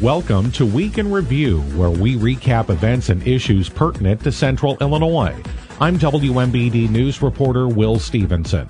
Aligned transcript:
Welcome 0.00 0.50
to 0.52 0.66
Week 0.66 0.98
in 0.98 1.08
Review, 1.08 1.60
where 1.76 1.88
we 1.88 2.16
recap 2.16 2.68
events 2.68 3.10
and 3.10 3.24
issues 3.24 3.68
pertinent 3.68 4.20
to 4.24 4.32
Central 4.32 4.76
Illinois. 4.80 5.40
I'm 5.80 6.00
WMBD 6.00 6.90
News 6.90 7.22
reporter 7.22 7.68
Will 7.68 8.00
Stevenson. 8.00 8.66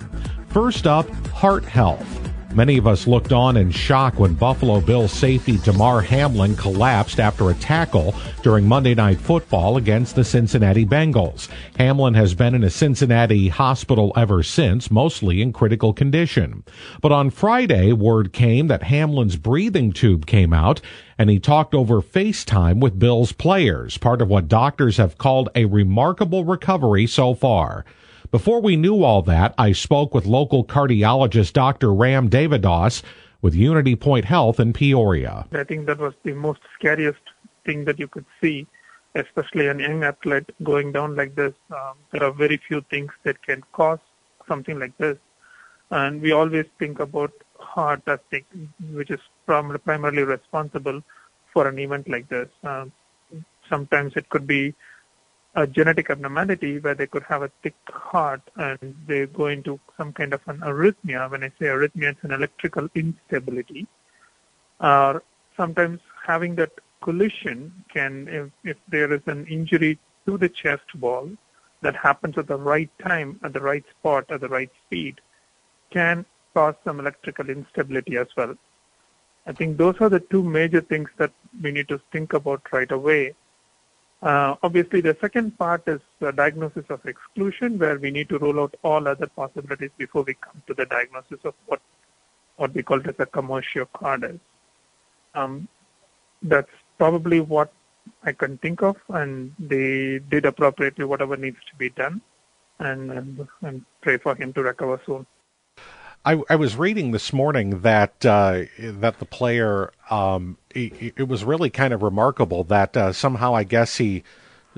First 0.49 0.87
up, 0.87 1.09
heart 1.29 1.65
health. 1.65 2.24
Many 2.55 2.79
of 2.79 2.87
us 2.87 3.09
looked 3.09 3.33
on 3.33 3.57
in 3.57 3.73
shock 3.73 4.21
when 4.21 4.35
Buffalo 4.35 4.81
Bills 4.81 5.11
safety 5.11 5.59
Damar 5.59 6.01
Hamlin 6.01 6.55
collapsed 6.55 7.19
after 7.19 7.51
a 7.51 7.55
tackle 7.55 8.15
during 8.45 8.69
Monday 8.69 8.95
Night 8.95 9.19
Football 9.19 9.77
against 9.77 10.15
the 10.15 10.23
Cincinnati 10.23 10.87
Bengals. 10.87 11.49
Hamlin 11.79 12.15
has 12.15 12.33
been 12.33 12.55
in 12.55 12.63
a 12.63 12.71
Cincinnati 12.71 13.49
hospital 13.49 14.13
ever 14.15 14.45
since, 14.45 14.89
mostly 14.89 15.43
in 15.43 15.53
critical 15.53 15.93
condition. 15.93 16.63
But 17.03 17.11
on 17.11 17.31
Friday, 17.31 17.93
word 17.93 18.33
came 18.33 18.69
that 18.69 18.85
Hamlin's 18.85 19.35
breathing 19.35 19.91
tube 19.91 20.25
came 20.25 20.53
out 20.53 20.81
and 21.19 21.31
he 21.31 21.41
talked 21.41 21.75
over 21.75 22.01
FaceTime 22.01 22.79
with 22.79 23.01
Bills 23.01 23.33
players, 23.33 23.99
part 23.99 24.23
of 24.23 24.29
what 24.29 24.47
doctors 24.47 24.97
have 24.99 25.19
called 25.19 25.49
a 25.57 25.65
remarkable 25.65 26.45
recovery 26.45 27.09
so 27.09 27.35
far. 27.35 27.85
Before 28.35 28.61
we 28.61 28.75
knew 28.75 29.05
all 29.05 29.23
that, 29.23 29.55
I 29.57 29.71
spoke 29.71 30.13
with 30.13 30.27
local 30.27 30.65
cardiologist 30.65 31.53
Dr. 31.53 31.95
Ram 31.95 32.29
Devadas 32.29 33.05
with 33.41 33.55
Unity 33.55 33.95
Point 33.95 34.25
Health 34.25 34.59
in 34.59 34.73
Peoria. 34.73 35.47
I 35.53 35.63
think 35.63 35.87
that 35.87 36.01
was 36.01 36.15
the 36.25 36.33
most 36.33 36.59
scariest 36.77 37.21
thing 37.65 37.85
that 37.85 38.01
you 38.01 38.09
could 38.09 38.25
see, 38.41 38.67
especially 39.15 39.69
an 39.69 39.79
young 39.79 40.03
athlete 40.03 40.51
going 40.65 40.91
down 40.91 41.15
like 41.15 41.37
this. 41.37 41.55
Um, 41.71 41.95
there 42.11 42.25
are 42.25 42.33
very 42.33 42.61
few 42.67 42.81
things 42.91 43.13
that 43.23 43.41
can 43.41 43.63
cause 43.73 44.01
something 44.49 44.81
like 44.81 44.99
this. 44.99 45.17
And 45.93 46.21
we 46.21 46.33
always 46.33 46.67
think 46.81 46.99
about 46.99 47.31
heart 47.61 48.05
the, 48.05 48.43
which 48.95 49.13
is 49.13 49.21
prim- 49.47 49.79
primarily 49.85 50.25
responsible 50.25 51.05
for 51.53 51.69
an 51.69 51.79
event 51.79 52.09
like 52.09 52.29
this. 52.29 52.49
Um, 52.65 52.91
sometimes 53.71 54.15
it 54.17 54.29
could 54.29 54.49
be 54.49 54.75
a 55.57 55.67
genetic 55.67 56.11
abnormality 56.11 56.79
where 56.81 56.95
they 56.95 57.07
could 57.07 57.23
have 57.23 57.43
a 57.43 57.51
thick 57.63 57.77
heart 57.87 58.43
and 58.57 58.97
they 59.07 59.27
go 59.27 59.47
into 59.47 59.79
some 59.97 60.13
kind 60.13 60.33
of 60.33 60.41
an 60.47 60.59
arrhythmia. 60.59 61.31
When 61.31 61.45
I 61.45 61.49
say 61.59 61.67
arrhythmia, 61.67 62.11
it's 62.13 62.25
an 62.25 62.33
electrical 62.33 62.89
instability. 62.95 63.87
Or 64.81 65.23
sometimes 65.57 66.01
having 66.27 66.57
that 66.57 66.73
collision 67.03 67.73
can, 67.93 68.27
if, 68.29 68.51
if 68.65 68.77
there 68.89 69.13
is 69.13 69.21
an 69.27 69.47
injury 69.47 69.99
to 70.27 70.37
the 70.37 70.49
chest 70.49 70.95
wall 70.99 71.31
that 71.83 71.95
happens 71.95 72.37
at 72.37 72.49
the 72.49 72.57
right 72.57 72.91
time, 72.99 73.39
at 73.45 73.53
the 73.53 73.61
right 73.61 73.85
spot, 73.99 74.25
at 74.31 74.41
the 74.41 74.49
right 74.49 74.71
speed, 74.87 75.21
can 75.91 76.27
cause 76.55 76.75
some 76.85 76.99
electrical 76.99 77.49
instability 77.49 78.17
as 78.17 78.27
well. 78.37 78.57
I 79.47 79.53
think 79.53 79.77
those 79.77 79.97
are 80.01 80.09
the 80.09 80.21
two 80.21 80.43
major 80.43 80.81
things 80.81 81.11
that 81.19 81.33
we 81.63 81.71
need 81.71 81.89
to 81.89 82.01
think 82.11 82.33
about 82.33 82.63
right 82.73 82.91
away 82.91 83.35
uh, 84.25 84.57
obviously, 84.63 85.03
the 85.03 85.17
second 85.21 85.59
part 85.59 85.87
is 85.87 86.01
diagnosis 86.33 86.87
of 86.89 87.05
exclusion, 87.05 87.79
where 87.79 87.99
we 87.99 88.11
need 88.11 88.31
to 88.31 88.39
rule 88.39 88.61
out 88.61 88.75
all 88.83 89.07
other 89.07 89.27
possibilities 89.27 89.91
before 89.99 90.23
we 90.23 90.35
come 90.35 90.63
to 90.67 90.73
the 90.73 90.87
diagnosis 90.87 91.39
of 91.45 91.55
what 91.67 91.81
what 92.57 92.73
we 92.75 92.83
call 92.83 93.01
as 93.01 93.17
a 93.19 93.27
commotio 93.27 93.87
Um, 95.35 95.69
that's 96.43 96.71
probably 96.97 97.41
what 97.41 97.71
I 98.23 98.33
can 98.33 98.57
think 98.59 98.83
of, 98.83 98.97
and 99.09 99.55
they 99.59 100.21
did 100.31 100.47
appropriately 100.47 101.05
whatever 101.05 101.37
needs 101.37 101.59
to 101.71 101.77
be 101.77 101.91
done, 101.91 102.23
and, 102.79 103.11
and, 103.11 103.49
and 103.63 103.85
pray 104.01 104.17
for 104.17 104.35
him 104.35 104.53
to 104.55 104.63
recover 104.63 105.01
soon. 105.05 105.27
I, 106.25 106.43
I 106.49 106.57
was 106.57 106.77
reading 106.77 107.11
this 107.11 107.33
morning 107.33 107.81
that 107.81 108.25
uh, 108.25 108.63
that 108.79 109.19
the 109.19 109.27
player 109.27 109.93
um, 110.09 110.57
it, 110.75 111.15
it, 111.17 111.29
was 111.29 111.45
really 111.45 111.69
kind 111.69 111.93
of 111.93 112.03
remarkable 112.03 112.65
that 112.65 112.97
uh, 112.97 113.13
somehow 113.13 113.55
I 113.55 113.65
guess 113.65 113.99
he 113.99 114.25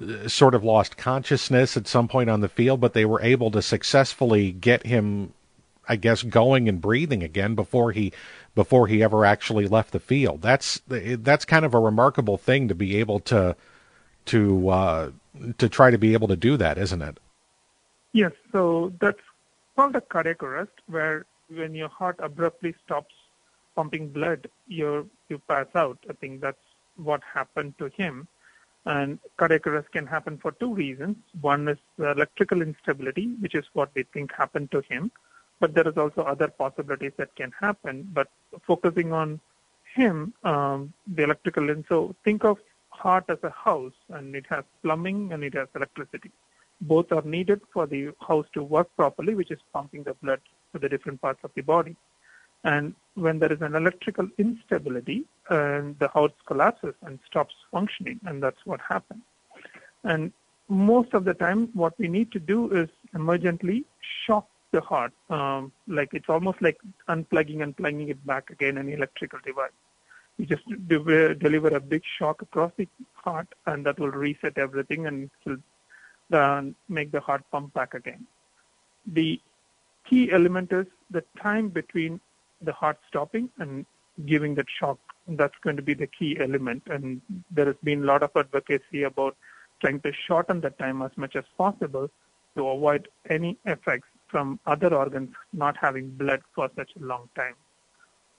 uh, 0.03 0.27
sort 0.29 0.55
of 0.55 0.65
lost 0.65 0.97
consciousness 0.97 1.77
at 1.77 1.87
some 1.87 2.09
point 2.09 2.31
on 2.31 2.41
the 2.41 2.49
field, 2.49 2.81
but 2.81 2.95
they 2.95 3.05
were 3.05 3.23
able 3.23 3.53
to 3.53 3.63
successfully 3.63 4.51
get 4.51 4.87
him, 4.87 5.35
I 5.89 5.95
guess, 5.95 6.25
going 6.25 6.69
and 6.69 6.81
breathing 6.81 7.23
again 7.23 7.55
before 7.55 7.93
he 7.93 8.13
before 8.57 8.89
he 8.89 9.03
ever 9.03 9.25
actually 9.25 9.69
left 9.69 9.93
the 9.93 10.01
field. 10.01 10.43
That's 10.43 10.81
that's 10.89 11.45
kind 11.45 11.65
of 11.65 11.75
a 11.75 11.81
remarkable 11.81 12.39
thing 12.39 12.67
to 12.67 12.75
be 12.75 12.97
able 12.97 13.21
to 13.21 13.55
to 14.27 14.69
uh, 14.69 15.11
to 15.59 15.69
try 15.69 15.93
to 15.93 15.99
be 15.99 16.13
able 16.13 16.27
to 16.27 16.37
do 16.37 16.57
that, 16.57 16.77
isn't 16.77 17.03
it? 17.03 17.21
Yes. 18.13 18.33
So 18.51 18.93
that's 19.01 19.21
called 19.77 19.95
a 19.95 20.01
cardiac 20.01 20.43
arrest, 20.43 20.73
where 20.87 21.25
when 21.49 21.75
your 21.75 21.89
heart 21.89 22.17
abruptly 22.19 22.75
stops 22.85 23.15
pumping 23.75 24.09
blood, 24.09 24.49
you 24.67 25.09
you 25.29 25.39
pass 25.49 25.67
out. 25.75 25.99
I 26.09 26.15
think 26.15 26.41
that's 26.41 26.67
what 26.97 27.21
happened 27.23 27.75
to 27.79 27.91
him. 27.97 28.27
And 28.87 29.19
cardiac 29.37 29.67
arrest 29.67 29.91
can 29.93 30.07
happen 30.07 30.39
for 30.39 30.53
two 30.53 30.73
reasons. 30.73 31.17
One 31.41 31.69
is 31.69 31.79
electrical 31.99 32.63
instability, 32.63 33.27
which 33.41 33.55
is 33.55 33.65
what 33.73 33.91
we 33.95 34.05
think 34.15 34.33
happened 34.33 34.71
to 34.71 34.81
him. 34.89 35.11
But 35.59 35.75
there 35.75 35.89
is 35.89 35.97
also 35.97 36.23
other 36.23 36.49
possibilities 36.49 37.13
that 37.17 37.35
can 37.35 37.53
happen. 37.61 38.09
But 38.13 38.29
focusing 38.67 39.13
on 39.13 39.41
him, 39.95 40.33
um, 40.45 40.93
the 41.07 41.25
electrical, 41.25 41.71
and 41.71 41.85
so 41.89 42.15
think 42.25 42.45
of 42.45 42.59
heart 42.91 43.25
as 43.29 43.39
a 43.43 43.51
house, 43.51 43.99
and 44.11 44.37
it 44.37 44.47
has 44.49 44.65
plumbing 44.83 45.33
and 45.33 45.43
it 45.43 45.55
has 45.55 45.69
electricity. 45.75 46.31
Both 46.81 47.11
are 47.11 47.23
needed 47.23 47.63
for 47.73 47.87
the 47.87 48.13
house 48.21 48.47
to 48.53 48.63
work 48.63 48.89
properly, 48.97 49.35
which 49.35 49.51
is 49.51 49.59
pumping 49.73 50.05
the 50.05 50.15
blood 50.15 50.41
to 50.77 50.81
the 50.85 50.89
different 50.89 51.21
parts 51.21 51.41
of 51.43 51.51
the 51.55 51.63
body. 51.63 51.97
And 52.65 52.95
when 53.15 53.39
there 53.39 53.53
is 53.53 53.63
an 53.63 53.75
electrical 53.75 54.29
instability, 54.39 55.25
and 55.49 55.99
the 55.99 56.09
house 56.09 56.33
collapses 56.47 56.95
and 57.03 57.19
stops 57.27 57.55
functioning, 57.71 58.21
and 58.27 58.43
that's 58.43 58.63
what 58.65 58.81
happens. 58.81 59.23
And 60.05 60.33
most 60.69 61.15
of 61.15 61.25
the 61.25 61.35
time, 61.35 61.69
what 61.75 61.95
we 61.99 62.09
need 62.09 62.33
to 62.33 62.41
do 62.41 62.71
is 62.73 62.89
emergently 63.15 63.85
shock 64.25 64.49
the 64.73 64.81
heart. 64.81 65.13
Um, 65.31 65.73
like 65.87 66.11
it's 66.13 66.29
almost 66.29 66.61
like 66.61 66.79
unplugging 67.09 67.63
and 67.63 67.77
plugging 67.77 68.09
it 68.09 68.27
back 68.27 68.51
again, 68.51 68.79
an 68.79 68.89
electrical 68.89 69.39
device. 69.45 69.71
You 70.39 70.47
just 70.47 70.65
de- 70.89 71.35
deliver 71.35 71.69
a 71.69 71.81
big 71.81 72.03
shock 72.19 72.43
across 72.43 72.73
the 72.77 72.89
heart, 73.15 73.49
and 73.67 73.87
that 73.87 73.99
will 73.99 74.11
reset 74.11 74.59
everything 74.59 75.07
and 75.07 75.31
will 75.45 75.59
uh, 76.33 76.63
make 76.89 77.13
the 77.13 77.21
heart 77.21 77.43
pump 77.53 77.73
back 77.73 77.95
again. 77.95 78.27
The 79.07 79.41
key 80.09 80.31
element 80.33 80.73
is 80.73 80.87
the 81.11 81.25
time 81.43 81.69
between 81.69 82.21
the 82.63 82.73
heart 82.73 82.99
stopping 83.09 83.51
and 83.59 83.85
giving 84.25 84.55
that 84.55 84.67
shock. 84.81 84.99
That's 85.29 85.55
going 85.63 85.77
to 85.77 85.83
be 85.83 85.95
the 85.95 86.07
key 86.07 86.39
element. 86.41 86.83
And 86.87 87.21
there 87.51 87.67
has 87.67 87.77
been 87.83 88.03
a 88.03 88.07
lot 88.07 88.23
of 88.23 88.31
advocacy 88.37 89.03
about 89.03 89.37
trying 89.81 90.01
to 90.01 90.13
shorten 90.27 90.61
the 90.61 90.71
time 90.71 91.03
as 91.03 91.11
much 91.17 91.37
as 91.37 91.45
possible 91.59 92.09
to 92.57 92.69
avoid 92.69 93.09
any 93.29 93.59
effects 93.67 94.09
from 94.29 94.59
other 94.67 94.95
organs 94.95 95.31
not 95.53 95.77
having 95.77 96.11
blood 96.11 96.41
for 96.55 96.71
such 96.77 96.91
a 96.97 97.05
long 97.05 97.29
time. 97.37 97.55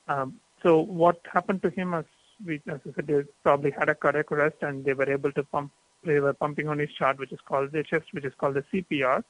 Um, 0.07 0.39
so 0.63 0.79
what 0.79 1.19
happened 1.31 1.61
to 1.61 1.69
him, 1.69 1.93
as 1.93 2.05
we 2.45 2.61
as 2.67 2.79
I 2.87 2.93
said, 2.95 3.07
they 3.07 3.21
probably 3.43 3.71
had 3.71 3.89
a 3.89 3.95
cardiac 3.95 4.31
arrest 4.31 4.57
and 4.61 4.83
they 4.83 4.93
were 4.93 5.09
able 5.09 5.31
to 5.33 5.43
pump. 5.43 5.71
They 6.03 6.19
were 6.19 6.33
pumping 6.33 6.67
on 6.67 6.79
his 6.79 6.89
chart, 6.97 7.19
which 7.19 7.31
is 7.31 7.39
called 7.47 7.71
the 7.71 7.83
chest, 7.83 8.05
which 8.11 8.25
is 8.25 8.33
called 8.39 8.55
the 8.55 8.63
CPR 8.71 9.23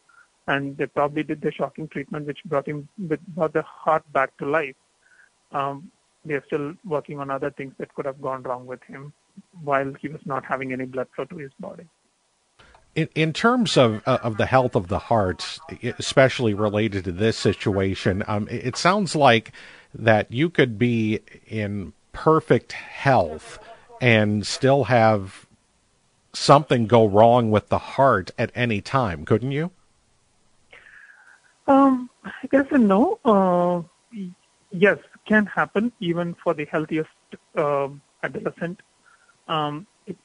and 0.47 0.77
they 0.77 0.85
probably 0.87 1.23
did 1.23 1.41
the 1.41 1.51
shocking 1.51 1.87
treatment, 1.87 2.25
which 2.25 2.39
brought 2.45 2.67
him 2.67 2.87
brought 2.97 3.53
the 3.53 3.61
heart 3.61 4.03
back 4.13 4.35
to 4.37 4.45
life. 4.45 4.75
Um, 5.51 5.91
they're 6.25 6.43
still 6.45 6.73
working 6.85 7.19
on 7.19 7.29
other 7.29 7.51
things 7.51 7.73
that 7.77 7.93
could 7.95 8.05
have 8.05 8.21
gone 8.21 8.43
wrong 8.43 8.65
with 8.65 8.83
him 8.83 9.13
while 9.63 9.93
he 10.01 10.07
was 10.07 10.21
not 10.25 10.43
having 10.45 10.73
any 10.73 10.85
blood 10.85 11.07
flow 11.15 11.25
to 11.25 11.37
his 11.37 11.51
body. 11.59 11.85
In, 12.95 13.07
in 13.13 13.33
terms 13.33 13.77
of 13.77 14.01
uh, 14.07 14.17
of 14.23 14.37
the 14.37 14.45
health 14.45 14.75
of 14.75 14.87
the 14.87 14.99
heart, 14.99 15.59
especially 15.99 16.53
related 16.53 17.03
to 17.05 17.11
this 17.11 17.37
situation, 17.37 18.23
um, 18.27 18.47
it 18.49 18.75
sounds 18.75 19.15
like 19.15 19.51
that 19.93 20.31
you 20.31 20.49
could 20.49 20.79
be 20.79 21.19
in 21.47 21.93
perfect 22.11 22.71
health 22.71 23.59
and 24.01 24.45
still 24.45 24.85
have 24.85 25.45
something 26.33 26.87
go 26.87 27.05
wrong 27.05 27.51
with 27.51 27.69
the 27.69 27.77
heart 27.77 28.31
at 28.37 28.51
any 28.55 28.81
time, 28.81 29.25
couldn't 29.25 29.51
you? 29.51 29.71
Um, 31.67 32.09
I 32.23 32.47
guess 32.49 32.65
no. 32.71 33.19
Uh, 33.25 33.81
yes, 34.71 34.97
can 35.25 35.45
happen 35.45 35.91
even 35.99 36.35
for 36.43 36.53
the 36.53 36.65
healthiest 36.65 37.09
uh, 37.55 37.89
adolescent. 38.23 38.81
Um, 39.47 39.85
it, 40.05 40.17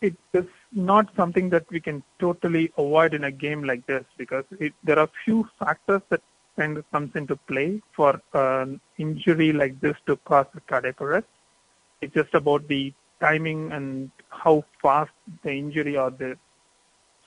it 0.00 0.16
is 0.32 0.46
not 0.72 1.14
something 1.16 1.50
that 1.50 1.70
we 1.70 1.80
can 1.80 2.02
totally 2.18 2.72
avoid 2.78 3.14
in 3.14 3.24
a 3.24 3.30
game 3.30 3.62
like 3.64 3.86
this 3.86 4.04
because 4.16 4.44
it, 4.58 4.72
there 4.82 4.98
are 4.98 5.08
few 5.24 5.48
factors 5.58 6.00
that 6.08 6.22
kind 6.56 6.78
of 6.78 6.90
comes 6.92 7.14
into 7.14 7.36
play 7.36 7.82
for 7.94 8.20
an 8.32 8.80
injury 8.98 9.52
like 9.52 9.78
this 9.80 9.96
to 10.06 10.16
cause 10.18 10.46
a 10.56 10.60
cardiac 10.60 11.00
arrest. 11.00 11.26
It's 12.00 12.14
just 12.14 12.34
about 12.34 12.66
the 12.68 12.92
timing 13.20 13.72
and 13.72 14.10
how 14.30 14.64
fast 14.80 15.12
the 15.42 15.52
injury 15.52 15.96
or 15.96 16.10
the 16.10 16.38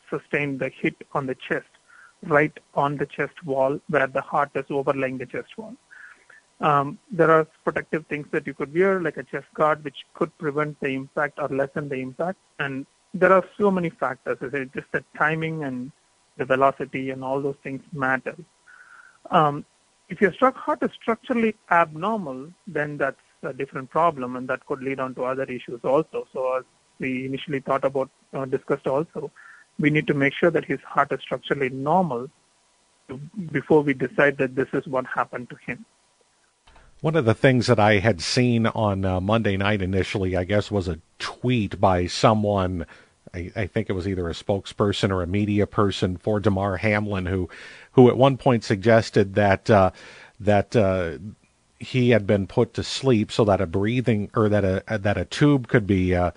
sustained 0.09 0.59
the 0.59 0.69
hit 0.69 0.95
on 1.13 1.25
the 1.25 1.35
chest 1.35 1.67
right 2.23 2.57
on 2.73 2.97
the 2.97 3.05
chest 3.05 3.43
wall 3.45 3.79
where 3.89 4.07
the 4.07 4.21
heart 4.21 4.51
is 4.55 4.65
overlaying 4.69 5.17
the 5.17 5.25
chest 5.25 5.57
wall. 5.57 5.73
Um, 6.59 6.97
there 7.11 7.29
are 7.29 7.45
protective 7.63 8.05
things 8.07 8.27
that 8.31 8.47
you 8.47 8.53
could 8.53 8.73
wear, 8.73 8.99
like 8.99 9.17
a 9.17 9.23
chest 9.23 9.45
guard, 9.53 9.83
which 9.83 10.05
could 10.15 10.35
prevent 10.39 10.79
the 10.79 10.89
impact 10.89 11.37
or 11.39 11.47
lessen 11.49 11.87
the 11.87 11.95
impact. 11.95 12.39
And 12.59 12.85
there 13.13 13.31
are 13.31 13.45
so 13.59 13.69
many 13.69 13.89
factors. 13.91 14.37
It's 14.41 14.73
just 14.73 14.91
the 14.91 15.03
timing 15.15 15.63
and 15.63 15.91
the 16.37 16.45
velocity 16.45 17.11
and 17.11 17.23
all 17.23 17.41
those 17.41 17.57
things 17.63 17.83
matter. 17.91 18.35
Um, 19.29 19.65
if 20.09 20.21
your 20.21 20.33
struck 20.33 20.55
heart 20.55 20.79
is 20.81 20.89
structurally 20.99 21.55
abnormal, 21.69 22.51
then 22.65 22.97
that's 22.97 23.17
a 23.43 23.53
different 23.53 23.89
problem, 23.89 24.35
and 24.35 24.47
that 24.47 24.65
could 24.65 24.81
lead 24.81 24.99
on 24.99 25.13
to 25.15 25.25
other 25.25 25.43
issues 25.43 25.81
also. 25.83 26.27
So, 26.33 26.57
as 26.57 26.63
we 26.99 27.25
initially 27.25 27.59
thought 27.59 27.83
about, 27.83 28.09
uh, 28.33 28.45
discussed 28.45 28.87
also, 28.87 29.31
we 29.79 29.89
need 29.89 30.07
to 30.07 30.13
make 30.13 30.33
sure 30.33 30.51
that 30.51 30.65
his 30.65 30.79
heart 30.81 31.11
is 31.11 31.19
structurally 31.21 31.69
normal 31.69 32.29
before 33.51 33.81
we 33.81 33.93
decide 33.93 34.37
that 34.37 34.55
this 34.55 34.67
is 34.73 34.85
what 34.87 35.05
happened 35.05 35.49
to 35.49 35.55
him. 35.65 35.85
One 37.01 37.15
of 37.15 37.25
the 37.25 37.35
things 37.35 37.67
that 37.67 37.79
I 37.79 37.99
had 37.99 38.21
seen 38.21 38.65
on 38.65 39.05
uh, 39.05 39.21
Monday 39.21 39.55
night 39.55 39.81
initially, 39.81 40.35
I 40.35 40.43
guess, 40.45 40.71
was 40.71 40.87
a 40.87 40.99
tweet 41.19 41.79
by 41.79 42.07
someone. 42.07 42.87
I, 43.33 43.51
I, 43.55 43.67
think 43.67 43.87
it 43.87 43.93
was 43.93 44.07
either 44.07 44.27
a 44.27 44.33
spokesperson 44.33 45.11
or 45.11 45.21
a 45.21 45.27
media 45.27 45.67
person 45.67 46.17
for 46.17 46.39
Damar 46.39 46.77
Hamlin, 46.77 47.27
who, 47.27 47.49
who 47.91 48.09
at 48.09 48.17
one 48.17 48.37
point 48.37 48.63
suggested 48.63 49.35
that 49.35 49.69
uh, 49.69 49.91
that 50.39 50.75
uh, 50.75 51.19
he 51.79 52.09
had 52.09 52.25
been 52.25 52.47
put 52.47 52.73
to 52.73 52.83
sleep 52.83 53.31
so 53.31 53.45
that 53.45 53.61
a 53.61 53.67
breathing 53.67 54.31
or 54.33 54.49
that 54.49 54.63
a 54.63 54.97
that 54.97 55.17
a 55.17 55.25
tube 55.25 55.67
could 55.67 55.85
be 55.85 56.15
uh, 56.15 56.31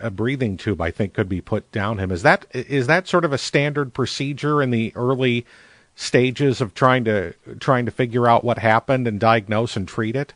a 0.00 0.10
breathing 0.10 0.56
tube, 0.56 0.80
I 0.80 0.90
think, 0.90 1.14
could 1.14 1.28
be 1.28 1.40
put 1.40 1.70
down 1.72 1.98
him. 1.98 2.10
Is 2.10 2.22
that 2.22 2.46
is 2.52 2.86
that 2.86 3.08
sort 3.08 3.24
of 3.24 3.32
a 3.32 3.38
standard 3.38 3.94
procedure 3.94 4.62
in 4.62 4.70
the 4.70 4.92
early 4.94 5.46
stages 5.94 6.60
of 6.60 6.74
trying 6.74 7.04
to 7.04 7.34
trying 7.58 7.86
to 7.86 7.90
figure 7.90 8.26
out 8.26 8.44
what 8.44 8.58
happened 8.58 9.06
and 9.08 9.18
diagnose 9.18 9.76
and 9.76 9.88
treat 9.88 10.16
it? 10.16 10.34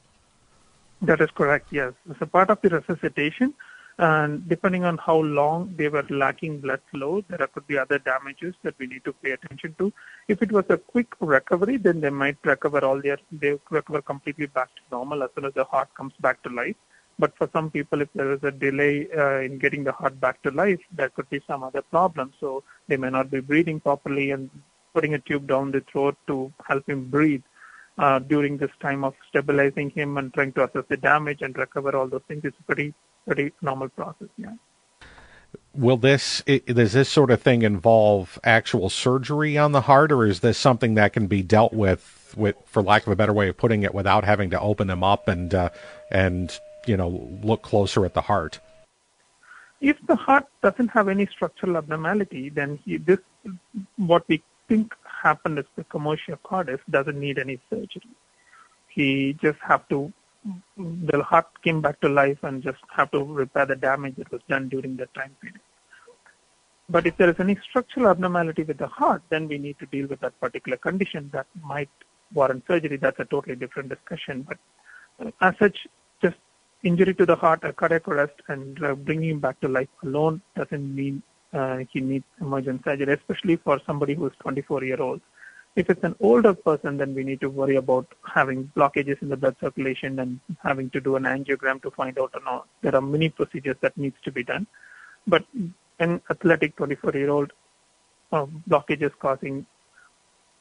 That 1.02 1.20
is 1.20 1.30
correct. 1.30 1.68
Yes, 1.70 1.92
it's 2.10 2.20
a 2.20 2.26
part 2.26 2.50
of 2.50 2.60
the 2.60 2.68
resuscitation, 2.68 3.54
and 3.98 4.46
depending 4.48 4.84
on 4.84 4.98
how 4.98 5.16
long 5.16 5.72
they 5.76 5.88
were 5.88 6.04
lacking 6.10 6.60
blood 6.60 6.80
flow, 6.90 7.22
there 7.28 7.46
could 7.46 7.66
be 7.66 7.78
other 7.78 7.98
damages 7.98 8.54
that 8.62 8.74
we 8.78 8.86
need 8.86 9.04
to 9.04 9.12
pay 9.14 9.30
attention 9.30 9.74
to. 9.78 9.92
If 10.28 10.42
it 10.42 10.52
was 10.52 10.64
a 10.68 10.76
quick 10.76 11.14
recovery, 11.20 11.78
then 11.78 12.00
they 12.00 12.10
might 12.10 12.36
recover 12.44 12.84
all 12.84 13.00
their 13.00 13.18
they 13.32 13.58
recover 13.70 14.02
completely 14.02 14.46
back 14.46 14.68
to 14.76 14.82
normal 14.92 15.22
as 15.22 15.30
soon 15.34 15.46
as 15.46 15.54
the 15.54 15.64
heart 15.64 15.88
comes 15.94 16.12
back 16.20 16.42
to 16.42 16.50
life. 16.50 16.76
But 17.22 17.36
for 17.38 17.46
some 17.54 17.68
people, 17.76 17.98
if 18.06 18.10
there 18.18 18.32
is 18.36 18.42
a 18.50 18.52
delay 18.64 18.94
uh, 19.22 19.40
in 19.46 19.58
getting 19.64 19.82
the 19.88 19.92
heart 20.00 20.16
back 20.24 20.36
to 20.44 20.50
life, 20.64 20.82
there 20.98 21.10
could 21.14 21.28
be 21.36 21.40
some 21.46 21.62
other 21.68 21.82
problem. 21.94 22.32
So 22.40 22.48
they 22.88 22.98
may 23.04 23.10
not 23.18 23.30
be 23.36 23.40
breathing 23.50 23.78
properly, 23.88 24.26
and 24.34 24.50
putting 24.94 25.14
a 25.14 25.20
tube 25.28 25.46
down 25.46 25.70
the 25.76 25.82
throat 25.92 26.16
to 26.26 26.52
help 26.70 26.88
him 26.92 27.00
breathe 27.16 27.42
uh, 27.98 28.18
during 28.32 28.56
this 28.62 28.74
time 28.80 29.04
of 29.08 29.14
stabilizing 29.28 29.90
him 29.90 30.16
and 30.18 30.32
trying 30.34 30.52
to 30.52 30.64
assess 30.64 30.84
the 30.88 30.96
damage 30.96 31.42
and 31.42 31.56
recover 31.64 31.94
all 31.96 32.08
those 32.08 32.26
things 32.28 32.44
is 32.44 32.52
pretty 32.66 32.88
pretty 33.26 33.52
normal 33.60 33.88
process. 33.90 34.28
Yeah. 34.36 34.54
Will 35.74 35.96
this 35.96 36.42
does 36.80 36.92
this 36.92 37.08
sort 37.08 37.30
of 37.30 37.42
thing 37.42 37.62
involve 37.62 38.38
actual 38.42 38.88
surgery 38.90 39.56
on 39.58 39.72
the 39.72 39.82
heart, 39.82 40.10
or 40.10 40.24
is 40.24 40.40
this 40.40 40.58
something 40.58 40.94
that 40.94 41.12
can 41.12 41.26
be 41.26 41.42
dealt 41.42 41.72
with, 41.72 42.34
with 42.36 42.56
for 42.66 42.82
lack 42.82 43.06
of 43.06 43.12
a 43.12 43.16
better 43.16 43.32
way 43.32 43.48
of 43.48 43.56
putting 43.56 43.82
it, 43.82 43.94
without 43.94 44.24
having 44.24 44.50
to 44.50 44.60
open 44.60 44.88
them 44.88 45.04
up 45.04 45.28
and 45.28 45.54
uh, 45.54 45.70
and 46.10 46.58
you 46.86 46.96
know 46.96 47.38
look 47.42 47.62
closer 47.62 48.04
at 48.04 48.14
the 48.14 48.22
heart? 48.22 48.60
If 49.80 49.96
the 50.06 50.16
heart 50.16 50.46
doesn't 50.62 50.88
have 50.88 51.08
any 51.08 51.26
structural 51.26 51.76
abnormality, 51.78 52.50
then 52.50 52.78
he, 52.84 52.98
this 52.98 53.18
what 53.96 54.24
we 54.28 54.42
think 54.68 54.94
happened 55.22 55.58
is 55.58 55.64
the 55.76 55.84
commotio 55.84 56.38
cordis 56.42 56.80
doesn't 56.90 57.18
need 57.18 57.38
any 57.38 57.58
surgery. 57.70 58.10
He 58.88 59.36
just 59.40 59.58
have 59.60 59.88
to, 59.88 60.12
the 60.76 61.22
heart 61.22 61.46
came 61.62 61.80
back 61.80 62.00
to 62.00 62.08
life 62.08 62.38
and 62.42 62.62
just 62.62 62.78
have 62.94 63.10
to 63.12 63.24
repair 63.24 63.66
the 63.66 63.76
damage 63.76 64.16
that 64.16 64.30
was 64.30 64.42
done 64.48 64.68
during 64.68 64.96
that 64.96 65.12
time 65.14 65.34
period. 65.40 65.60
But 66.88 67.06
if 67.06 67.16
there 67.16 67.30
is 67.30 67.38
any 67.38 67.56
structural 67.68 68.08
abnormality 68.08 68.64
with 68.64 68.78
the 68.78 68.88
heart, 68.88 69.22
then 69.30 69.46
we 69.48 69.58
need 69.58 69.78
to 69.78 69.86
deal 69.86 70.08
with 70.08 70.20
that 70.20 70.38
particular 70.40 70.76
condition 70.76 71.30
that 71.32 71.46
might 71.62 71.88
warrant 72.34 72.64
surgery. 72.66 72.96
That's 72.96 73.20
a 73.20 73.24
totally 73.24 73.56
different 73.56 73.88
discussion. 73.88 74.46
But 74.48 74.58
uh, 75.24 75.30
as 75.40 75.54
such, 75.58 75.86
injury 76.82 77.14
to 77.14 77.26
the 77.26 77.36
heart, 77.36 77.60
a 77.64 77.72
cardiac 77.72 78.08
arrest, 78.08 78.34
and 78.48 78.82
uh, 78.84 78.94
bringing 78.94 79.30
him 79.30 79.40
back 79.40 79.60
to 79.60 79.68
life 79.68 79.88
alone 80.02 80.40
doesn't 80.56 80.94
mean 80.94 81.22
uh, 81.52 81.78
he 81.90 82.00
needs 82.00 82.24
emergent 82.40 82.84
surgery, 82.84 83.12
especially 83.12 83.56
for 83.56 83.80
somebody 83.86 84.14
who 84.14 84.26
is 84.26 84.32
24 84.40 84.84
year 84.84 85.00
old. 85.00 85.20
If 85.76 85.88
it's 85.88 86.02
an 86.02 86.16
older 86.20 86.52
person, 86.52 86.96
then 86.96 87.14
we 87.14 87.22
need 87.22 87.40
to 87.42 87.48
worry 87.48 87.76
about 87.76 88.06
having 88.24 88.70
blockages 88.76 89.22
in 89.22 89.28
the 89.28 89.36
blood 89.36 89.56
circulation 89.60 90.18
and 90.18 90.40
having 90.62 90.90
to 90.90 91.00
do 91.00 91.16
an 91.16 91.24
angiogram 91.24 91.80
to 91.82 91.90
find 91.92 92.18
out 92.18 92.32
or 92.34 92.40
not. 92.44 92.66
There 92.82 92.94
are 92.94 93.00
many 93.00 93.28
procedures 93.28 93.76
that 93.80 93.96
needs 93.96 94.16
to 94.24 94.32
be 94.32 94.42
done. 94.42 94.66
But 95.26 95.44
an 96.00 96.20
athletic 96.28 96.76
24 96.76 97.12
year 97.12 97.30
old 97.30 97.52
uh, 98.32 98.46
blockages 98.68 99.12
causing 99.20 99.64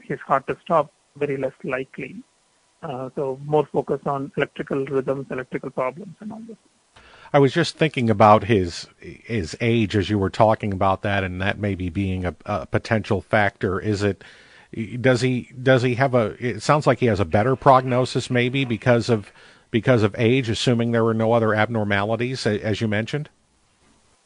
his 0.02 0.20
heart 0.20 0.46
to 0.48 0.58
stop, 0.64 0.92
very 1.16 1.38
less 1.38 1.54
likely. 1.64 2.22
Uh, 2.82 3.10
so 3.16 3.40
more 3.46 3.66
focus 3.66 4.00
on 4.06 4.32
electrical 4.38 4.86
rhythms, 4.86 5.28
electrical 5.30 5.70
problems, 5.70 6.16
and 6.22 6.32
all 6.32 6.42
this. 6.48 6.58
I 7.34 7.40
was 7.40 7.54
just 7.54 7.78
thinking 7.78 8.10
about 8.10 8.46
his 8.46 8.88
his 9.00 9.56
age 9.62 9.96
as 9.96 10.10
you 10.10 10.18
were 10.18 10.30
talking 10.30 10.72
about 10.74 11.02
that, 11.04 11.24
and 11.24 11.42
that 11.42 11.60
maybe 11.60 11.90
being 11.90 12.26
a, 12.26 12.36
a 12.46 12.66
potential 12.66 13.22
factor. 13.22 13.80
Is 13.80 14.02
it? 14.02 14.24
Does 15.02 15.22
he 15.22 15.52
does 15.62 15.84
he 15.84 15.96
have 15.96 16.16
a? 16.16 16.36
It 16.40 16.62
sounds 16.62 16.88
like 16.88 17.00
he 17.00 17.08
has 17.08 17.20
a 17.20 17.26
better 17.26 17.56
prognosis, 17.56 18.30
maybe 18.30 18.66
because 18.66 19.10
of 19.10 19.32
because 19.72 20.02
of 20.02 20.16
age, 20.18 20.50
assuming 20.50 20.92
there 20.92 21.04
were 21.04 21.14
no 21.14 21.34
other 21.34 21.54
abnormalities, 21.54 22.46
as 22.48 22.82
you 22.82 22.88
mentioned. 22.88 23.30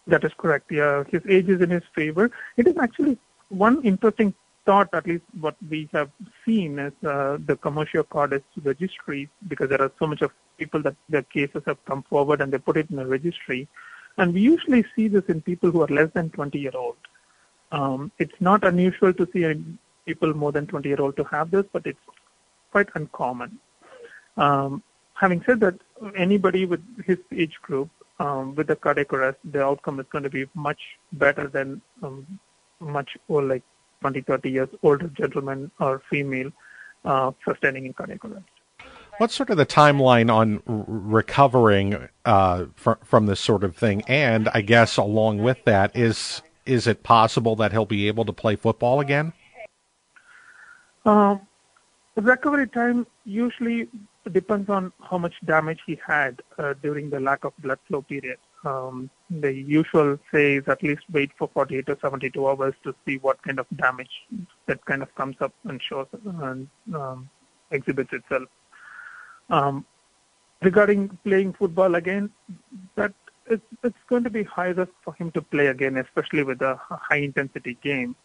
That 0.07 0.23
is 0.23 0.31
correct. 0.37 0.71
Yeah, 0.71 1.03
his 1.09 1.21
age 1.27 1.49
is 1.49 1.61
in 1.61 1.69
his 1.69 1.83
favor. 1.95 2.31
It 2.57 2.67
is 2.67 2.77
actually 2.77 3.17
one 3.49 3.81
interesting 3.83 4.33
thought, 4.65 4.89
at 4.93 5.07
least 5.07 5.23
what 5.39 5.55
we 5.69 5.89
have 5.93 6.09
seen, 6.45 6.79
is 6.79 6.93
uh, 7.03 7.37
the 7.45 7.55
commotio 7.55 8.07
cordis 8.07 8.43
registry, 8.63 9.29
because 9.47 9.69
there 9.69 9.81
are 9.81 9.91
so 9.99 10.07
much 10.07 10.21
of 10.21 10.31
people 10.57 10.81
that 10.81 10.95
their 11.09 11.23
cases 11.23 11.63
have 11.65 11.83
come 11.85 12.03
forward 12.03 12.41
and 12.41 12.51
they 12.51 12.57
put 12.57 12.77
it 12.77 12.89
in 12.89 12.99
a 12.99 13.05
registry. 13.05 13.67
And 14.17 14.33
we 14.33 14.41
usually 14.41 14.85
see 14.95 15.07
this 15.07 15.23
in 15.27 15.41
people 15.41 15.71
who 15.71 15.81
are 15.81 15.87
less 15.87 16.09
than 16.13 16.29
20 16.29 16.59
year 16.59 16.71
old. 16.75 16.97
Um, 17.71 18.11
it's 18.19 18.39
not 18.39 18.63
unusual 18.63 19.13
to 19.13 19.27
see 19.33 19.43
people 20.05 20.33
more 20.33 20.51
than 20.51 20.67
20 20.67 20.87
year 20.87 21.01
old 21.01 21.17
to 21.17 21.23
have 21.25 21.49
this, 21.51 21.65
but 21.73 21.85
it's 21.85 21.99
quite 22.71 22.89
uncommon. 22.95 23.59
Um, 24.37 24.83
having 25.15 25.43
said 25.45 25.59
that, 25.61 25.75
anybody 26.15 26.65
with 26.65 26.83
his 27.05 27.17
age 27.31 27.55
group 27.61 27.89
um, 28.19 28.55
with 28.55 28.67
the 28.67 28.75
cardiac 28.75 29.11
arrest, 29.13 29.39
the 29.43 29.63
outcome 29.63 29.99
is 29.99 30.05
going 30.11 30.23
to 30.23 30.29
be 30.29 30.45
much 30.53 30.81
better 31.13 31.47
than 31.47 31.81
um, 32.03 32.39
much 32.79 33.17
or 33.27 33.41
like 33.41 33.63
20, 34.03 34.21
30 34.21 34.49
years 34.51 34.69
older 34.83 35.07
gentleman 35.07 35.71
or 35.79 36.01
female 36.09 36.51
uh, 37.05 37.31
sustaining 37.47 37.85
in 37.85 37.93
cardiac 37.93 38.25
arrest. 38.25 38.43
What's 39.17 39.33
sort 39.33 39.49
of 39.49 39.55
the 39.55 39.65
timeline 39.65 40.29
on 40.33 40.61
r- 40.67 40.83
recovering 40.87 42.09
uh, 42.25 42.65
fr- 42.75 43.01
from 43.05 43.27
this 43.27 43.39
sort 43.39 43.63
of 43.63 43.77
thing? 43.77 44.03
And 44.07 44.49
I 44.53 44.59
guess 44.59 44.97
along 44.97 45.37
with 45.41 45.63
that, 45.63 45.95
is 45.95 46.41
is 46.65 46.85
it 46.85 47.03
possible 47.03 47.55
that 47.57 47.71
he'll 47.71 47.85
be 47.85 48.07
able 48.09 48.25
to 48.25 48.33
play 48.33 48.57
football 48.57 48.99
again? 48.99 49.31
Uh, 51.05 51.37
recovery 52.15 52.67
time 52.67 53.07
usually 53.23 53.87
depends 54.31 54.69
on 54.69 54.91
how 55.09 55.17
much 55.17 55.35
damage 55.45 55.79
he 55.85 55.97
had 56.05 56.41
uh, 56.57 56.73
during 56.81 57.09
the 57.09 57.21
lack 57.21 57.45
of 57.45 57.53
blood 57.59 57.79
flow 57.87 58.01
period. 58.01 58.37
Um, 58.63 59.09
the 59.29 59.53
usual 59.53 60.17
say 60.33 60.55
is 60.55 60.63
at 60.67 60.81
least 60.81 61.01
wait 61.11 61.31
for 61.37 61.49
48 61.53 61.85
to 61.87 61.97
72 62.01 62.47
hours 62.47 62.73
to 62.83 62.95
see 63.05 63.17
what 63.17 63.41
kind 63.43 63.59
of 63.59 63.65
damage 63.75 64.23
that 64.67 64.83
kind 64.85 65.01
of 65.01 65.13
comes 65.15 65.35
up 65.41 65.53
and 65.65 65.81
shows 65.81 66.07
and 66.25 66.69
um, 66.95 67.29
exhibits 67.71 68.13
itself. 68.13 68.47
Um, 69.49 69.85
regarding 70.61 71.17
playing 71.25 71.53
football 71.53 71.95
again, 71.95 72.29
that 72.95 73.13
it's, 73.47 73.65
it's 73.83 73.97
going 74.07 74.23
to 74.23 74.29
be 74.29 74.43
high 74.43 74.69
risk 74.69 74.91
for 75.03 75.13
him 75.15 75.31
to 75.31 75.41
play 75.41 75.67
again, 75.67 75.97
especially 75.97 76.43
with 76.43 76.61
a 76.61 76.79
high 76.89 77.17
intensity 77.17 77.77
game, 77.83 78.15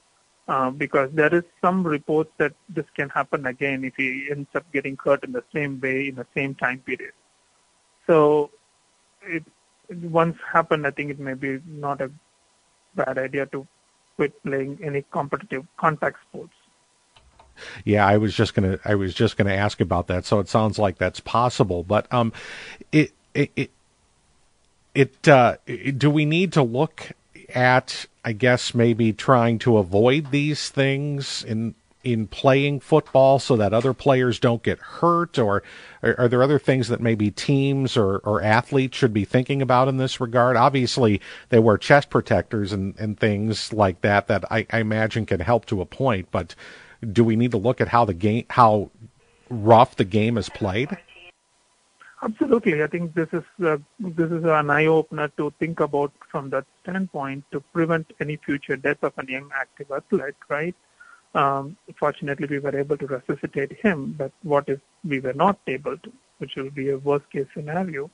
uh, 0.46 0.70
because 0.70 1.10
there 1.12 1.34
is 1.34 1.42
some 1.60 1.84
reports 1.84 2.30
that 2.38 2.52
this 2.68 2.86
can 2.96 3.08
happen 3.08 3.46
again 3.46 3.84
if 3.84 3.94
he 3.96 4.28
ends 4.30 4.48
up 4.54 4.64
getting 4.72 4.96
hurt 5.02 5.24
in 5.24 5.32
the 5.32 5.44
same 5.52 5.80
way 5.80 6.08
in 6.08 6.14
the 6.14 6.26
same 6.34 6.54
time 6.54 6.78
period. 6.78 7.12
So 8.06 8.50
it, 9.22 9.44
once 9.90 10.36
happened, 10.52 10.86
I 10.86 10.90
think 10.90 11.10
it 11.10 11.18
may 11.18 11.34
be 11.34 11.60
not 11.66 12.00
a 12.00 12.10
bad 12.94 13.18
idea 13.18 13.46
to 13.46 13.66
quit 14.16 14.42
playing 14.42 14.78
any 14.82 15.04
competitive 15.10 15.66
contact 15.76 16.18
sports. 16.28 16.52
Yeah, 17.84 18.06
I 18.06 18.18
was 18.18 18.34
just 18.34 18.54
gonna 18.54 18.78
I 18.84 18.94
was 18.94 19.14
just 19.14 19.36
gonna 19.36 19.54
ask 19.54 19.80
about 19.80 20.06
that. 20.08 20.24
So 20.24 20.38
it 20.38 20.48
sounds 20.48 20.78
like 20.78 20.98
that's 20.98 21.20
possible, 21.20 21.82
but 21.82 22.12
um, 22.12 22.32
it 22.92 23.12
it 23.34 23.50
it, 23.56 23.70
it 24.94 25.28
uh, 25.28 25.56
do 25.96 26.10
we 26.10 26.24
need 26.24 26.52
to 26.52 26.62
look 26.62 27.12
at 27.54 28.06
I 28.24 28.32
guess 28.32 28.74
maybe 28.74 29.12
trying 29.12 29.58
to 29.60 29.78
avoid 29.78 30.30
these 30.30 30.68
things 30.68 31.42
in 31.42 31.74
in 32.12 32.26
playing 32.26 32.80
football 32.80 33.38
so 33.38 33.56
that 33.56 33.72
other 33.72 33.92
players 33.92 34.38
don't 34.38 34.62
get 34.62 34.78
hurt, 34.78 35.38
or 35.38 35.62
are, 36.02 36.14
are 36.18 36.28
there 36.28 36.42
other 36.42 36.58
things 36.58 36.88
that 36.88 37.00
maybe 37.00 37.30
teams 37.30 37.96
or, 37.96 38.18
or 38.18 38.42
athletes 38.42 38.96
should 38.96 39.12
be 39.12 39.24
thinking 39.24 39.62
about 39.62 39.88
in 39.88 39.96
this 39.96 40.20
regard? 40.20 40.56
Obviously, 40.56 41.20
they 41.48 41.58
wear 41.58 41.78
chest 41.78 42.10
protectors 42.10 42.72
and, 42.72 42.98
and 42.98 43.18
things 43.18 43.72
like 43.72 44.00
that 44.02 44.26
that 44.28 44.44
I, 44.50 44.66
I 44.70 44.80
imagine 44.80 45.26
can 45.26 45.40
help 45.40 45.66
to 45.66 45.80
a 45.80 45.86
point, 45.86 46.28
but 46.30 46.54
do 47.12 47.24
we 47.24 47.36
need 47.36 47.52
to 47.52 47.58
look 47.58 47.80
at 47.80 47.88
how 47.88 48.04
the 48.04 48.14
game 48.14 48.44
how 48.50 48.90
rough 49.48 49.96
the 49.96 50.04
game 50.04 50.36
is 50.36 50.48
played? 50.48 50.96
Absolutely, 52.20 52.82
I 52.82 52.88
think 52.88 53.14
this 53.14 53.28
is 53.32 53.44
uh, 53.64 53.78
this 54.00 54.30
is 54.32 54.44
an 54.44 54.70
eye 54.70 54.86
opener 54.86 55.28
to 55.36 55.52
think 55.60 55.78
about 55.78 56.12
from 56.28 56.50
that 56.50 56.64
standpoint 56.82 57.44
to 57.52 57.60
prevent 57.60 58.12
any 58.20 58.36
future 58.36 58.76
death 58.76 59.02
of 59.02 59.12
a 59.18 59.30
young 59.30 59.50
active 59.54 59.90
athlete. 59.92 60.34
Right? 60.48 60.74
Um, 61.34 61.76
fortunately, 61.98 62.46
we 62.48 62.58
were 62.58 62.76
able 62.76 62.96
to 62.96 63.06
resuscitate 63.06 63.72
him, 63.72 64.14
but 64.16 64.32
what 64.42 64.68
if 64.68 64.80
we 65.04 65.20
were 65.20 65.34
not 65.34 65.58
able 65.66 65.98
to, 65.98 66.12
which 66.38 66.56
will 66.56 66.70
be 66.70 66.90
a 66.90 66.98
worst 66.98 67.30
case 67.30 67.46
scenario. 67.54 68.10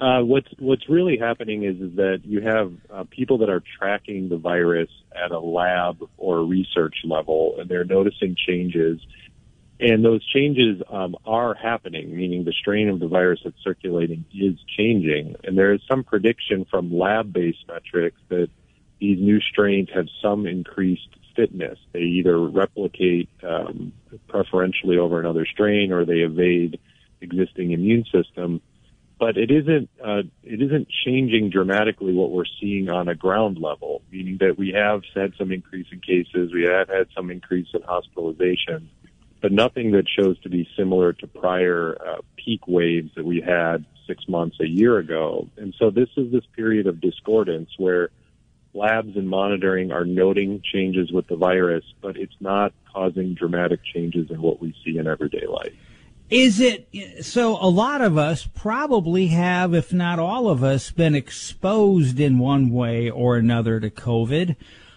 Uh, 0.00 0.22
what's 0.22 0.48
what's 0.58 0.88
really 0.88 1.18
happening 1.18 1.64
is 1.64 1.76
is 1.76 1.96
that 1.96 2.22
you 2.24 2.40
have 2.40 2.72
uh, 2.90 3.04
people 3.10 3.36
that 3.38 3.50
are 3.50 3.62
tracking 3.78 4.30
the 4.30 4.38
virus 4.38 4.88
at 5.14 5.30
a 5.30 5.38
lab 5.38 5.98
or 6.16 6.42
research 6.42 6.94
level, 7.04 7.56
and 7.58 7.68
they're 7.68 7.84
noticing 7.84 8.34
changes. 8.34 8.98
And 9.78 10.04
those 10.04 10.26
changes 10.26 10.82
um, 10.90 11.16
are 11.26 11.54
happening, 11.54 12.14
meaning 12.14 12.44
the 12.44 12.52
strain 12.52 12.88
of 12.90 13.00
the 13.00 13.08
virus 13.08 13.40
that's 13.44 13.56
circulating 13.62 14.24
is 14.32 14.58
changing. 14.76 15.36
And 15.44 15.56
there 15.56 15.72
is 15.72 15.80
some 15.90 16.04
prediction 16.04 16.66
from 16.70 16.92
lab-based 16.92 17.64
metrics 17.66 18.20
that 18.28 18.50
these 19.00 19.18
new 19.18 19.40
strains 19.40 19.88
have 19.94 20.06
some 20.22 20.46
increased 20.46 21.08
fitness. 21.34 21.78
They 21.92 22.00
either 22.00 22.38
replicate 22.38 23.28
um, 23.42 23.92
preferentially 24.28 24.98
over 24.98 25.18
another 25.18 25.46
strain 25.46 25.92
or 25.92 26.04
they 26.04 26.18
evade 26.18 26.78
existing 27.20 27.72
immune 27.72 28.04
system. 28.12 28.60
But 29.18 29.36
it 29.36 29.50
isn't 29.50 29.90
uh, 30.02 30.22
it 30.42 30.62
isn't 30.62 30.88
changing 31.04 31.50
dramatically 31.50 32.14
what 32.14 32.30
we're 32.30 32.44
seeing 32.58 32.88
on 32.88 33.08
a 33.08 33.14
ground 33.14 33.58
level, 33.58 34.02
meaning 34.10 34.38
that 34.40 34.56
we 34.56 34.72
have 34.74 35.02
had 35.14 35.34
some 35.38 35.52
increase 35.52 35.86
in 35.92 36.00
cases, 36.00 36.52
we 36.54 36.62
have 36.62 36.88
had 36.88 37.08
some 37.14 37.30
increase 37.30 37.68
in 37.74 37.82
hospitalization, 37.82 38.88
but 39.42 39.52
nothing 39.52 39.90
that 39.92 40.06
shows 40.08 40.40
to 40.40 40.48
be 40.48 40.66
similar 40.74 41.12
to 41.12 41.26
prior 41.26 41.98
uh, 42.00 42.20
peak 42.36 42.66
waves 42.66 43.10
that 43.14 43.26
we 43.26 43.42
had 43.42 43.84
six 44.06 44.26
months, 44.26 44.56
a 44.60 44.66
year 44.66 44.98
ago. 44.98 45.48
And 45.58 45.74
so 45.78 45.90
this 45.90 46.08
is 46.16 46.32
this 46.32 46.44
period 46.56 46.86
of 46.86 47.00
discordance 47.00 47.70
where 47.76 48.08
labs 48.74 49.16
and 49.16 49.28
monitoring 49.28 49.90
are 49.90 50.04
noting 50.04 50.62
changes 50.72 51.10
with 51.12 51.26
the 51.26 51.36
virus, 51.36 51.84
but 52.00 52.16
it's 52.16 52.36
not 52.40 52.72
causing 52.92 53.34
dramatic 53.34 53.80
changes 53.84 54.30
in 54.30 54.40
what 54.40 54.60
we 54.60 54.74
see 54.84 54.98
in 54.98 55.06
everyday 55.06 55.46
life. 55.46 55.72
Is 56.30 56.60
it 56.60 56.86
so? 57.22 57.58
A 57.60 57.66
lot 57.66 58.00
of 58.00 58.16
us 58.16 58.48
probably 58.54 59.28
have, 59.28 59.74
if 59.74 59.92
not 59.92 60.20
all 60.20 60.48
of 60.48 60.62
us, 60.62 60.92
been 60.92 61.16
exposed 61.16 62.20
in 62.20 62.38
one 62.38 62.70
way 62.70 63.10
or 63.10 63.36
another 63.36 63.80
to 63.80 63.90
COVID. 63.90 64.54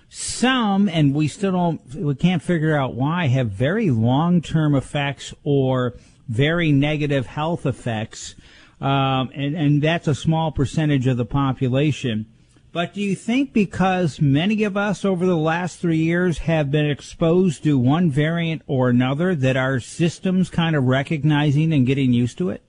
Some, 0.09 0.87
and 0.87 1.15
we 1.15 1.27
still 1.27 1.51
don't, 1.51 1.95
we 1.95 2.13
can't 2.13 2.43
figure 2.43 2.77
out 2.77 2.93
why, 2.93 3.27
have 3.27 3.49
very 3.49 3.89
long 3.89 4.41
term 4.43 4.75
effects 4.75 5.33
or 5.43 5.95
very 6.27 6.71
negative 6.71 7.25
health 7.25 7.65
effects. 7.65 8.35
Um, 8.79 9.31
and, 9.33 9.55
and 9.55 9.81
that's 9.81 10.07
a 10.07 10.13
small 10.13 10.51
percentage 10.51 11.07
of 11.07 11.17
the 11.17 11.25
population. 11.25 12.27
But 12.73 12.95
do 12.95 13.01
you 13.01 13.15
think 13.15 13.53
because 13.53 14.19
many 14.19 14.63
of 14.63 14.75
us 14.75 15.05
over 15.05 15.27
the 15.27 15.37
last 15.37 15.79
three 15.79 15.99
years 15.99 16.39
have 16.39 16.71
been 16.71 16.89
exposed 16.89 17.63
to 17.65 17.77
one 17.77 18.09
variant 18.09 18.63
or 18.65 18.89
another 18.89 19.35
that 19.35 19.55
our 19.55 19.79
systems 19.79 20.49
kind 20.49 20.75
of 20.75 20.85
recognizing 20.85 21.71
and 21.71 21.85
getting 21.85 22.13
used 22.13 22.39
to 22.39 22.49
it? 22.49 22.63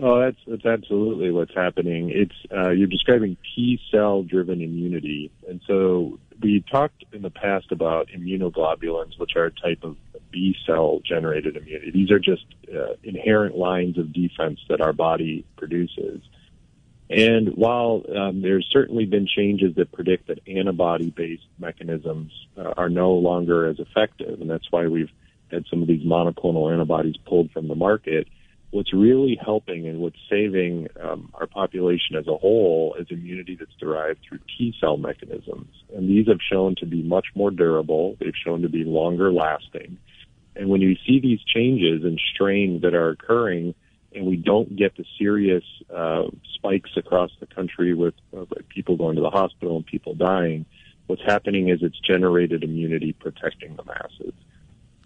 Oh, 0.00 0.20
that's 0.20 0.36
that's 0.46 0.64
absolutely 0.64 1.32
what's 1.32 1.54
happening. 1.54 2.10
It's 2.10 2.34
uh, 2.54 2.70
you're 2.70 2.86
describing 2.86 3.36
T 3.56 3.80
cell 3.90 4.22
driven 4.22 4.60
immunity, 4.60 5.32
and 5.48 5.60
so 5.66 6.20
we 6.40 6.62
talked 6.70 7.04
in 7.12 7.22
the 7.22 7.30
past 7.30 7.72
about 7.72 8.08
immunoglobulins, 8.16 9.18
which 9.18 9.32
are 9.34 9.46
a 9.46 9.50
type 9.50 9.82
of 9.82 9.96
B 10.30 10.54
cell 10.64 11.00
generated 11.04 11.56
immunity. 11.56 11.90
These 11.90 12.12
are 12.12 12.20
just 12.20 12.44
uh, 12.72 12.94
inherent 13.02 13.56
lines 13.56 13.98
of 13.98 14.12
defense 14.12 14.60
that 14.68 14.80
our 14.80 14.92
body 14.92 15.44
produces. 15.56 16.20
And 17.08 17.50
while 17.54 18.02
um, 18.16 18.42
there's 18.42 18.68
certainly 18.72 19.04
been 19.04 19.26
changes 19.26 19.76
that 19.76 19.92
predict 19.92 20.26
that 20.26 20.40
antibody-based 20.48 21.46
mechanisms 21.58 22.32
uh, 22.56 22.72
are 22.76 22.88
no 22.88 23.12
longer 23.12 23.66
as 23.66 23.78
effective, 23.78 24.40
and 24.40 24.50
that's 24.50 24.70
why 24.70 24.88
we've 24.88 25.10
had 25.50 25.64
some 25.70 25.82
of 25.82 25.88
these 25.88 26.04
monoclonal 26.04 26.72
antibodies 26.72 27.16
pulled 27.24 27.52
from 27.52 27.68
the 27.68 27.76
market, 27.76 28.26
what's 28.70 28.92
really 28.92 29.38
helping 29.42 29.86
and 29.86 30.00
what's 30.00 30.18
saving 30.28 30.88
um, 31.00 31.30
our 31.34 31.46
population 31.46 32.16
as 32.16 32.26
a 32.26 32.36
whole 32.36 32.96
is 32.98 33.06
immunity 33.10 33.56
that's 33.58 33.74
derived 33.78 34.18
through 34.28 34.40
T 34.58 34.74
cell 34.80 34.96
mechanisms. 34.96 35.68
And 35.94 36.08
these 36.08 36.26
have 36.26 36.40
shown 36.50 36.74
to 36.80 36.86
be 36.86 37.02
much 37.02 37.26
more 37.34 37.50
durable. 37.50 38.16
They've 38.18 38.34
shown 38.44 38.62
to 38.62 38.68
be 38.68 38.84
longer 38.84 39.32
lasting. 39.32 39.98
And 40.56 40.68
when 40.68 40.80
you 40.80 40.96
see 41.06 41.20
these 41.20 41.40
changes 41.42 42.02
and 42.02 42.20
strains 42.34 42.82
that 42.82 42.94
are 42.94 43.10
occurring, 43.10 43.74
and 44.16 44.26
we 44.26 44.36
don't 44.36 44.74
get 44.74 44.96
the 44.96 45.04
serious 45.18 45.64
uh, 45.94 46.24
spikes 46.54 46.90
across 46.96 47.30
the 47.38 47.46
country 47.46 47.94
with 47.94 48.14
uh, 48.36 48.46
people 48.68 48.96
going 48.96 49.16
to 49.16 49.22
the 49.22 49.30
hospital 49.30 49.76
and 49.76 49.86
people 49.86 50.14
dying, 50.14 50.64
what's 51.06 51.22
happening 51.22 51.68
is 51.68 51.82
it's 51.82 52.00
generated 52.00 52.64
immunity 52.64 53.12
protecting 53.12 53.76
the 53.76 53.84
masses. 53.84 54.32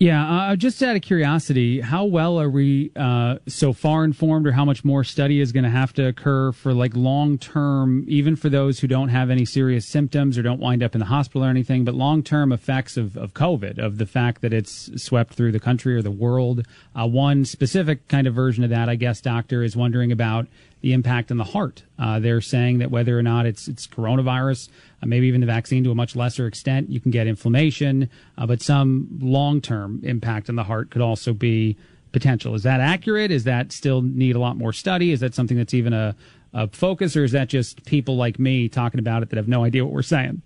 Yeah, 0.02 0.52
uh, 0.52 0.56
just 0.56 0.82
out 0.82 0.96
of 0.96 1.02
curiosity, 1.02 1.82
how 1.82 2.06
well 2.06 2.40
are 2.40 2.48
we 2.48 2.90
uh, 2.96 3.36
so 3.46 3.74
far 3.74 4.02
informed, 4.02 4.46
or 4.46 4.52
how 4.52 4.64
much 4.64 4.82
more 4.82 5.04
study 5.04 5.42
is 5.42 5.52
going 5.52 5.64
to 5.64 5.70
have 5.70 5.92
to 5.92 6.06
occur 6.06 6.52
for 6.52 6.72
like 6.72 6.96
long 6.96 7.36
term, 7.36 8.06
even 8.08 8.34
for 8.34 8.48
those 8.48 8.78
who 8.80 8.86
don't 8.86 9.10
have 9.10 9.28
any 9.28 9.44
serious 9.44 9.86
symptoms 9.86 10.38
or 10.38 10.42
don't 10.42 10.58
wind 10.58 10.82
up 10.82 10.94
in 10.94 11.00
the 11.00 11.04
hospital 11.04 11.44
or 11.44 11.50
anything, 11.50 11.84
but 11.84 11.94
long 11.94 12.22
term 12.22 12.50
effects 12.50 12.96
of, 12.96 13.14
of 13.18 13.34
COVID, 13.34 13.76
of 13.76 13.98
the 13.98 14.06
fact 14.06 14.40
that 14.40 14.54
it's 14.54 14.90
swept 14.96 15.34
through 15.34 15.52
the 15.52 15.60
country 15.60 15.94
or 15.94 16.00
the 16.00 16.10
world? 16.10 16.66
Uh, 16.98 17.06
one 17.06 17.44
specific 17.44 18.08
kind 18.08 18.26
of 18.26 18.34
version 18.34 18.64
of 18.64 18.70
that, 18.70 18.88
I 18.88 18.94
guess, 18.94 19.20
doctor, 19.20 19.62
is 19.62 19.76
wondering 19.76 20.12
about 20.12 20.48
the 20.80 20.92
impact 20.92 21.30
on 21.30 21.36
the 21.36 21.44
heart. 21.44 21.82
Uh, 21.98 22.18
they're 22.18 22.40
saying 22.40 22.78
that 22.78 22.90
whether 22.90 23.18
or 23.18 23.22
not 23.22 23.46
it's 23.46 23.68
it's 23.68 23.86
coronavirus, 23.86 24.68
uh, 25.02 25.06
maybe 25.06 25.26
even 25.26 25.40
the 25.40 25.46
vaccine 25.46 25.84
to 25.84 25.90
a 25.90 25.94
much 25.94 26.16
lesser 26.16 26.46
extent, 26.46 26.90
you 26.90 27.00
can 27.00 27.10
get 27.10 27.26
inflammation, 27.26 28.08
uh, 28.38 28.46
but 28.46 28.62
some 28.62 29.08
long 29.20 29.60
term 29.60 30.00
impact 30.02 30.48
on 30.48 30.56
the 30.56 30.64
heart 30.64 30.90
could 30.90 31.02
also 31.02 31.32
be 31.32 31.76
potential. 32.12 32.54
Is 32.54 32.62
that 32.62 32.80
accurate? 32.80 33.30
Is 33.30 33.44
that 33.44 33.72
still 33.72 34.02
need 34.02 34.36
a 34.36 34.40
lot 34.40 34.56
more 34.56 34.72
study? 34.72 35.12
Is 35.12 35.20
that 35.20 35.34
something 35.34 35.56
that's 35.56 35.74
even 35.74 35.92
a, 35.92 36.16
a 36.52 36.68
focus, 36.68 37.16
or 37.16 37.24
is 37.24 37.32
that 37.32 37.48
just 37.48 37.84
people 37.84 38.16
like 38.16 38.38
me 38.38 38.68
talking 38.68 39.00
about 39.00 39.22
it 39.22 39.30
that 39.30 39.36
have 39.36 39.48
no 39.48 39.64
idea 39.64 39.84
what 39.84 39.94
we're 39.94 40.02
saying? 40.02 40.42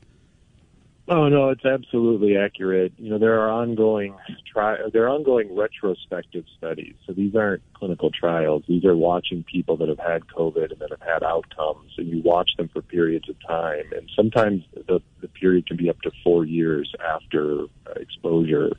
Oh 1.07 1.29
no, 1.29 1.51
it's 1.51 1.67
absolutely 1.67 2.39
accurate. 2.39 2.95
You 2.97 3.11
know, 3.11 3.19
there 3.19 3.39
are 3.41 3.51
ongoing 3.51 4.17
tri- 4.51 4.79
there 4.91 5.05
are 5.05 5.11
ongoing 5.11 5.55
retrospective 5.55 6.45
studies. 6.57 6.95
So 7.07 7.13
these 7.13 7.35
aren't 7.35 7.63
clinical 7.75 8.11
trials. 8.11 8.63
These 8.67 8.87
are 8.87 8.97
watching 8.97 9.45
people 9.45 9.77
that 9.79 9.89
have 9.89 9.99
had 9.99 10.27
COVID 10.29 10.73
and 10.73 10.81
that 10.81 10.91
have 10.91 11.03
had 11.03 11.23
outcomes, 11.23 11.93
and 11.99 12.09
you 12.09 12.23
watch 12.23 12.53
them 12.57 12.69
for 12.73 12.81
periods 12.81 13.29
of 13.29 13.37
time. 13.47 13.85
And 13.95 14.11
sometimes 14.17 14.65
the 14.75 15.03
the 15.21 15.29
period 15.29 15.67
can 15.67 15.77
be 15.77 15.91
up 15.91 16.01
to 16.03 16.11
four 16.23 16.47
years 16.47 16.91
after 17.07 17.67
exposure 17.97 18.73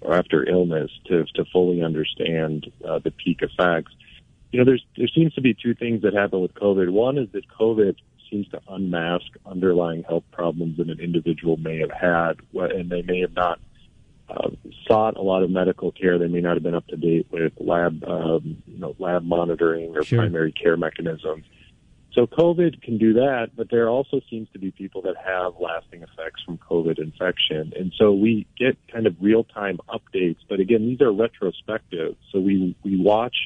or 0.00 0.14
after 0.14 0.48
illness 0.48 0.90
to 1.08 1.26
to 1.34 1.44
fully 1.52 1.82
understand 1.82 2.72
uh, 2.88 3.00
the 3.00 3.10
peak 3.10 3.42
effects. 3.42 3.92
You 4.50 4.60
know, 4.60 4.64
there's 4.64 4.84
there 4.96 5.08
seems 5.08 5.34
to 5.34 5.42
be 5.42 5.52
two 5.52 5.74
things 5.74 6.00
that 6.02 6.14
happen 6.14 6.40
with 6.40 6.54
COVID. 6.54 6.88
One 6.90 7.18
is 7.18 7.28
that 7.32 7.46
COVID 7.48 7.96
seems 8.30 8.48
to 8.48 8.60
unmask 8.68 9.26
underlying 9.44 10.02
health 10.02 10.24
problems 10.32 10.78
that 10.78 10.88
an 10.88 11.00
individual 11.00 11.56
may 11.56 11.78
have 11.78 11.90
had, 11.90 12.34
and 12.52 12.90
they 12.90 13.02
may 13.02 13.20
have 13.20 13.34
not 13.34 13.60
uh, 14.28 14.48
sought 14.86 15.16
a 15.16 15.22
lot 15.22 15.42
of 15.42 15.50
medical 15.50 15.92
care. 15.92 16.18
They 16.18 16.28
may 16.28 16.40
not 16.40 16.54
have 16.54 16.62
been 16.62 16.74
up 16.74 16.86
to 16.88 16.96
date 16.96 17.26
with 17.30 17.52
lab, 17.58 18.02
um, 18.04 18.62
you 18.66 18.78
know, 18.78 18.94
lab 18.98 19.24
monitoring 19.24 19.96
or 19.96 20.02
sure. 20.02 20.18
primary 20.18 20.52
care 20.52 20.76
mechanisms. 20.76 21.44
So 22.12 22.26
COVID 22.26 22.80
can 22.80 22.96
do 22.96 23.12
that, 23.14 23.50
but 23.54 23.70
there 23.70 23.90
also 23.90 24.22
seems 24.30 24.48
to 24.54 24.58
be 24.58 24.70
people 24.70 25.02
that 25.02 25.16
have 25.22 25.52
lasting 25.60 26.02
effects 26.02 26.42
from 26.44 26.56
COVID 26.56 26.98
infection. 26.98 27.74
And 27.78 27.92
so 27.98 28.12
we 28.12 28.46
get 28.58 28.78
kind 28.90 29.06
of 29.06 29.14
real 29.20 29.44
time 29.44 29.78
updates, 29.88 30.38
but 30.48 30.58
again, 30.58 30.86
these 30.86 31.02
are 31.02 31.12
retrospective. 31.12 32.16
So 32.32 32.40
we, 32.40 32.74
we 32.82 32.98
watch 32.98 33.36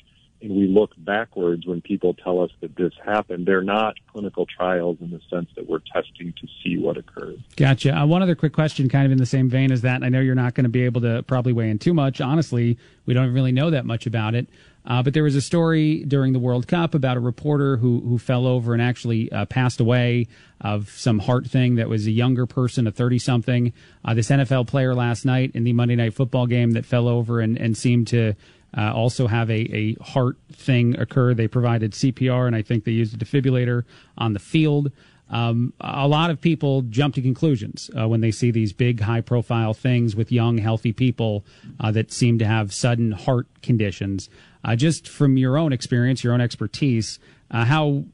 and 0.42 0.50
we 0.50 0.66
look 0.66 0.92
backwards 0.98 1.66
when 1.66 1.80
people 1.80 2.14
tell 2.14 2.40
us 2.40 2.50
that 2.60 2.76
this 2.76 2.92
happened. 3.04 3.46
They're 3.46 3.62
not 3.62 3.96
clinical 4.12 4.46
trials 4.46 4.98
in 5.00 5.10
the 5.10 5.20
sense 5.30 5.48
that 5.56 5.68
we're 5.68 5.80
testing 5.92 6.32
to 6.40 6.48
see 6.62 6.78
what 6.78 6.96
occurred. 6.96 7.42
Gotcha. 7.56 7.96
Uh, 7.96 8.06
one 8.06 8.22
other 8.22 8.34
quick 8.34 8.52
question, 8.52 8.88
kind 8.88 9.06
of 9.06 9.12
in 9.12 9.18
the 9.18 9.26
same 9.26 9.48
vein 9.48 9.70
as 9.70 9.82
that. 9.82 10.02
I 10.02 10.08
know 10.08 10.20
you're 10.20 10.34
not 10.34 10.54
going 10.54 10.64
to 10.64 10.70
be 10.70 10.84
able 10.84 11.00
to 11.02 11.22
probably 11.24 11.52
weigh 11.52 11.70
in 11.70 11.78
too 11.78 11.94
much. 11.94 12.20
Honestly, 12.20 12.78
we 13.06 13.14
don't 13.14 13.32
really 13.32 13.52
know 13.52 13.70
that 13.70 13.84
much 13.84 14.06
about 14.06 14.34
it. 14.34 14.48
Uh, 14.86 15.02
but 15.02 15.12
there 15.12 15.22
was 15.22 15.36
a 15.36 15.40
story 15.42 16.04
during 16.04 16.32
the 16.32 16.38
World 16.38 16.66
Cup 16.66 16.94
about 16.94 17.16
a 17.16 17.20
reporter 17.20 17.76
who 17.76 18.00
who 18.00 18.16
fell 18.16 18.46
over 18.46 18.72
and 18.72 18.80
actually 18.80 19.30
uh, 19.30 19.44
passed 19.44 19.78
away 19.78 20.26
of 20.62 20.88
some 20.90 21.18
heart 21.18 21.46
thing 21.46 21.74
that 21.74 21.88
was 21.88 22.06
a 22.06 22.10
younger 22.10 22.46
person, 22.46 22.86
a 22.86 22.90
30 22.90 23.18
something. 23.18 23.72
Uh, 24.04 24.14
this 24.14 24.30
NFL 24.30 24.66
player 24.66 24.94
last 24.94 25.26
night 25.26 25.50
in 25.54 25.64
the 25.64 25.74
Monday 25.74 25.96
Night 25.96 26.14
Football 26.14 26.46
game 26.46 26.70
that 26.72 26.86
fell 26.86 27.08
over 27.08 27.40
and, 27.40 27.58
and 27.58 27.76
seemed 27.76 28.06
to 28.08 28.34
uh, 28.76 28.92
also 28.92 29.26
have 29.26 29.50
a, 29.50 29.60
a 29.74 29.94
heart 30.02 30.36
thing 30.52 30.98
occur. 30.98 31.34
They 31.34 31.48
provided 31.48 31.92
CPR, 31.92 32.46
and 32.46 32.54
I 32.54 32.62
think 32.62 32.84
they 32.84 32.92
used 32.92 33.14
a 33.14 33.24
defibrillator 33.24 33.84
on 34.18 34.32
the 34.32 34.38
field. 34.38 34.92
Um, 35.30 35.72
a 35.80 36.08
lot 36.08 36.30
of 36.30 36.40
people 36.40 36.82
jump 36.82 37.14
to 37.14 37.22
conclusions 37.22 37.88
uh, 37.98 38.08
when 38.08 38.20
they 38.20 38.32
see 38.32 38.50
these 38.50 38.72
big, 38.72 39.00
high 39.00 39.20
profile 39.20 39.74
things 39.74 40.16
with 40.16 40.32
young, 40.32 40.58
healthy 40.58 40.92
people 40.92 41.44
uh, 41.78 41.92
that 41.92 42.12
seem 42.12 42.38
to 42.40 42.44
have 42.44 42.74
sudden 42.74 43.12
heart 43.12 43.46
conditions. 43.62 44.28
Uh, 44.64 44.74
just 44.74 45.08
from 45.08 45.36
your 45.36 45.56
own 45.56 45.72
experience, 45.72 46.24
your 46.24 46.34
own 46.34 46.40
expertise, 46.40 47.20
uh, 47.50 47.64
how 47.64 48.04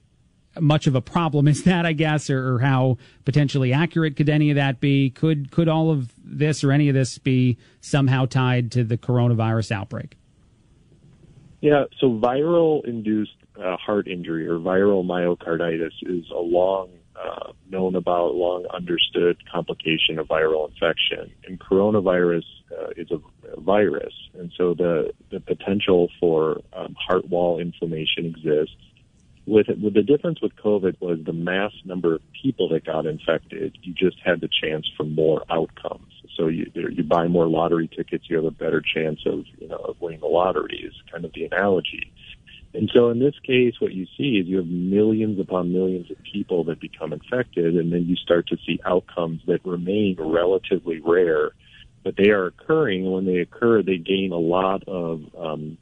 much 0.61 0.87
of 0.87 0.95
a 0.95 1.01
problem 1.01 1.49
is 1.49 1.65
that, 1.65 1.87
I 1.87 1.93
guess, 1.93 2.29
or, 2.29 2.55
or, 2.55 2.59
how 2.61 2.99
potentially 3.25 3.73
accurate 3.73 4.17
could 4.17 4.29
any 4.29 4.51
of 4.51 4.57
that 4.57 4.81
be? 4.81 5.11
Could 5.11 5.51
could 5.51 5.69
all 5.69 5.91
of 5.91 6.13
this 6.23 6.65
or 6.65 6.73
any 6.73 6.89
of 6.89 6.95
this 6.95 7.19
be 7.19 7.59
somehow 7.81 8.27
tied 8.27 8.73
to 8.73 8.85
the 8.85 8.97
coronavirus 8.97 9.73
outbreak? 9.73 10.17
Yeah, 11.61 11.85
so 11.99 12.11
viral 12.11 12.85
induced 12.87 13.37
uh, 13.59 13.77
heart 13.77 14.09
injury 14.09 14.47
or 14.47 14.59
viral 14.59 15.05
myocarditis 15.05 15.93
is 16.03 16.25
a 16.31 16.39
long 16.39 16.91
uh, 17.17 17.53
known 17.71 17.97
about, 17.97 18.35
long 18.35 18.67
understood 18.67 19.39
complication 19.50 20.19
of 20.19 20.28
viral 20.28 20.69
infection. 20.69 21.33
And 21.47 21.59
coronavirus 21.59 22.45
uh, 22.71 22.89
is 22.97 23.11
a, 23.11 23.21
virus, 23.61 24.13
and 24.39 24.52
so 24.57 24.75
the 24.75 25.13
the 25.30 25.41
potential 25.41 26.11
for 26.21 26.61
um, 26.73 26.95
heart 26.99 27.28
wall 27.28 27.59
inflammation 27.59 28.26
exists. 28.26 28.76
With, 29.47 29.69
with 29.80 29.95
the 29.95 30.02
difference 30.02 30.41
with 30.43 30.56
COVID 30.56 31.00
was 31.00 31.21
the 31.25 31.32
mass 31.32 31.73
number 31.85 32.17
of 32.17 32.23
people 32.43 32.69
that 32.71 32.85
got 32.85 33.06
infected. 33.06 33.78
You 33.82 33.95
just 33.95 34.17
had 34.25 34.41
the 34.41 34.49
chance 34.49 34.91
for 34.97 35.04
more 35.04 35.45
outcomes. 35.49 36.13
So 36.37 36.49
you 36.49 36.71
you 36.75 37.02
buy 37.02 37.28
more 37.28 37.47
lottery 37.47 37.89
tickets, 37.89 38.25
you 38.28 38.37
have 38.37 38.45
a 38.45 38.50
better 38.50 38.82
chance 38.82 39.21
of 39.25 39.45
you 39.59 39.69
know 39.69 39.76
of 39.76 40.00
winning 40.00 40.21
the 40.21 40.26
lottery. 40.26 40.82
Is 40.85 40.93
kind 41.11 41.25
of 41.25 41.32
the 41.32 41.45
analogy. 41.45 42.13
And 42.75 42.91
so 42.93 43.09
in 43.09 43.21
this 43.21 43.35
case, 43.43 43.75
what 43.78 43.95
you 43.95 44.06
see 44.19 44.39
is 44.39 44.47
you 44.47 44.59
have 44.59 44.67
millions 44.67 45.41
upon 45.41 45.73
millions 45.73 46.11
of 46.11 46.19
people 46.30 46.65
that 46.65 46.78
become 46.78 47.15
infected, 47.15 47.75
and 47.75 47.91
then 47.91 48.04
you 48.04 48.17
start 48.17 48.49
to 48.49 48.59
see 48.67 48.80
outcomes 48.85 49.41
that 49.47 49.65
remain 49.65 50.17
relatively 50.19 51.00
rare, 51.00 51.52
but 52.04 52.17
they 52.19 52.28
are 52.30 52.47
occurring. 52.47 53.11
When 53.11 53.25
they 53.25 53.39
occur, 53.39 53.82
they 53.82 53.97
gain 53.97 54.30
a 54.32 54.39
lot 54.39 54.87
of 54.87 55.23
um, 55.39 55.78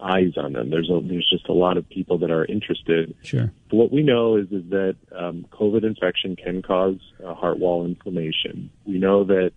eyes 0.00 0.36
on 0.36 0.52
them. 0.52 0.70
There's 0.70 0.90
a, 0.90 1.00
there's 1.02 1.28
just 1.28 1.48
a 1.48 1.52
lot 1.52 1.76
of 1.76 1.88
people 1.88 2.18
that 2.18 2.30
are 2.30 2.44
interested. 2.44 3.14
Sure. 3.22 3.52
But 3.70 3.76
what 3.76 3.92
we 3.92 4.02
know 4.02 4.36
is 4.36 4.46
is 4.50 4.68
that 4.70 4.96
um, 5.16 5.46
COVID 5.52 5.84
infection 5.84 6.36
can 6.36 6.62
cause 6.62 6.98
uh, 7.24 7.34
heart 7.34 7.58
wall 7.58 7.84
inflammation. 7.84 8.70
We 8.84 8.98
know 8.98 9.24
that 9.24 9.52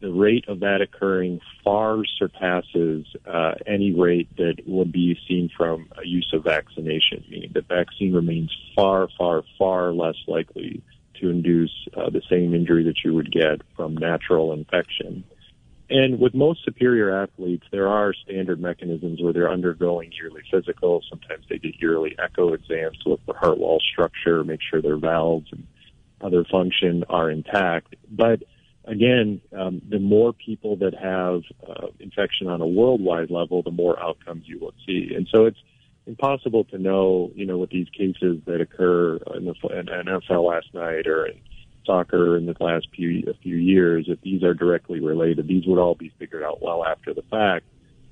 the 0.00 0.12
rate 0.12 0.44
of 0.48 0.60
that 0.60 0.82
occurring 0.82 1.40
far 1.62 2.02
surpasses 2.18 3.06
uh, 3.26 3.54
any 3.66 3.92
rate 3.92 4.28
that 4.36 4.56
would 4.66 4.92
be 4.92 5.18
seen 5.26 5.48
from 5.56 5.88
a 5.96 6.06
use 6.06 6.30
of 6.34 6.44
vaccination, 6.44 7.24
meaning 7.30 7.52
the 7.54 7.62
vaccine 7.62 8.12
remains 8.12 8.54
far, 8.74 9.08
far, 9.16 9.44
far 9.58 9.92
less 9.92 10.16
likely 10.26 10.82
to 11.20 11.30
induce 11.30 11.72
uh, 11.96 12.10
the 12.10 12.20
same 12.28 12.54
injury 12.54 12.84
that 12.84 12.96
you 13.04 13.14
would 13.14 13.32
get 13.32 13.62
from 13.76 13.96
natural 13.96 14.52
infection. 14.52 15.24
And 15.90 16.18
with 16.18 16.34
most 16.34 16.64
superior 16.64 17.22
athletes, 17.22 17.66
there 17.70 17.88
are 17.88 18.14
standard 18.14 18.60
mechanisms 18.60 19.20
where 19.20 19.32
they're 19.32 19.52
undergoing 19.52 20.12
yearly 20.12 20.42
physicals. 20.52 21.02
Sometimes 21.10 21.44
they 21.48 21.58
get 21.58 21.74
yearly 21.80 22.16
echo 22.18 22.54
exams 22.54 22.98
to 22.98 23.10
look 23.10 23.20
for 23.26 23.36
heart 23.36 23.58
wall 23.58 23.80
structure, 23.92 24.42
make 24.44 24.60
sure 24.62 24.80
their 24.80 24.96
valves 24.96 25.46
and 25.52 25.66
other 26.22 26.44
function 26.50 27.04
are 27.10 27.30
intact. 27.30 27.96
But 28.10 28.42
again, 28.86 29.42
um, 29.56 29.82
the 29.86 29.98
more 29.98 30.32
people 30.32 30.76
that 30.76 30.94
have 30.94 31.42
uh, 31.68 31.88
infection 32.00 32.48
on 32.48 32.62
a 32.62 32.66
worldwide 32.66 33.30
level, 33.30 33.62
the 33.62 33.70
more 33.70 34.00
outcomes 34.02 34.44
you 34.46 34.58
will 34.58 34.74
see. 34.86 35.12
And 35.14 35.28
so 35.34 35.44
it's 35.44 35.58
impossible 36.06 36.64
to 36.64 36.78
know, 36.78 37.30
you 37.34 37.44
know, 37.44 37.58
with 37.58 37.70
these 37.70 37.88
cases 37.90 38.38
that 38.46 38.60
occur 38.60 39.16
in 39.36 39.44
the 39.44 39.54
in 39.78 39.86
NFL 39.86 40.48
last 40.48 40.72
night 40.72 41.06
or 41.06 41.26
in 41.26 41.38
soccer 41.84 42.36
in 42.36 42.46
the 42.46 42.54
last 42.60 42.88
few 42.94 43.24
a 43.28 43.34
few 43.34 43.56
years, 43.56 44.06
if 44.08 44.20
these 44.20 44.42
are 44.42 44.54
directly 44.54 45.00
related. 45.00 45.46
These 45.46 45.66
would 45.66 45.78
all 45.78 45.94
be 45.94 46.12
figured 46.18 46.42
out 46.42 46.62
well 46.62 46.84
after 46.84 47.14
the 47.14 47.22
fact. 47.22 47.66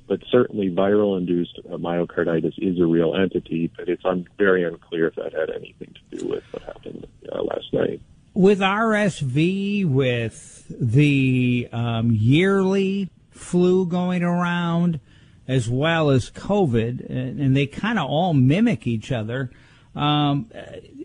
But 0.09 0.21
certainly, 0.31 0.69
viral-induced 0.69 1.61
uh, 1.65 1.77
myocarditis 1.77 2.55
is 2.59 2.81
a 2.81 2.85
real 2.85 3.15
entity, 3.15 3.71
but 3.77 3.89
it's 3.89 4.05
un- 4.05 4.27
very 4.37 4.65
unclear 4.65 5.07
if 5.07 5.15
that 5.15 5.33
had 5.33 5.49
anything 5.51 5.95
to 5.95 6.19
do 6.19 6.29
with 6.29 6.45
what 6.51 6.63
happened 6.65 7.07
uh, 7.33 7.43
last 7.43 7.73
night 7.73 8.01
with 8.35 8.61
RSV, 8.61 9.87
with 9.87 10.67
the 10.69 11.69
um, 11.73 12.13
yearly 12.13 13.11
flu 13.31 13.87
going 13.87 14.23
around, 14.23 15.01
as 15.47 15.69
well 15.69 16.11
as 16.11 16.31
COVID, 16.31 17.09
and 17.11 17.57
they 17.57 17.67
kind 17.67 17.99
of 17.99 18.09
all 18.09 18.33
mimic 18.33 18.87
each 18.87 19.13
other. 19.13 19.51
Um, 19.95 20.51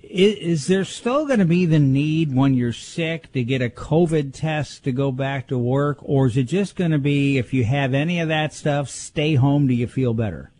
is, 0.09 0.67
there 0.67 0.85
still 0.85 1.25
going 1.25 1.39
to 1.39 1.45
be 1.45 1.65
the 1.65 1.79
need 1.79 2.33
when 2.33 2.53
you're 2.53 2.73
sick 2.73 3.31
to 3.33 3.43
get 3.43 3.61
a 3.61 3.69
COVID 3.69 4.33
test 4.33 4.83
to 4.83 4.91
go 4.91 5.11
back 5.11 5.47
to 5.47 5.57
work, 5.57 5.97
or 6.01 6.27
is 6.27 6.37
it 6.37 6.43
just 6.43 6.75
going 6.75 6.91
to 6.91 6.99
be 6.99 7.37
if 7.37 7.53
you 7.53 7.63
have 7.65 7.93
any 7.93 8.19
of 8.19 8.27
that 8.27 8.53
stuff, 8.53 8.89
stay 8.89 9.35
home 9.35 9.67
till 9.67 9.77
you 9.77 9.87
feel 9.87 10.13
better? 10.13 10.51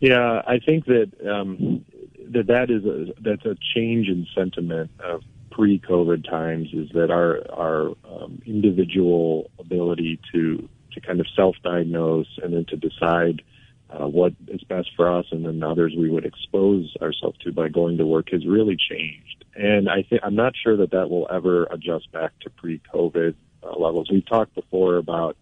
Yeah, 0.00 0.42
I 0.46 0.58
think 0.58 0.84
that 0.86 1.10
um, 1.26 1.84
that 2.30 2.46
that 2.48 2.70
is 2.70 2.84
a 2.84 3.14
that's 3.20 3.44
a 3.44 3.56
change 3.74 4.08
in 4.08 4.26
sentiment 4.34 4.90
of 5.00 5.22
pre-COVID 5.50 6.28
times. 6.28 6.68
Is 6.72 6.90
that 6.90 7.10
our 7.10 7.40
our 7.50 7.94
um, 8.04 8.42
individual 8.44 9.50
ability 9.58 10.20
to 10.32 10.68
to 10.92 11.00
kind 11.00 11.20
of 11.20 11.26
self-diagnose 11.34 12.38
and 12.42 12.52
then 12.52 12.64
to 12.66 12.76
decide 12.76 13.42
uh, 13.90 14.06
what 14.06 14.34
is 14.48 14.62
best 14.64 14.90
for 14.96 15.12
us, 15.12 15.26
and 15.30 15.44
then 15.44 15.62
others 15.62 15.94
we 15.96 16.10
would 16.10 16.24
expose 16.24 16.94
ourselves 17.00 17.38
to 17.38 17.52
by 17.52 17.68
going 17.68 17.98
to 17.98 18.06
work 18.06 18.30
has 18.30 18.46
really 18.46 18.76
changed. 18.76 19.44
And 19.54 19.88
I 19.88 20.02
think 20.02 20.22
I'm 20.24 20.34
not 20.34 20.54
sure 20.60 20.76
that 20.78 20.90
that 20.90 21.08
will 21.08 21.28
ever 21.30 21.64
adjust 21.64 22.10
back 22.12 22.32
to 22.40 22.50
pre-COVID 22.50 23.34
uh, 23.62 23.78
levels. 23.78 24.10
We've 24.10 24.26
talked 24.26 24.54
before 24.54 24.96
about 24.96 25.36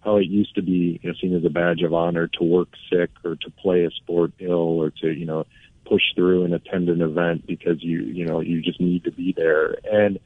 how 0.00 0.16
it 0.16 0.26
used 0.26 0.54
to 0.54 0.62
be 0.62 1.00
you 1.02 1.10
know, 1.10 1.14
seen 1.20 1.34
as 1.34 1.44
a 1.44 1.50
badge 1.50 1.82
of 1.82 1.92
honor 1.92 2.28
to 2.28 2.44
work 2.44 2.68
sick 2.90 3.10
or 3.24 3.36
to 3.36 3.50
play 3.50 3.84
a 3.84 3.90
sport 3.90 4.32
ill 4.38 4.80
or 4.80 4.90
to 4.90 5.12
you 5.12 5.26
know 5.26 5.46
push 5.84 6.02
through 6.14 6.44
and 6.44 6.54
attend 6.54 6.88
an 6.88 7.02
event 7.02 7.46
because 7.46 7.82
you 7.82 8.02
you 8.02 8.24
know 8.24 8.40
you 8.40 8.62
just 8.62 8.80
need 8.80 9.04
to 9.04 9.12
be 9.12 9.32
there. 9.36 9.76
And 9.90 10.18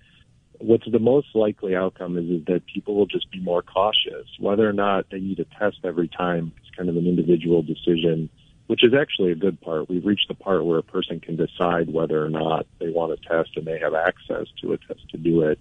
what's 0.61 0.90
the 0.90 0.99
most 0.99 1.29
likely 1.35 1.75
outcome 1.75 2.16
is, 2.16 2.25
is 2.25 2.45
that 2.47 2.62
people 2.66 2.95
will 2.95 3.07
just 3.07 3.31
be 3.31 3.40
more 3.40 3.62
cautious. 3.62 4.27
Whether 4.38 4.69
or 4.69 4.73
not 4.73 5.07
they 5.11 5.21
need 5.21 5.40
a 5.40 5.45
test 5.59 5.79
every 5.85 6.09
time 6.09 6.53
is 6.62 6.71
kind 6.77 6.88
of 6.88 6.97
an 6.97 7.07
individual 7.07 7.62
decision, 7.62 8.29
which 8.66 8.85
is 8.85 8.92
actually 8.95 9.33
a 9.33 9.37
good 9.37 9.61
part. 9.61 9.88
We've 9.88 10.05
reached 10.05 10.29
the 10.29 10.35
part 10.35 10.64
where 10.64 10.79
a 10.79 10.83
person 10.83 11.21
can 11.21 11.37
decide 11.37 11.92
whether 11.92 12.25
or 12.25 12.31
not 12.31 12.66
they 12.79 12.90
want 12.90 13.12
a 13.12 13.16
test 13.16 13.57
and 13.57 13.66
they 13.66 13.79
have 13.79 13.95
access 13.95 14.47
to 14.62 14.73
a 14.73 14.79
test 14.79 15.09
to 15.11 15.19
do 15.19 15.42
it. 15.42 15.59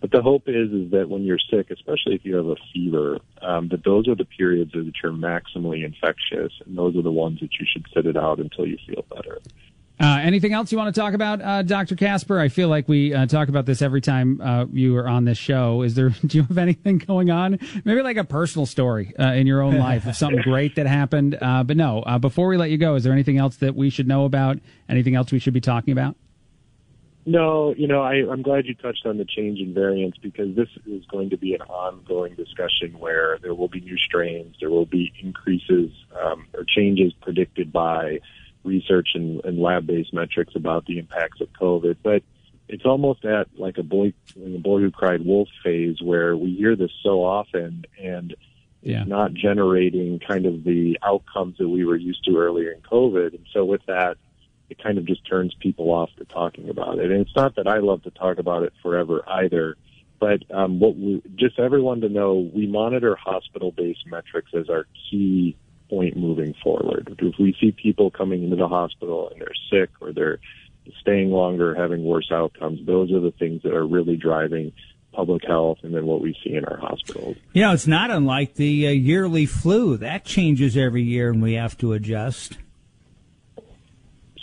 But 0.00 0.12
the 0.12 0.22
hope 0.22 0.44
is 0.46 0.70
is 0.70 0.92
that 0.92 1.08
when 1.08 1.24
you're 1.24 1.40
sick, 1.50 1.70
especially 1.70 2.14
if 2.14 2.24
you 2.24 2.36
have 2.36 2.46
a 2.46 2.56
fever, 2.72 3.18
um, 3.42 3.68
that 3.68 3.84
those 3.84 4.06
are 4.06 4.14
the 4.14 4.24
periods 4.24 4.72
that 4.72 4.92
you're 5.02 5.12
maximally 5.12 5.84
infectious, 5.84 6.52
and 6.64 6.78
those 6.78 6.96
are 6.96 7.02
the 7.02 7.10
ones 7.10 7.40
that 7.40 7.50
you 7.58 7.66
should 7.70 7.84
sit 7.92 8.06
it 8.06 8.16
out 8.16 8.38
until 8.38 8.64
you 8.64 8.78
feel 8.86 9.04
better. 9.12 9.40
Uh, 10.00 10.20
anything 10.22 10.52
else 10.52 10.70
you 10.70 10.78
want 10.78 10.94
to 10.94 11.00
talk 11.00 11.12
about, 11.12 11.42
uh, 11.42 11.62
Dr. 11.62 11.96
Kasper? 11.96 12.38
I 12.38 12.48
feel 12.48 12.68
like 12.68 12.88
we 12.88 13.12
uh, 13.12 13.26
talk 13.26 13.48
about 13.48 13.66
this 13.66 13.82
every 13.82 14.00
time 14.00 14.40
uh, 14.40 14.66
you 14.72 14.96
are 14.96 15.08
on 15.08 15.24
this 15.24 15.38
show. 15.38 15.82
Is 15.82 15.96
there? 15.96 16.10
Do 16.26 16.38
you 16.38 16.44
have 16.44 16.58
anything 16.58 16.98
going 16.98 17.30
on? 17.30 17.58
Maybe 17.84 18.02
like 18.02 18.16
a 18.16 18.24
personal 18.24 18.66
story 18.66 19.12
uh, 19.18 19.32
in 19.32 19.46
your 19.46 19.60
own 19.60 19.76
life 19.76 20.06
of 20.06 20.14
something 20.16 20.42
great 20.44 20.76
that 20.76 20.86
happened. 20.86 21.36
Uh, 21.40 21.64
but 21.64 21.76
no. 21.76 22.04
before 22.20 22.46
we 22.48 22.56
let 22.56 22.70
you 22.70 22.78
go, 22.78 22.94
is 22.94 23.02
there 23.02 23.12
anything 23.12 23.38
else 23.38 23.56
that 23.56 23.74
we 23.74 23.90
should 23.90 24.06
know 24.06 24.24
about? 24.24 24.58
Anything 24.88 25.16
else 25.16 25.32
we 25.32 25.40
should 25.40 25.54
be 25.54 25.60
talking 25.60 25.92
about? 25.92 26.14
No, 27.26 27.74
you 27.76 27.86
know, 27.86 28.00
I, 28.00 28.26
I'm 28.30 28.40
glad 28.40 28.64
you 28.64 28.74
touched 28.74 29.04
on 29.04 29.18
the 29.18 29.24
change 29.26 29.58
in 29.58 29.74
variants 29.74 30.16
because 30.16 30.56
this 30.56 30.68
is 30.86 31.04
going 31.06 31.28
to 31.28 31.36
be 31.36 31.52
an 31.52 31.60
ongoing 31.60 32.34
discussion 32.36 32.98
where 32.98 33.38
there 33.42 33.54
will 33.54 33.68
be 33.68 33.80
new 33.80 33.98
strains, 33.98 34.56
there 34.60 34.70
will 34.70 34.86
be 34.86 35.12
increases 35.20 35.90
um, 36.18 36.46
or 36.54 36.64
changes 36.64 37.12
predicted 37.20 37.70
by 37.70 38.20
research 38.68 39.08
and, 39.14 39.44
and 39.44 39.58
lab-based 39.58 40.12
metrics 40.12 40.54
about 40.54 40.86
the 40.86 40.98
impacts 40.98 41.40
of 41.40 41.48
COVID. 41.60 41.96
But 42.02 42.22
it's 42.68 42.84
almost 42.84 43.24
at 43.24 43.48
like 43.58 43.78
a 43.78 43.82
boy, 43.82 44.12
a 44.36 44.58
boy 44.58 44.80
who 44.80 44.90
cried 44.90 45.24
wolf 45.24 45.48
phase 45.64 46.00
where 46.02 46.36
we 46.36 46.54
hear 46.54 46.76
this 46.76 46.90
so 47.02 47.24
often 47.24 47.84
and 48.00 48.36
yeah. 48.82 49.00
it's 49.00 49.08
not 49.08 49.32
generating 49.32 50.20
kind 50.20 50.46
of 50.46 50.64
the 50.64 50.98
outcomes 51.02 51.56
that 51.58 51.68
we 51.68 51.84
were 51.84 51.96
used 51.96 52.24
to 52.24 52.36
earlier 52.36 52.70
in 52.70 52.80
COVID. 52.82 53.34
And 53.34 53.46
so 53.52 53.64
with 53.64 53.84
that, 53.86 54.18
it 54.70 54.82
kind 54.82 54.98
of 54.98 55.06
just 55.06 55.26
turns 55.26 55.54
people 55.58 55.90
off 55.90 56.10
to 56.18 56.24
talking 56.26 56.68
about 56.68 56.98
it. 56.98 57.10
And 57.10 57.20
it's 57.20 57.34
not 57.34 57.56
that 57.56 57.66
I 57.66 57.78
love 57.78 58.02
to 58.02 58.10
talk 58.10 58.38
about 58.38 58.62
it 58.64 58.74
forever 58.82 59.24
either, 59.26 59.76
but 60.20 60.42
um, 60.52 60.78
what 60.78 60.96
we 60.96 61.22
just 61.36 61.58
everyone 61.58 62.02
to 62.02 62.08
know, 62.08 62.50
we 62.54 62.66
monitor 62.66 63.16
hospital-based 63.16 64.06
metrics 64.06 64.50
as 64.54 64.68
our 64.68 64.86
key 65.10 65.56
point 65.88 66.16
moving 66.16 66.54
forward. 66.62 67.16
If 67.18 67.38
we 67.38 67.56
see 67.60 67.72
people 67.72 68.10
coming 68.10 68.44
into 68.44 68.56
the 68.56 68.68
hospital 68.68 69.30
and 69.30 69.40
they're 69.40 69.48
sick 69.70 69.90
or 70.00 70.12
they're 70.12 70.38
staying 71.00 71.30
longer, 71.30 71.74
having 71.74 72.04
worse 72.04 72.30
outcomes, 72.32 72.84
those 72.86 73.12
are 73.12 73.20
the 73.20 73.32
things 73.32 73.62
that 73.62 73.74
are 73.74 73.86
really 73.86 74.16
driving 74.16 74.72
public 75.12 75.42
health 75.44 75.78
and 75.82 75.94
then 75.94 76.06
what 76.06 76.20
we 76.20 76.36
see 76.44 76.54
in 76.54 76.64
our 76.64 76.78
hospitals. 76.78 77.36
You 77.52 77.62
know, 77.62 77.72
it's 77.72 77.86
not 77.86 78.10
unlike 78.10 78.54
the 78.54 78.86
uh, 78.86 78.90
yearly 78.90 79.46
flu. 79.46 79.96
That 79.96 80.24
changes 80.24 80.76
every 80.76 81.02
year 81.02 81.30
and 81.30 81.42
we 81.42 81.54
have 81.54 81.76
to 81.78 81.92
adjust 81.92 82.58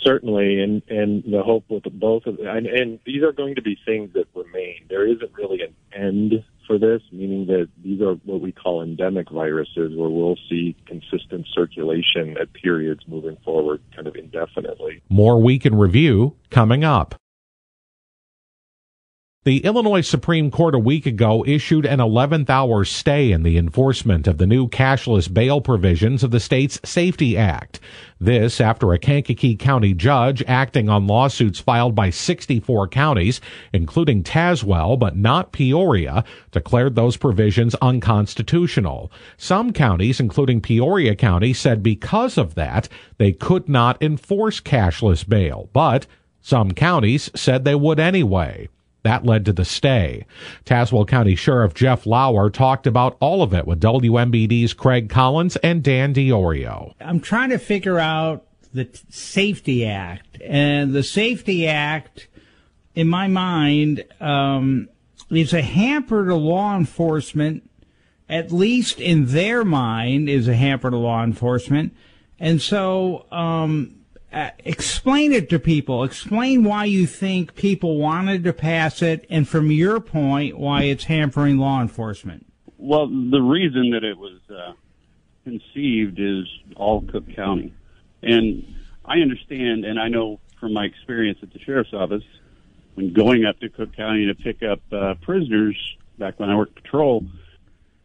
certainly, 0.06 0.60
and 0.60 0.82
and 0.88 1.24
the 1.24 1.42
hope 1.42 1.64
with 1.68 1.82
both 1.98 2.26
of 2.26 2.38
and, 2.38 2.66
and 2.66 3.00
these 3.04 3.22
are 3.22 3.32
going 3.32 3.56
to 3.56 3.62
be 3.62 3.76
things 3.84 4.12
that 4.14 4.26
remain. 4.34 4.84
There 4.88 5.06
isn't 5.06 5.32
really 5.34 5.62
an 5.62 5.74
end 5.92 6.44
for 6.66 6.78
this, 6.78 7.02
meaning 7.12 7.46
that 7.46 7.68
these 7.82 8.00
are 8.00 8.14
what 8.24 8.40
we 8.40 8.52
call 8.52 8.82
endemic 8.82 9.30
viruses, 9.30 9.94
where 9.96 10.08
we'll 10.08 10.38
see 10.48 10.76
consistent 10.86 11.46
circulation 11.54 12.36
at 12.40 12.52
periods 12.52 13.02
moving 13.06 13.36
forward, 13.44 13.80
kind 13.94 14.06
of 14.06 14.16
indefinitely. 14.16 15.02
More 15.08 15.40
week 15.40 15.64
in 15.66 15.74
review 15.74 16.36
coming 16.50 16.84
up. 16.84 17.14
The 19.46 19.64
Illinois 19.64 20.00
Supreme 20.00 20.50
Court 20.50 20.74
a 20.74 20.78
week 20.80 21.06
ago 21.06 21.44
issued 21.46 21.86
an 21.86 22.00
11th 22.00 22.50
hour 22.50 22.84
stay 22.84 23.30
in 23.30 23.44
the 23.44 23.56
enforcement 23.56 24.26
of 24.26 24.38
the 24.38 24.46
new 24.46 24.66
cashless 24.66 25.32
bail 25.32 25.60
provisions 25.60 26.24
of 26.24 26.32
the 26.32 26.40
state's 26.40 26.80
SAFE-T 26.82 27.36
Act. 27.36 27.78
This 28.18 28.60
after 28.60 28.92
a 28.92 28.98
Kankakee 28.98 29.54
County 29.54 29.94
judge 29.94 30.42
acting 30.48 30.88
on 30.88 31.06
lawsuits 31.06 31.60
filed 31.60 31.94
by 31.94 32.10
64 32.10 32.88
counties, 32.88 33.40
including 33.72 34.24
Tazewell 34.24 34.98
but 34.98 35.16
not 35.16 35.52
Peoria, 35.52 36.24
declared 36.50 36.96
those 36.96 37.16
provisions 37.16 37.76
unconstitutional. 37.76 39.12
Some 39.36 39.72
counties, 39.72 40.18
including 40.18 40.60
Peoria 40.60 41.14
County, 41.14 41.52
said 41.52 41.84
because 41.84 42.36
of 42.36 42.56
that, 42.56 42.88
they 43.18 43.30
could 43.30 43.68
not 43.68 44.02
enforce 44.02 44.58
cashless 44.58 45.22
bail, 45.22 45.70
but 45.72 46.08
some 46.40 46.72
counties 46.72 47.30
said 47.36 47.64
they 47.64 47.76
would 47.76 48.00
anyway. 48.00 48.68
That 49.06 49.24
led 49.24 49.44
to 49.44 49.52
the 49.52 49.64
stay. 49.64 50.26
Tazewell 50.64 51.06
County 51.06 51.36
Sheriff 51.36 51.74
Jeff 51.74 52.06
Lower 52.06 52.50
talked 52.50 52.88
about 52.88 53.16
all 53.20 53.40
of 53.40 53.54
it 53.54 53.64
with 53.64 53.80
WMBD's 53.80 54.74
Craig 54.74 55.08
Collins 55.08 55.54
and 55.58 55.80
Dan 55.80 56.12
Diorio. 56.12 56.92
I'm 57.00 57.20
trying 57.20 57.50
to 57.50 57.58
figure 57.58 58.00
out 58.00 58.48
the 58.74 58.88
SAFE-T 59.08 59.86
Act. 59.86 60.42
And 60.42 60.92
the 60.92 61.04
SAFE-T 61.04 61.68
Act, 61.68 62.26
in 62.96 63.06
my 63.06 63.28
mind, 63.28 64.02
um, 64.20 64.88
is 65.30 65.52
a 65.52 65.62
hamper 65.62 66.26
to 66.26 66.34
law 66.34 66.76
enforcement, 66.76 67.70
at 68.28 68.50
least 68.50 68.98
in 68.98 69.26
their 69.26 69.64
mind, 69.64 70.28
is 70.28 70.48
a 70.48 70.54
hamper 70.56 70.90
to 70.90 70.96
law 70.96 71.22
enforcement. 71.22 71.94
And 72.40 72.60
so, 72.60 73.26
um, 73.30 74.00
uh, 74.36 74.50
explain 74.58 75.32
it 75.32 75.48
to 75.48 75.58
people. 75.58 76.04
Explain 76.04 76.62
why 76.62 76.84
you 76.84 77.06
think 77.06 77.54
people 77.54 77.96
wanted 77.96 78.44
to 78.44 78.52
pass 78.52 79.00
it, 79.00 79.24
and 79.30 79.48
from 79.48 79.70
your 79.70 79.98
point, 79.98 80.58
why 80.58 80.82
it's 80.82 81.04
hampering 81.04 81.56
law 81.56 81.80
enforcement. 81.80 82.44
Well, 82.76 83.06
the 83.06 83.40
reason 83.40 83.92
that 83.92 84.04
it 84.04 84.18
was 84.18 84.38
uh, 84.50 84.74
conceived 85.44 86.18
is 86.20 86.44
all 86.76 87.00
Cook 87.00 87.24
County, 87.34 87.72
and 88.22 88.62
I 89.06 89.20
understand, 89.20 89.86
and 89.86 89.98
I 89.98 90.08
know 90.08 90.38
from 90.60 90.74
my 90.74 90.84
experience 90.84 91.38
at 91.42 91.54
the 91.54 91.58
sheriff's 91.60 91.94
office, 91.94 92.24
when 92.92 93.14
going 93.14 93.46
up 93.46 93.58
to 93.60 93.70
Cook 93.70 93.96
County 93.96 94.26
to 94.26 94.34
pick 94.34 94.62
up 94.62 94.80
uh, 94.92 95.14
prisoners 95.22 95.76
back 96.18 96.38
when 96.38 96.50
I 96.50 96.56
worked 96.56 96.74
patrol, 96.74 97.24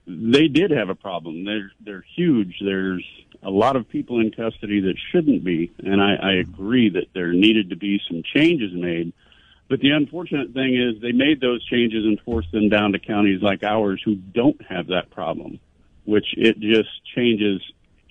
they 0.08 0.48
did 0.48 0.72
have 0.72 0.88
a 0.88 0.96
problem. 0.96 1.44
They're 1.44 1.72
they're 1.82 2.06
huge. 2.15 2.56
There's 2.63 3.06
a 3.43 3.49
lot 3.49 3.75
of 3.75 3.89
people 3.89 4.19
in 4.19 4.32
custody 4.32 4.82
that 4.82 4.95
shouldn't 5.12 5.43
be, 5.43 5.71
and 5.80 6.01
I, 6.01 6.15
I 6.15 6.32
agree 6.34 6.89
that 6.89 7.08
there 7.13 7.34
needed 7.34 7.71
to 7.71 7.75
be 7.75 8.01
some 8.08 8.23
changes 8.23 8.71
made. 8.73 9.13
But 9.67 9.80
the 9.80 9.91
unfortunate 9.91 10.54
thing 10.54 10.75
is 10.75 11.01
they 11.01 11.12
made 11.12 11.39
those 11.39 11.63
changes 11.65 12.06
and 12.06 12.19
forced 12.21 12.51
them 12.51 12.69
down 12.69 12.91
to 12.91 12.99
counties 12.99 13.41
like 13.41 13.63
ours 13.63 14.01
who 14.04 14.15
don't 14.15 14.62
have 14.63 14.88
that 14.88 15.10
problem, 15.12 15.60
which 16.06 16.36
it 16.38 16.60
just 16.60 16.89
changes 17.15 17.62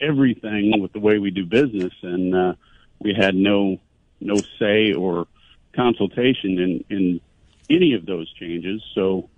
everything 0.01 0.81
with 0.81 0.93
the 0.93 1.01
way 1.01 1.19
we 1.19 1.31
do 1.31 1.45
business. 1.45 1.93
And 2.03 2.35
uh, 2.35 2.55
we 2.99 3.15
had 3.15 3.35
no 3.35 3.79
no 4.21 4.37
say 4.59 4.93
or 4.93 5.27
consultation 5.75 6.59
in 6.59 6.85
in 6.89 7.21
any 7.69 7.95
of 7.95 8.05
those 8.07 8.33
changes. 8.33 8.83
So, 8.95 9.29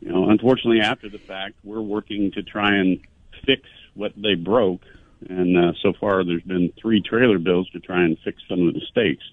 you 0.00 0.10
know, 0.12 0.28
unfortunately, 0.28 0.80
after 0.80 1.08
the 1.08 1.18
fact, 1.18 1.54
we're 1.64 1.80
working 1.80 2.32
to 2.32 2.42
try 2.42 2.74
and 2.74 3.00
fix 3.46 3.62
what 3.94 4.12
they 4.16 4.34
broke 4.34 4.82
and 5.28 5.56
uh, 5.56 5.72
so 5.82 5.92
far 5.98 6.24
there's 6.24 6.42
been 6.42 6.72
three 6.80 7.02
trailer 7.02 7.38
bills 7.38 7.68
to 7.70 7.80
try 7.80 8.04
and 8.04 8.18
fix 8.24 8.42
some 8.48 8.66
of 8.66 8.74
the 8.74 8.80
mistakes. 8.80 9.24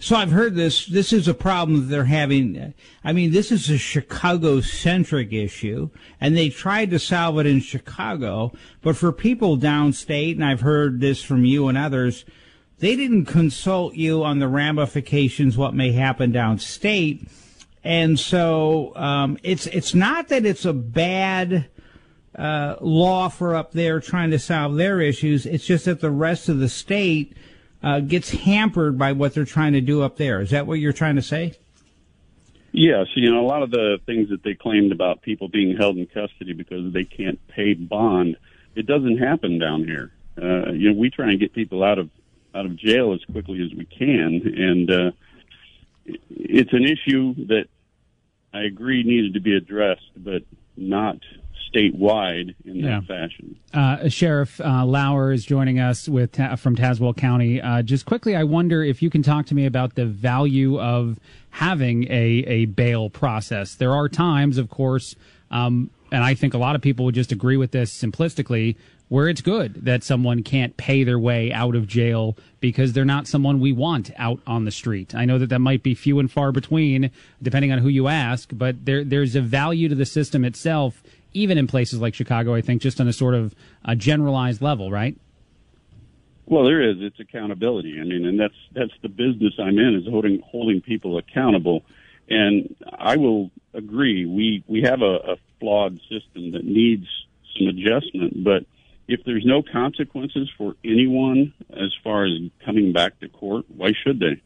So 0.00 0.14
I've 0.14 0.30
heard 0.30 0.54
this. 0.54 0.86
This 0.86 1.12
is 1.12 1.26
a 1.26 1.34
problem 1.34 1.80
that 1.80 1.86
they're 1.86 2.04
having. 2.04 2.72
I 3.02 3.12
mean, 3.12 3.32
this 3.32 3.50
is 3.50 3.68
a 3.68 3.78
Chicago-centric 3.78 5.32
issue, 5.32 5.90
and 6.20 6.36
they 6.36 6.50
tried 6.50 6.90
to 6.90 7.00
solve 7.00 7.40
it 7.40 7.46
in 7.46 7.58
Chicago. 7.60 8.52
But 8.80 8.96
for 8.96 9.10
people 9.10 9.58
downstate, 9.58 10.34
and 10.34 10.44
I've 10.44 10.60
heard 10.60 11.00
this 11.00 11.24
from 11.24 11.44
you 11.44 11.66
and 11.66 11.76
others, 11.76 12.24
they 12.78 12.94
didn't 12.94 13.24
consult 13.24 13.94
you 13.94 14.22
on 14.22 14.38
the 14.38 14.46
ramifications, 14.46 15.58
what 15.58 15.74
may 15.74 15.90
happen 15.90 16.32
downstate. 16.32 17.28
And 17.82 18.20
so 18.20 18.94
um, 18.94 19.36
it's 19.42 19.66
it's 19.66 19.94
not 19.94 20.28
that 20.28 20.46
it's 20.46 20.64
a 20.64 20.72
bad 20.72 21.66
uh, 22.38 22.76
law 22.80 23.28
for 23.28 23.56
up 23.56 23.72
there 23.72 24.00
trying 24.00 24.30
to 24.30 24.38
solve 24.38 24.76
their 24.76 25.00
issues. 25.00 25.44
It's 25.44 25.66
just 25.66 25.86
that 25.86 26.00
the 26.00 26.10
rest 26.10 26.48
of 26.48 26.60
the 26.60 26.68
state 26.68 27.36
uh, 27.82 28.00
gets 28.00 28.30
hampered 28.30 28.96
by 28.96 29.12
what 29.12 29.34
they're 29.34 29.44
trying 29.44 29.72
to 29.72 29.80
do 29.80 30.02
up 30.02 30.16
there. 30.16 30.40
Is 30.40 30.50
that 30.50 30.66
what 30.66 30.78
you're 30.78 30.92
trying 30.92 31.16
to 31.16 31.22
say? 31.22 31.54
Yes, 32.70 33.06
you 33.14 33.30
know 33.30 33.40
a 33.40 33.48
lot 33.48 33.62
of 33.62 33.70
the 33.70 33.98
things 34.06 34.28
that 34.28 34.42
they 34.42 34.54
claimed 34.54 34.92
about 34.92 35.22
people 35.22 35.48
being 35.48 35.76
held 35.76 35.96
in 35.96 36.06
custody 36.06 36.52
because 36.52 36.92
they 36.92 37.04
can't 37.04 37.44
pay 37.48 37.74
bond. 37.74 38.36
It 38.76 38.86
doesn't 38.86 39.18
happen 39.18 39.58
down 39.58 39.84
here. 39.84 40.12
Uh, 40.40 40.70
you 40.72 40.92
know, 40.92 40.98
we 40.98 41.10
try 41.10 41.30
and 41.30 41.40
get 41.40 41.52
people 41.54 41.82
out 41.82 41.98
of 41.98 42.10
out 42.54 42.66
of 42.66 42.76
jail 42.76 43.12
as 43.12 43.24
quickly 43.32 43.62
as 43.64 43.76
we 43.76 43.84
can, 43.84 44.42
and 44.56 44.90
uh, 44.90 45.10
it's 46.30 46.72
an 46.72 46.84
issue 46.84 47.34
that 47.46 47.64
I 48.52 48.62
agree 48.62 49.02
needed 49.02 49.34
to 49.34 49.40
be 49.40 49.56
addressed, 49.56 50.10
but 50.16 50.42
not 50.76 51.18
statewide 51.72 52.54
in 52.64 52.80
that 52.82 52.88
Yeah. 52.88 53.00
fashion. 53.02 53.56
Uh, 53.74 54.08
Sheriff 54.08 54.60
uh, 54.60 54.84
Lower 54.84 55.32
is 55.32 55.44
joining 55.44 55.78
us 55.78 56.08
with 56.08 56.32
Ta- 56.32 56.56
from 56.56 56.76
Tazewell 56.76 57.16
County. 57.16 57.60
Uh, 57.60 57.82
just 57.82 58.06
quickly, 58.06 58.34
I 58.36 58.44
wonder 58.44 58.82
if 58.82 59.02
you 59.02 59.10
can 59.10 59.22
talk 59.22 59.46
to 59.46 59.54
me 59.54 59.66
about 59.66 59.94
the 59.94 60.06
value 60.06 60.78
of 60.80 61.18
having 61.50 62.04
a, 62.04 62.44
a 62.46 62.64
bail 62.66 63.10
process. 63.10 63.74
There 63.74 63.92
are 63.92 64.08
times, 64.08 64.58
of 64.58 64.68
course, 64.70 65.14
um, 65.50 65.90
and 66.12 66.24
I 66.24 66.34
think 66.34 66.54
a 66.54 66.58
lot 66.58 66.74
of 66.76 66.82
people 66.82 67.04
would 67.04 67.14
just 67.14 67.32
agree 67.32 67.56
with 67.56 67.70
this 67.72 67.92
simplistically, 67.96 68.76
where 69.08 69.26
it's 69.28 69.40
good 69.40 69.86
that 69.86 70.04
someone 70.04 70.42
can't 70.42 70.76
pay 70.76 71.02
their 71.02 71.18
way 71.18 71.50
out 71.50 71.74
of 71.74 71.86
jail 71.86 72.36
because 72.60 72.92
they're 72.92 73.06
not 73.06 73.26
someone 73.26 73.58
we 73.58 73.72
want 73.72 74.10
out 74.18 74.38
on 74.46 74.66
the 74.66 74.70
street. 74.70 75.14
I 75.14 75.24
know 75.24 75.38
that 75.38 75.48
that 75.48 75.60
might 75.60 75.82
be 75.82 75.94
few 75.94 76.18
and 76.18 76.30
far 76.30 76.52
between, 76.52 77.10
depending 77.42 77.72
on 77.72 77.78
who 77.78 77.88
you 77.88 78.08
ask, 78.08 78.50
but 78.52 78.84
there 78.84 79.04
there's 79.04 79.34
a 79.34 79.40
value 79.40 79.88
to 79.88 79.94
the 79.94 80.04
system 80.04 80.44
itself, 80.44 81.02
even 81.38 81.58
in 81.58 81.66
places 81.66 82.00
like 82.00 82.14
Chicago. 82.14 82.54
I 82.54 82.60
think 82.60 82.82
just 82.82 83.00
on 83.00 83.08
a 83.08 83.12
sort 83.12 83.34
of 83.34 83.54
a 83.84 83.96
generalized 83.96 84.60
level, 84.60 84.90
right? 84.90 85.16
Well, 86.46 86.64
there 86.64 86.80
is. 86.80 86.96
It's 87.00 87.20
accountability. 87.20 87.98
I 88.00 88.04
mean, 88.04 88.24
and 88.26 88.40
that's 88.40 88.54
that's 88.72 88.92
the 89.02 89.08
business 89.08 89.54
I'm 89.58 89.78
in 89.78 89.94
is 89.94 90.08
holding 90.08 90.40
holding 90.40 90.80
people 90.80 91.18
accountable. 91.18 91.84
And 92.30 92.74
I 92.98 93.16
will 93.16 93.50
agree. 93.74 94.26
We 94.26 94.64
we 94.66 94.82
have 94.82 95.02
a, 95.02 95.32
a 95.32 95.36
flawed 95.60 95.98
system 96.08 96.52
that 96.52 96.64
needs 96.64 97.06
some 97.56 97.68
adjustment. 97.68 98.42
But 98.44 98.64
if 99.08 99.24
there's 99.24 99.44
no 99.44 99.62
consequences 99.62 100.50
for 100.56 100.74
anyone 100.84 101.54
as 101.70 101.94
far 102.04 102.24
as 102.24 102.32
coming 102.64 102.92
back 102.92 103.18
to 103.20 103.28
court, 103.28 103.64
why 103.68 103.92
should 104.04 104.20
they? 104.20 104.40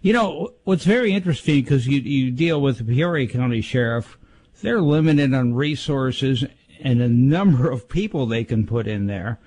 You 0.00 0.12
know, 0.12 0.52
what's 0.64 0.84
very 0.84 1.12
interesting 1.12 1.62
because 1.62 1.86
you, 1.86 2.00
you 2.00 2.30
deal 2.30 2.60
with 2.60 2.78
the 2.78 2.84
Peoria 2.84 3.26
County 3.26 3.62
Sheriff, 3.62 4.18
they're 4.64 4.80
limited 4.80 5.34
on 5.34 5.52
resources 5.52 6.42
and 6.80 7.02
a 7.02 7.08
number 7.08 7.70
of 7.70 7.86
people 7.86 8.24
they 8.24 8.44
can 8.44 8.66
put 8.66 8.86
in 8.86 9.06
there. 9.06 9.38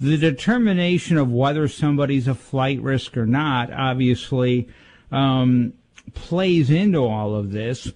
The 0.00 0.16
determination 0.16 1.16
of 1.16 1.30
whether 1.30 1.68
somebody's 1.68 2.26
a 2.26 2.34
flight 2.34 2.82
risk 2.82 3.16
or 3.16 3.24
not 3.24 3.72
obviously 3.72 4.68
um, 5.12 5.74
plays 6.12 6.70
into 6.70 7.04
all 7.04 7.36
of 7.36 7.52
this. 7.52 7.92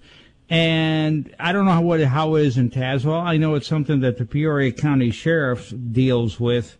And 0.49 1.35
I 1.37 1.51
don't 1.51 1.65
know 1.65 1.81
what 1.81 1.99
how 1.99 2.35
it 2.35 2.45
is 2.45 2.57
in 2.57 2.71
Tazewell. 2.71 3.21
I 3.21 3.35
know 3.35 3.55
it's 3.55 3.67
something 3.67 3.99
that 3.99 4.17
the 4.17 4.25
Peoria 4.25 4.71
County 4.71 5.11
Sheriff 5.11 5.73
deals 5.91 6.39
with 6.39 6.77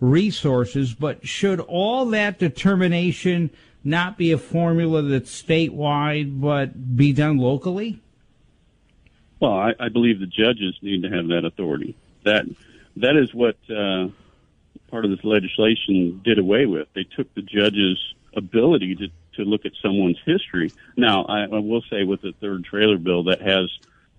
resources, 0.00 0.94
but 0.94 1.28
should 1.28 1.60
all 1.60 2.06
that 2.06 2.38
determination 2.38 3.50
not 3.84 4.16
be 4.16 4.32
a 4.32 4.38
formula 4.38 5.02
that's 5.02 5.42
statewide 5.42 6.40
but 6.40 6.96
be 6.96 7.12
done 7.12 7.36
locally? 7.36 8.00
Well, 9.42 9.54
I, 9.54 9.72
I 9.80 9.88
believe 9.88 10.20
the 10.20 10.26
judges 10.26 10.78
need 10.82 11.02
to 11.02 11.10
have 11.10 11.26
that 11.28 11.44
authority. 11.44 11.96
That 12.24 12.44
that 12.98 13.16
is 13.16 13.34
what 13.34 13.56
uh, 13.68 14.06
part 14.88 15.04
of 15.04 15.10
this 15.10 15.24
legislation 15.24 16.20
did 16.24 16.38
away 16.38 16.66
with. 16.66 16.86
They 16.94 17.02
took 17.02 17.34
the 17.34 17.42
judges' 17.42 17.98
ability 18.36 18.94
to 18.94 19.08
to 19.34 19.42
look 19.42 19.66
at 19.66 19.72
someone's 19.82 20.20
history. 20.24 20.72
Now, 20.96 21.24
I, 21.24 21.42
I 21.46 21.58
will 21.58 21.82
say 21.90 22.04
with 22.04 22.22
the 22.22 22.34
third 22.40 22.64
trailer 22.64 22.98
bill 22.98 23.24
that 23.24 23.42
has 23.42 23.68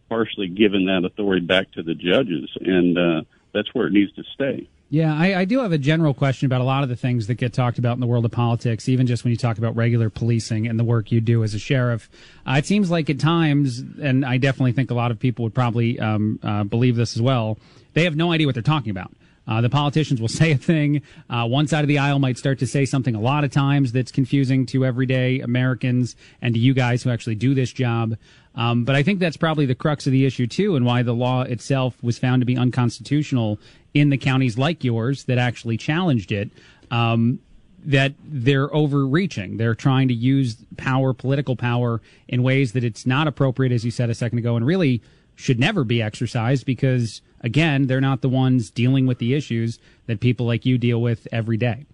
partially 0.10 0.50
given 0.50 0.88
that 0.88 1.06
authority 1.06 1.46
back 1.46 1.72
to 1.72 1.84
the 1.84 1.96
judges, 1.96 2.50
and 2.60 2.98
uh, 2.98 3.22
that's 3.54 3.74
where 3.74 3.88
it 3.88 3.94
needs 3.94 4.12
to 4.16 4.24
stay. 4.34 4.68
Yeah, 4.94 5.12
I, 5.12 5.40
I 5.40 5.46
do 5.46 5.62
have 5.62 5.72
a 5.72 5.80
general 5.80 6.14
question 6.14 6.46
about 6.46 6.62
a 6.62 6.66
lot 6.66 6.84
of 6.84 6.90
the 6.90 6.96
things 6.96 7.26
that 7.26 7.34
get 7.34 7.52
talked 7.52 7.80
about 7.80 7.94
in 7.96 8.00
the 8.00 8.06
world 8.06 8.26
of 8.26 8.32
politics, 8.32 8.88
even 8.88 9.08
just 9.08 9.24
when 9.24 9.32
you 9.32 9.38
talk 9.38 9.58
about 9.58 9.76
regular 9.76 10.12
policing 10.12 10.68
and 10.68 10.78
the 10.78 10.84
work 10.84 11.12
you 11.12 11.20
do 11.20 11.44
as 11.44 11.56
a 11.56 11.58
sheriff. 11.58 12.12
Uh, 12.46 12.58
it 12.60 12.68
seems 12.68 12.92
like 12.92 13.10
at 13.10 13.20
times, 13.20 13.80
and 13.80 14.24
I 14.24 14.38
definitely 14.38 14.74
think 14.74 14.92
a 14.92 14.94
lot 14.94 15.10
of 15.10 15.18
people 15.18 15.42
would 15.46 15.56
probably 15.56 16.00
um, 16.00 16.40
uh, 16.44 16.64
believe 16.66 16.96
this 16.96 17.16
as 17.16 17.24
well, 17.24 17.58
they 17.96 18.04
have 18.04 18.16
no 18.16 18.32
idea 18.32 18.46
what 18.46 18.54
they're 18.54 18.62
talking 18.62 18.92
about. 18.92 19.12
Uh, 19.48 19.62
the 19.62 19.70
politicians 19.70 20.22
will 20.22 20.28
say 20.42 20.52
a 20.52 20.58
thing. 20.58 21.02
Uh, 21.28 21.48
one 21.48 21.68
side 21.68 21.84
of 21.84 21.88
the 21.88 21.98
aisle 21.98 22.20
might 22.20 22.38
start 22.38 22.60
to 22.60 22.68
say 22.68 22.86
something 22.86 23.16
a 23.16 23.20
lot 23.20 23.44
of 23.44 23.50
times 23.50 23.94
that's 23.94 24.12
confusing 24.12 24.64
to 24.68 24.86
everyday 24.86 25.40
Americans 25.40 26.16
and 26.40 26.54
to 26.54 26.60
you 26.60 26.76
guys 26.76 27.02
who 27.02 27.10
actually 27.10 27.34
do 27.34 27.56
this 27.56 27.74
job. 27.74 28.16
Um, 28.56 28.84
but 28.84 28.96
I 28.96 29.04
think 29.04 29.20
that's 29.20 29.38
probably 29.38 29.66
the 29.66 29.76
crux 29.76 30.06
of 30.06 30.12
the 30.12 30.26
issue 30.26 30.48
too, 30.48 30.76
and 30.76 30.86
why 30.86 31.02
the 31.04 31.14
law 31.14 31.42
itself 31.42 32.02
was 32.04 32.20
found 32.20 32.42
to 32.42 32.46
be 32.46 32.56
unconstitutional 32.58 33.60
in 33.94 34.10
the 34.10 34.18
counties 34.18 34.58
like 34.58 34.84
yours 34.84 35.24
that 35.26 35.38
actually 35.38 35.78
challenged 35.78 36.32
it. 36.32 36.52
Um, 36.92 37.40
that 37.86 38.14
they're 38.24 38.74
overreaching. 38.74 39.58
They're 39.58 39.76
trying 39.76 40.08
to 40.08 40.14
use 40.14 40.56
power, 40.78 41.14
political 41.14 41.56
power, 41.56 42.02
in 42.28 42.42
ways 42.44 42.74
that 42.74 42.84
it's 42.84 43.06
not 43.06 43.28
appropriate, 43.28 43.74
as 43.74 43.84
you 43.84 43.92
said 43.92 44.10
a 44.10 44.16
second 44.16 44.38
ago, 44.40 44.56
and 44.56 44.66
really 44.66 45.02
should 45.36 45.60
never 45.60 45.84
be 45.84 46.02
exercised 46.02 46.66
because, 46.66 47.22
again, 47.42 47.88
they're 47.88 48.00
not 48.00 48.22
the 48.22 48.30
ones 48.30 48.70
dealing 48.70 49.06
with 49.06 49.18
the 49.18 49.34
issues 49.34 49.80
that 50.06 50.20
people 50.20 50.46
like 50.46 50.66
you 50.66 50.78
deal 50.78 51.02
with 51.02 51.28
every 51.32 51.58
day. 51.58 51.86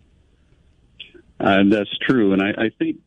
Uh, 1.39 1.63
that's 1.65 1.97
true, 1.99 2.33
and 2.33 2.41
I, 2.41 2.65
I 2.65 2.69
think 2.77 2.97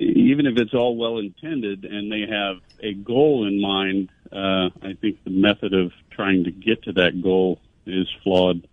even 0.00 0.46
if 0.46 0.56
it's 0.56 0.72
all 0.72 0.96
well 0.96 1.18
intended 1.18 1.84
and 1.84 2.10
they 2.10 2.26
have 2.30 2.56
a 2.82 2.94
goal 2.94 3.46
in 3.46 3.60
mind, 3.60 4.10
uh, 4.32 4.70
I 4.82 4.94
think 5.00 5.22
the 5.24 5.30
method 5.30 5.74
of 5.74 5.92
trying 6.10 6.44
to 6.44 6.50
get 6.50 6.84
to 6.84 6.92
that 6.92 7.20
goal 7.22 7.60
is 7.86 8.08
flawed. 8.22 8.66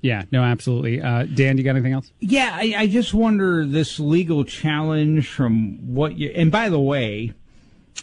Yeah, 0.00 0.24
no, 0.30 0.42
absolutely. 0.42 1.00
Uh, 1.00 1.24
Dan, 1.24 1.56
you 1.56 1.64
got 1.64 1.70
anything 1.70 1.92
else? 1.92 2.12
Yeah, 2.20 2.50
I, 2.54 2.74
I 2.76 2.86
just 2.86 3.14
wonder 3.14 3.66
this 3.66 3.98
legal 3.98 4.44
challenge 4.44 5.28
from 5.28 5.94
what 5.94 6.18
you. 6.18 6.30
And 6.34 6.50
by 6.50 6.68
the 6.68 6.80
way, 6.80 7.32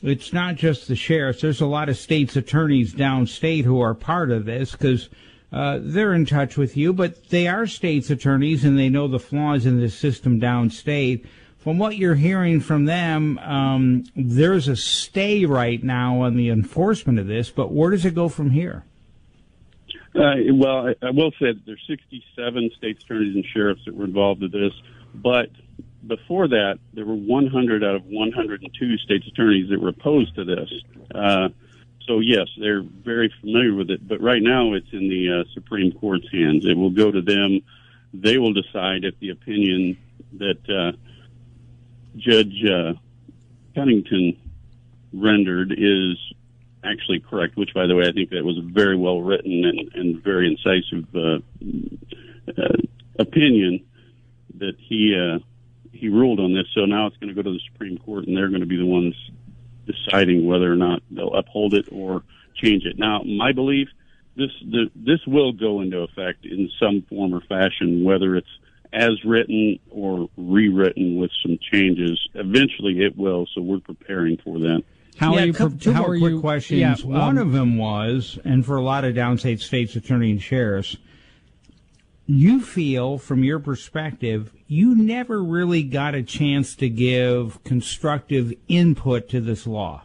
it's 0.02 0.34
not 0.34 0.56
just 0.56 0.88
the 0.88 0.96
sheriffs. 0.96 1.42
There's 1.42 1.62
a 1.62 1.68
lot 1.68 1.90
of 1.90 1.98
states' 1.98 2.36
attorneys 2.36 2.94
downstate 2.94 3.66
who 3.66 3.82
are 3.82 3.94
part 3.94 4.32
of 4.32 4.46
this 4.46 4.72
because 4.72 5.10
uh, 5.52 5.80
they're 5.82 6.14
in 6.14 6.26
touch 6.26 6.58
with 6.58 6.76
you, 6.76 6.92
but 6.92 7.30
they 7.30 7.48
are 7.48 7.68
states' 7.68 8.10
attorneys 8.10 8.66
and 8.66 8.80
they 8.80 8.90
know 8.90 9.08
the 9.08 9.20
flaws 9.20 9.66
in 9.66 9.80
the 9.80 9.90
system 9.90 10.40
downstate. 10.40 11.26
From 11.62 11.78
what 11.78 11.96
you're 11.96 12.16
hearing 12.16 12.60
from 12.60 12.86
them, 12.86 13.38
um, 13.38 14.06
there's 14.16 14.68
a 14.68 14.76
stay 14.76 15.46
right 15.46 15.82
now 15.84 16.22
on 16.22 16.36
the 16.36 16.50
enforcement 16.50 17.20
of 17.20 17.28
this, 17.28 17.52
but 17.52 17.72
where 17.72 17.92
does 17.92 18.04
it 18.04 18.16
go 18.16 18.30
from 18.30 18.50
here? 18.50 18.84
Uh, 20.16 20.34
well, 20.54 20.88
I, 20.88 20.96
I 21.06 21.12
will 21.12 21.30
say 21.34 21.54
that 21.54 21.62
there's 21.68 21.84
67 21.88 22.72
states 22.76 23.04
attorneys 23.04 23.36
and 23.36 23.46
sheriffs 23.46 23.82
that 23.86 23.96
were 23.96 24.06
involved 24.06 24.42
in 24.42 24.50
this, 24.50 24.74
but 25.14 25.50
before 26.08 26.48
that, 26.48 26.80
there 26.94 27.06
were 27.06 27.14
100 27.14 27.84
out 27.84 27.96
of 27.96 28.06
102 28.06 28.98
states 28.98 29.28
attorneys 29.28 29.70
that 29.70 29.80
were 29.80 29.90
opposed 29.90 30.34
to 30.36 30.44
this. 30.44 30.70
Uh, 31.14 31.50
so 32.08 32.22
yes, 32.22 32.48
they're 32.60 32.82
very 32.82 33.32
familiar 33.40 33.76
with 33.76 33.92
it, 33.92 34.08
but 34.08 34.20
right 34.20 34.42
now 34.42 34.74
it's 34.74 34.92
in 34.92 35.08
the 35.10 35.42
uh, 35.42 35.54
Supreme 35.54 35.92
Court's 35.92 36.26
hands. 36.32 36.66
It 36.66 36.76
will 36.76 36.90
go 36.90 37.12
to 37.12 37.22
them. 37.22 37.62
They 38.16 38.40
will 38.40 38.54
decide 38.54 39.04
if 39.04 39.20
the 39.20 39.30
opinion 39.30 39.98
that 40.40 40.68
uh, 40.68 40.98
Judge 42.18 42.64
uh, 42.66 42.94
Cunnington 43.76 44.38
rendered 45.14 45.74
is 45.78 46.18
actually 46.84 47.20
correct. 47.20 47.58
Which, 47.58 47.74
by 47.74 47.88
the 47.88 47.96
way, 47.96 48.08
I 48.08 48.12
think 48.12 48.30
that 48.32 48.44
was 48.44 48.58
a 48.58 48.62
very 48.62 48.98
well 48.98 49.22
written 49.22 49.66
and, 49.66 49.92
and 49.94 50.24
very 50.24 50.48
incisive 50.48 51.08
uh, 51.16 51.40
uh, 52.58 52.78
opinion 53.20 53.86
that 54.58 54.76
he 54.78 55.16
uh, 55.16 55.40
he 55.92 56.10
ruled 56.10 56.40
on 56.40 56.54
this. 56.54 56.68
So 56.74 56.86
now 56.86 57.08
it's 57.08 57.18
going 57.18 57.30
to 57.30 57.36
go 57.36 57.42
to 57.42 57.54
the 57.54 57.62
Supreme 57.72 57.98
Court, 57.98 58.28
and 58.28 58.36
they're 58.36 58.50
going 58.50 58.62
to 58.62 58.68
be 58.68 58.78
the 58.78 58.86
ones 58.86 59.16
deciding 59.86 60.46
whether 60.46 60.72
or 60.72 60.76
not 60.76 61.02
they'll 61.10 61.34
uphold 61.34 61.74
it 61.74 61.88
or 61.92 62.24
change 62.56 62.86
it. 62.86 63.00
Now, 63.00 63.24
my 63.24 63.52
belief 63.52 63.88
this 64.36 64.52
the, 64.62 64.90
this 64.96 65.20
will 65.28 65.52
go 65.52 65.82
into 65.82 66.00
effect 66.00 66.46
in 66.46 66.70
some 66.80 67.04
form 67.10 67.34
or 67.34 67.42
fashion, 67.42 68.04
whether 68.04 68.36
it's 68.36 68.48
as 68.94 69.24
written 69.24 69.80
or 69.90 70.30
rewritten 70.38 71.18
with 71.18 71.32
some 71.42 71.58
changes. 71.72 72.20
Eventually, 72.34 73.02
it 73.02 73.18
will. 73.18 73.48
So 73.54 73.62
we're 73.62 73.80
preparing 73.80 74.38
for 74.44 74.60
that. 74.60 74.84
How 75.18 75.36
yeah, 75.36 75.42
are 75.42 75.46
you? 75.46 75.54
couple- 75.54 75.78
two 75.78 75.94
how 75.94 76.02
more 76.02 76.14
are 76.14 76.20
quick 76.20 76.32
you, 76.32 76.40
questions. 76.42 76.80
Yeah, 76.80 76.96
One 77.08 77.38
um, 77.38 77.48
of 77.48 77.52
them 77.54 77.78
was, 77.78 78.40
and 78.44 78.66
for 78.66 78.78
a 78.78 78.82
lot 78.82 79.04
of 79.06 79.14
downstate 79.14 79.62
states, 79.62 79.96
attorney 79.96 80.32
and 80.32 80.42
sheriffs, 80.42 80.98
you 82.26 82.62
feel, 82.62 83.18
from 83.18 83.44
your 83.44 83.60
perspective, 83.60 84.52
you 84.68 84.96
never 84.96 85.44
really 85.44 85.84
got 85.84 86.16
a 86.16 86.24
chance 86.24 86.76
to 86.78 86.88
give 86.88 87.62
constructive 87.64 88.54
input 88.68 89.28
to 89.30 89.42
this 89.42 89.68
law. 89.68 90.04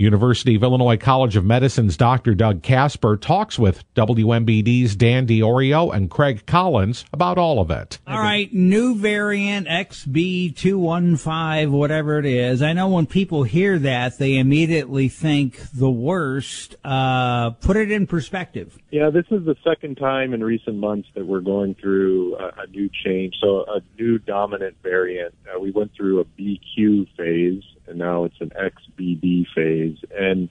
University 0.00 0.54
of 0.54 0.62
Illinois 0.62 0.96
College 0.96 1.36
of 1.36 1.44
Medicine's 1.44 1.98
Dr. 1.98 2.34
Doug 2.34 2.62
Kasper 2.62 3.18
talks 3.18 3.58
with 3.58 3.84
WMBD's 3.94 4.96
Dan 4.96 5.26
Diorio 5.26 5.94
and 5.94 6.10
Craig 6.10 6.46
Collins 6.46 7.04
about 7.12 7.36
all 7.36 7.60
of 7.60 7.70
it. 7.70 7.98
All 8.06 8.18
right, 8.18 8.50
new 8.52 8.94
variant 8.94 9.68
XB215, 9.68 11.70
whatever 11.70 12.18
it 12.18 12.24
is. 12.24 12.62
I 12.62 12.72
know 12.72 12.88
when 12.88 13.04
people 13.04 13.42
hear 13.42 13.78
that, 13.78 14.16
they 14.16 14.38
immediately 14.38 15.08
think 15.08 15.60
the 15.70 15.90
worst. 15.90 16.76
Uh, 16.82 17.50
put 17.50 17.76
it 17.76 17.90
in 17.90 18.06
perspective. 18.06 18.78
Yeah, 18.90 19.10
this 19.10 19.26
is 19.30 19.44
the 19.44 19.56
second 19.62 19.96
time 19.96 20.32
in 20.32 20.42
recent 20.42 20.76
months 20.76 21.10
that 21.14 21.26
we're 21.26 21.40
going 21.40 21.74
through 21.74 22.36
a, 22.36 22.62
a 22.62 22.66
new 22.68 22.88
change. 23.04 23.34
So 23.38 23.66
a 23.68 23.82
new 24.00 24.18
dominant 24.18 24.78
variant. 24.82 25.34
Uh, 25.46 25.60
we 25.60 25.72
went 25.72 25.92
through 25.94 26.20
a 26.20 26.24
BQ 26.24 27.06
phase 27.18 27.64
and 27.90 27.98
now 27.98 28.24
it's 28.24 28.40
an 28.40 28.50
XBB 28.50 29.46
phase. 29.54 29.98
And 30.16 30.48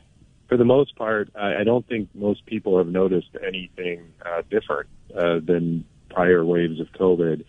for 0.47 0.57
the 0.57 0.65
most 0.65 0.95
part, 0.95 1.29
I, 1.35 1.61
I 1.61 1.63
don't 1.63 1.87
think 1.87 2.09
most 2.13 2.45
people 2.45 2.77
have 2.77 2.87
noticed 2.87 3.29
anything 3.45 4.11
uh, 4.25 4.41
different 4.49 4.89
uh, 5.15 5.39
than 5.43 5.85
prior 6.09 6.43
waves 6.43 6.79
of 6.79 6.87
COVID. 6.91 7.45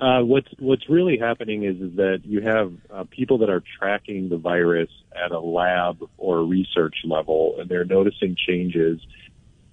Uh, 0.00 0.20
what's 0.20 0.48
what's 0.60 0.88
really 0.88 1.18
happening 1.18 1.64
is 1.64 1.76
is 1.80 1.96
that 1.96 2.20
you 2.24 2.40
have 2.40 2.72
uh, 2.92 3.04
people 3.10 3.38
that 3.38 3.50
are 3.50 3.64
tracking 3.78 4.28
the 4.28 4.36
virus 4.36 4.90
at 5.12 5.32
a 5.32 5.40
lab 5.40 5.98
or 6.16 6.44
research 6.44 6.94
level, 7.04 7.56
and 7.58 7.68
they're 7.68 7.84
noticing 7.84 8.36
changes. 8.36 9.00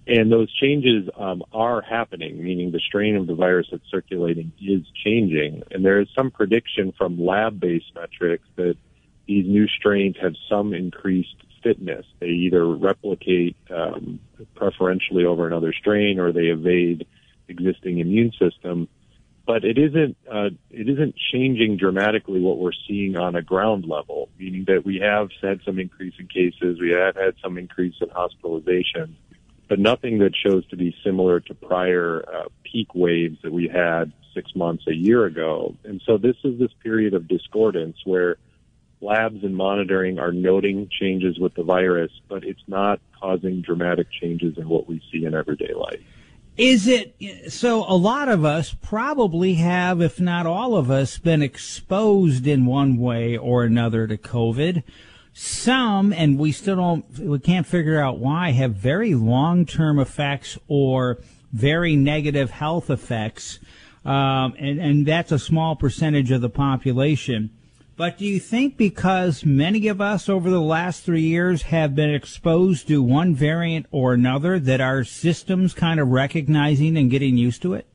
And 0.08 0.32
those 0.32 0.54
changes 0.54 1.10
um, 1.18 1.44
are 1.52 1.82
happening, 1.82 2.44
meaning 2.44 2.72
the 2.72 2.80
strain 2.80 3.16
of 3.16 3.26
the 3.26 3.34
virus 3.34 3.68
that's 3.72 3.90
circulating 3.90 4.52
is 4.62 4.84
changing. 5.04 5.64
And 5.72 5.84
there 5.84 6.00
is 6.00 6.08
some 6.16 6.30
prediction 6.30 6.94
from 6.96 7.24
lab-based 7.24 7.92
metrics 7.96 8.48
that 8.56 8.78
these 9.28 9.46
new 9.48 9.68
strains 9.68 10.16
have 10.22 10.34
some 10.50 10.74
increased 10.74 11.36
fitness. 11.64 12.06
They 12.20 12.28
either 12.28 12.66
replicate 12.66 13.58
um, 13.76 14.20
preferentially 14.56 15.26
over 15.26 15.48
another 15.48 15.74
strain 15.74 16.20
or 16.20 16.32
they 16.32 16.48
evade 16.48 17.08
existing 17.48 18.00
immune 18.00 18.32
system. 18.40 18.88
But 19.48 19.64
it 19.64 19.78
isn't 19.78 20.18
uh, 20.32 20.50
it 20.72 20.90
isn't 20.90 21.16
changing 21.32 21.78
dramatically 21.78 22.42
what 22.42 22.58
we're 22.58 22.72
seeing 22.88 23.16
on 23.16 23.36
a 23.36 23.44
ground 23.44 23.86
level, 23.86 24.30
meaning 24.40 24.66
that 24.68 24.84
we 24.86 25.00
have 25.00 25.30
had 25.42 25.60
some 25.64 25.78
increase 25.78 26.14
in 26.18 26.28
cases, 26.28 26.80
we 26.80 26.92
have 26.92 27.16
had 27.16 27.36
some 27.44 27.58
increase 27.60 27.94
in 28.02 28.10
hospitalization, 28.10 29.16
but 29.70 29.78
nothing 29.78 30.20
that 30.20 30.32
shows 30.36 30.66
to 30.68 30.76
be 30.76 30.96
similar 31.04 31.40
to 31.42 31.54
prior 31.54 32.26
uh, 32.28 32.46
peak 32.64 32.96
waves 32.96 33.38
that 33.44 33.54
we 33.54 33.68
had 33.68 34.12
six 34.34 34.56
months, 34.56 34.84
a 34.88 34.94
year 34.94 35.26
ago. 35.26 35.76
And 35.84 36.02
so 36.06 36.18
this 36.18 36.36
is 36.44 36.60
this 36.60 36.72
period 36.84 37.14
of 37.14 37.28
discordance 37.28 37.98
where 38.04 38.38
labs 39.06 39.44
and 39.44 39.56
monitoring 39.56 40.20
are 40.20 40.32
noting 40.32 40.90
changes 41.00 41.40
with 41.40 41.54
the 41.54 41.64
virus, 41.64 42.12
but 42.28 42.44
it's 42.44 42.64
not 42.68 43.00
causing 43.20 43.62
dramatic 43.62 44.08
changes 44.12 44.58
in 44.58 44.68
what 44.68 44.88
we 44.88 45.02
see 45.12 45.26
in 45.26 45.34
everyday 45.34 45.74
life. 45.74 46.02
Is 46.58 46.88
it 46.88 47.16
so? 47.52 47.84
A 47.84 47.98
lot 47.98 48.30
of 48.30 48.46
us 48.46 48.74
probably 48.82 49.56
have, 49.56 50.02
if 50.02 50.22
not 50.22 50.46
all 50.46 50.78
of 50.78 50.90
us, 50.90 51.18
been 51.18 51.42
exposed 51.42 52.48
in 52.48 52.66
one 52.66 52.98
way 52.98 53.36
or 53.36 53.64
another 53.64 54.08
to 54.08 54.18
COVID. 54.18 54.84
Some, 55.34 56.14
and 56.14 56.40
we 56.40 56.54
still 56.54 56.78
don't, 56.78 57.20
we 57.20 57.40
can't 57.40 57.68
figure 57.68 58.00
out 58.00 58.20
why, 58.20 58.52
have 58.52 58.74
very 58.74 59.16
long 59.16 59.66
term 59.66 60.00
effects 60.00 60.58
or 60.70 61.20
very 61.52 61.98
negative 61.98 62.52
health 62.52 62.90
effects. 62.90 63.60
Um, 64.06 64.54
and, 64.58 64.80
and 64.80 65.06
that's 65.06 65.34
a 65.34 65.40
small 65.40 65.76
percentage 65.76 66.32
of 66.32 66.40
the 66.40 66.50
population. 66.50 67.50
But 67.98 68.18
do 68.18 68.26
you 68.26 68.42
think 68.42 68.76
because 68.76 69.46
many 69.46 69.88
of 69.88 70.02
us 70.02 70.28
over 70.28 70.50
the 70.50 70.62
last 70.62 71.04
three 71.04 71.22
years 71.22 71.64
have 71.64 71.96
been 71.96 72.14
exposed 72.14 72.90
to 72.90 73.02
one 73.02 73.34
variant 73.34 73.86
or 73.90 74.14
another 74.14 74.60
that 74.60 74.82
our 74.82 75.06
systems 75.06 75.74
kind 75.74 76.02
of 76.02 76.10
recognizing 76.10 76.98
and 76.98 77.10
getting 77.10 77.38
used 77.38 77.62
to 77.62 77.74
it? 77.74 77.88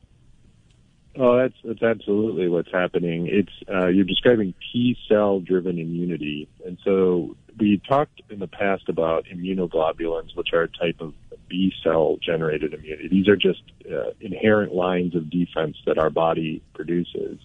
Oh, 1.19 1.37
that's 1.37 1.53
that's 1.63 1.83
absolutely 1.83 2.47
what's 2.47 2.71
happening. 2.71 3.27
It's 3.27 3.51
uh, 3.69 3.87
you're 3.87 4.05
describing 4.05 4.55
T 4.71 4.97
cell 5.07 5.39
driven 5.39 5.77
immunity, 5.77 6.47
and 6.65 6.77
so 6.83 7.35
we 7.59 7.81
talked 7.87 8.21
in 8.29 8.39
the 8.39 8.47
past 8.47 8.87
about 8.87 9.25
immunoglobulins, 9.25 10.35
which 10.35 10.53
are 10.53 10.63
a 10.63 10.67
type 10.69 11.01
of 11.01 11.13
B 11.49 11.73
cell 11.83 12.17
generated 12.23 12.73
immunity. 12.73 13.09
These 13.09 13.27
are 13.27 13.35
just 13.35 13.61
uh, 13.85 14.11
inherent 14.21 14.73
lines 14.73 15.13
of 15.15 15.29
defense 15.29 15.75
that 15.85 15.97
our 15.97 16.09
body 16.09 16.63
produces. 16.73 17.39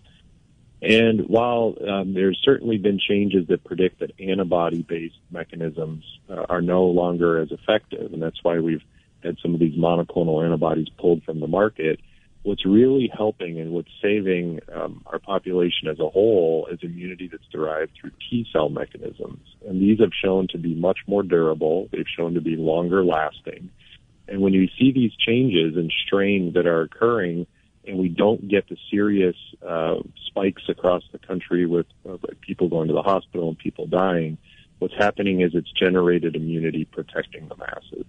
And 0.82 1.20
while 1.28 1.74
um, 1.88 2.12
there's 2.12 2.40
certainly 2.44 2.76
been 2.76 2.98
changes 2.98 3.46
that 3.48 3.64
predict 3.64 4.00
that 4.00 4.12
antibody-based 4.20 5.18
mechanisms 5.30 6.04
uh, 6.28 6.44
are 6.48 6.60
no 6.60 6.84
longer 6.84 7.40
as 7.40 7.50
effective, 7.50 8.12
and 8.12 8.22
that's 8.22 8.42
why 8.42 8.58
we've 8.58 8.82
had 9.22 9.36
some 9.42 9.54
of 9.54 9.60
these 9.60 9.76
monoclonal 9.76 10.44
antibodies 10.44 10.88
pulled 10.98 11.24
from 11.24 11.40
the 11.40 11.46
market, 11.46 12.00
what's 12.42 12.64
really 12.64 13.10
helping 13.12 13.58
and 13.58 13.72
what's 13.72 13.90
saving 14.00 14.60
um, 14.72 15.02
our 15.06 15.18
population 15.18 15.88
as 15.88 15.98
a 15.98 16.08
whole 16.08 16.68
is 16.70 16.78
immunity 16.82 17.26
that's 17.26 17.46
derived 17.50 17.90
through 18.00 18.12
T 18.30 18.46
cell 18.52 18.68
mechanisms. 18.68 19.40
And 19.66 19.80
these 19.80 19.98
have 19.98 20.12
shown 20.24 20.46
to 20.48 20.58
be 20.58 20.74
much 20.74 20.98
more 21.08 21.24
durable. 21.24 21.88
They've 21.90 22.06
shown 22.16 22.34
to 22.34 22.40
be 22.40 22.54
longer 22.54 23.04
lasting. 23.04 23.70
And 24.28 24.40
when 24.40 24.52
you 24.52 24.68
see 24.78 24.92
these 24.92 25.12
changes 25.14 25.76
and 25.76 25.92
strains 26.06 26.54
that 26.54 26.66
are 26.66 26.82
occurring, 26.82 27.46
and 27.86 27.98
we 27.98 28.08
don't 28.08 28.48
get 28.48 28.68
the 28.68 28.76
serious 28.90 29.36
uh, 29.66 29.96
spikes 30.26 30.62
across 30.68 31.02
the 31.12 31.18
country 31.18 31.66
with 31.66 31.86
uh, 32.08 32.16
people 32.40 32.68
going 32.68 32.88
to 32.88 32.94
the 32.94 33.02
hospital 33.02 33.48
and 33.48 33.58
people 33.58 33.86
dying, 33.86 34.38
what's 34.78 34.94
happening 34.94 35.40
is 35.40 35.54
it's 35.54 35.70
generated 35.72 36.36
immunity 36.36 36.84
protecting 36.84 37.48
the 37.48 37.56
masses. 37.56 38.06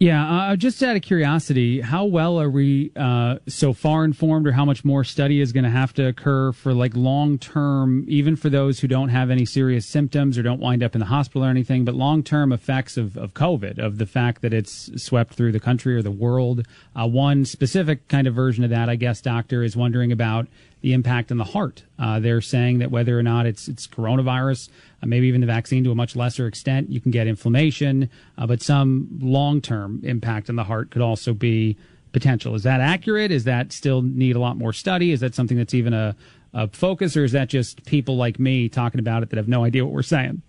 Yeah, 0.00 0.52
uh, 0.52 0.56
just 0.56 0.80
out 0.80 0.94
of 0.94 1.02
curiosity, 1.02 1.80
how 1.80 2.04
well 2.04 2.40
are 2.40 2.48
we 2.48 2.92
uh, 2.94 3.38
so 3.48 3.72
far 3.72 4.04
informed, 4.04 4.46
or 4.46 4.52
how 4.52 4.64
much 4.64 4.84
more 4.84 5.02
study 5.02 5.40
is 5.40 5.52
going 5.52 5.64
to 5.64 5.70
have 5.70 5.92
to 5.94 6.06
occur 6.06 6.52
for 6.52 6.72
like 6.72 6.94
long 6.94 7.36
term, 7.36 8.04
even 8.06 8.36
for 8.36 8.48
those 8.48 8.78
who 8.78 8.86
don't 8.86 9.08
have 9.08 9.28
any 9.28 9.44
serious 9.44 9.86
symptoms 9.86 10.38
or 10.38 10.42
don't 10.44 10.60
wind 10.60 10.84
up 10.84 10.94
in 10.94 11.00
the 11.00 11.06
hospital 11.06 11.44
or 11.44 11.50
anything, 11.50 11.84
but 11.84 11.96
long 11.96 12.22
term 12.22 12.52
effects 12.52 12.96
of, 12.96 13.16
of 13.16 13.34
COVID, 13.34 13.80
of 13.80 13.98
the 13.98 14.06
fact 14.06 14.40
that 14.42 14.54
it's 14.54 15.02
swept 15.02 15.34
through 15.34 15.50
the 15.50 15.58
country 15.58 15.96
or 15.96 16.02
the 16.02 16.12
world? 16.12 16.64
Uh, 16.94 17.08
one 17.08 17.44
specific 17.44 18.06
kind 18.06 18.28
of 18.28 18.34
version 18.34 18.62
of 18.62 18.70
that, 18.70 18.88
I 18.88 18.94
guess, 18.94 19.20
doctor, 19.20 19.64
is 19.64 19.76
wondering 19.76 20.12
about 20.12 20.46
the 20.80 20.92
impact 20.92 21.30
on 21.30 21.38
the 21.38 21.44
heart. 21.44 21.84
Uh, 21.98 22.20
they're 22.20 22.40
saying 22.40 22.78
that 22.78 22.90
whether 22.90 23.18
or 23.18 23.22
not 23.22 23.46
it's 23.46 23.68
it's 23.68 23.86
coronavirus, 23.86 24.68
uh, 25.02 25.06
maybe 25.06 25.26
even 25.26 25.40
the 25.40 25.46
vaccine 25.46 25.84
to 25.84 25.90
a 25.90 25.94
much 25.94 26.14
lesser 26.14 26.46
extent, 26.46 26.90
you 26.90 27.00
can 27.00 27.10
get 27.10 27.26
inflammation, 27.26 28.08
uh, 28.36 28.46
but 28.46 28.62
some 28.62 29.08
long 29.20 29.60
term 29.60 30.00
impact 30.04 30.48
on 30.48 30.56
the 30.56 30.64
heart 30.64 30.90
could 30.90 31.02
also 31.02 31.34
be 31.34 31.76
potential. 32.12 32.54
Is 32.54 32.62
that 32.62 32.80
accurate? 32.80 33.30
Is 33.30 33.44
that 33.44 33.72
still 33.72 34.02
need 34.02 34.36
a 34.36 34.40
lot 34.40 34.56
more 34.56 34.72
study? 34.72 35.12
Is 35.12 35.20
that 35.20 35.34
something 35.34 35.56
that's 35.56 35.74
even 35.74 35.92
a, 35.92 36.16
a 36.54 36.68
focus, 36.68 37.16
or 37.16 37.24
is 37.24 37.32
that 37.32 37.48
just 37.48 37.84
people 37.84 38.16
like 38.16 38.38
me 38.38 38.68
talking 38.68 39.00
about 39.00 39.22
it 39.22 39.30
that 39.30 39.36
have 39.36 39.48
no 39.48 39.64
idea 39.64 39.84
what 39.84 39.94
we're 39.94 40.02
saying? 40.02 40.42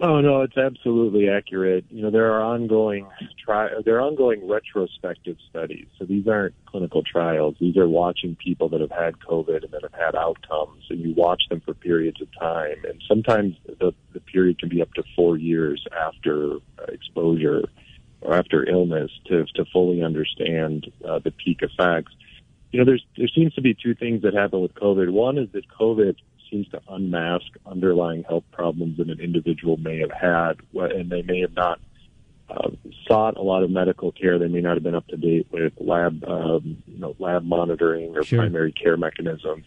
Oh 0.00 0.20
no, 0.20 0.42
it's 0.42 0.56
absolutely 0.56 1.28
accurate. 1.28 1.84
You 1.88 2.02
know, 2.02 2.10
there 2.10 2.32
are 2.32 2.42
ongoing 2.42 3.06
tri- 3.44 3.70
there 3.84 3.96
are 3.96 4.00
ongoing 4.00 4.46
retrospective 4.48 5.36
studies. 5.48 5.86
So 5.98 6.04
these 6.04 6.26
aren't 6.26 6.54
clinical 6.66 7.02
trials. 7.04 7.54
These 7.60 7.76
are 7.76 7.88
watching 7.88 8.36
people 8.36 8.68
that 8.70 8.80
have 8.80 8.90
had 8.90 9.20
COVID 9.20 9.62
and 9.62 9.72
that 9.72 9.82
have 9.82 9.94
had 9.94 10.16
outcomes, 10.16 10.84
and 10.90 10.98
you 10.98 11.14
watch 11.14 11.44
them 11.48 11.60
for 11.60 11.74
periods 11.74 12.20
of 12.20 12.28
time. 12.38 12.76
And 12.88 13.00
sometimes 13.06 13.54
the 13.66 13.94
the 14.12 14.20
period 14.20 14.58
can 14.58 14.68
be 14.68 14.82
up 14.82 14.92
to 14.94 15.04
four 15.14 15.36
years 15.36 15.84
after 15.96 16.58
exposure 16.88 17.62
or 18.20 18.34
after 18.34 18.68
illness 18.68 19.12
to 19.26 19.44
to 19.54 19.64
fully 19.72 20.02
understand 20.02 20.90
uh, 21.08 21.20
the 21.20 21.30
peak 21.30 21.60
effects. 21.62 22.12
You 22.72 22.80
know, 22.80 22.84
there's 22.84 23.06
there 23.16 23.28
seems 23.28 23.54
to 23.54 23.60
be 23.60 23.74
two 23.74 23.94
things 23.94 24.22
that 24.22 24.34
happen 24.34 24.60
with 24.60 24.74
COVID. 24.74 25.10
One 25.10 25.38
is 25.38 25.48
that 25.52 25.68
COVID 25.68 26.16
seems 26.54 26.68
to 26.68 26.80
unmask 26.88 27.46
underlying 27.66 28.22
health 28.22 28.44
problems 28.52 28.98
that 28.98 29.10
an 29.10 29.18
individual 29.18 29.76
may 29.76 29.98
have 29.98 30.12
had, 30.12 30.60
and 30.72 31.10
they 31.10 31.22
may 31.22 31.40
have 31.40 31.54
not 31.54 31.80
uh, 32.48 32.70
sought 33.08 33.36
a 33.36 33.42
lot 33.42 33.64
of 33.64 33.70
medical 33.70 34.12
care. 34.12 34.38
They 34.38 34.46
may 34.46 34.60
not 34.60 34.74
have 34.74 34.84
been 34.84 34.94
up 34.94 35.08
to 35.08 35.16
date 35.16 35.48
with 35.50 35.72
lab, 35.78 36.22
um, 36.24 36.82
you 36.86 36.98
know, 36.98 37.16
lab 37.18 37.42
monitoring 37.42 38.16
or 38.16 38.22
sure. 38.22 38.38
primary 38.38 38.70
care 38.70 38.96
mechanisms. 38.96 39.64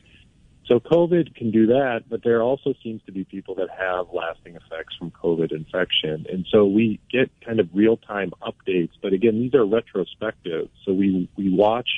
So 0.68 0.80
COVID 0.80 1.36
can 1.36 1.52
do 1.52 1.68
that, 1.68 2.04
but 2.10 2.24
there 2.24 2.42
also 2.42 2.74
seems 2.84 3.02
to 3.06 3.12
be 3.12 3.24
people 3.24 3.56
that 3.56 3.70
have 3.70 4.08
lasting 4.14 4.56
effects 4.56 4.96
from 4.98 5.12
COVID 5.12 5.52
infection. 5.52 6.26
And 6.30 6.46
so 6.52 6.66
we 6.66 7.00
get 7.12 7.30
kind 7.46 7.60
of 7.60 7.70
real 7.74 7.98
time 7.98 8.32
updates, 8.42 8.92
but 9.02 9.12
again, 9.12 9.40
these 9.40 9.54
are 9.54 9.66
retrospective. 9.66 10.70
So 10.86 10.94
we, 10.94 11.30
we 11.38 11.54
watch 11.54 11.90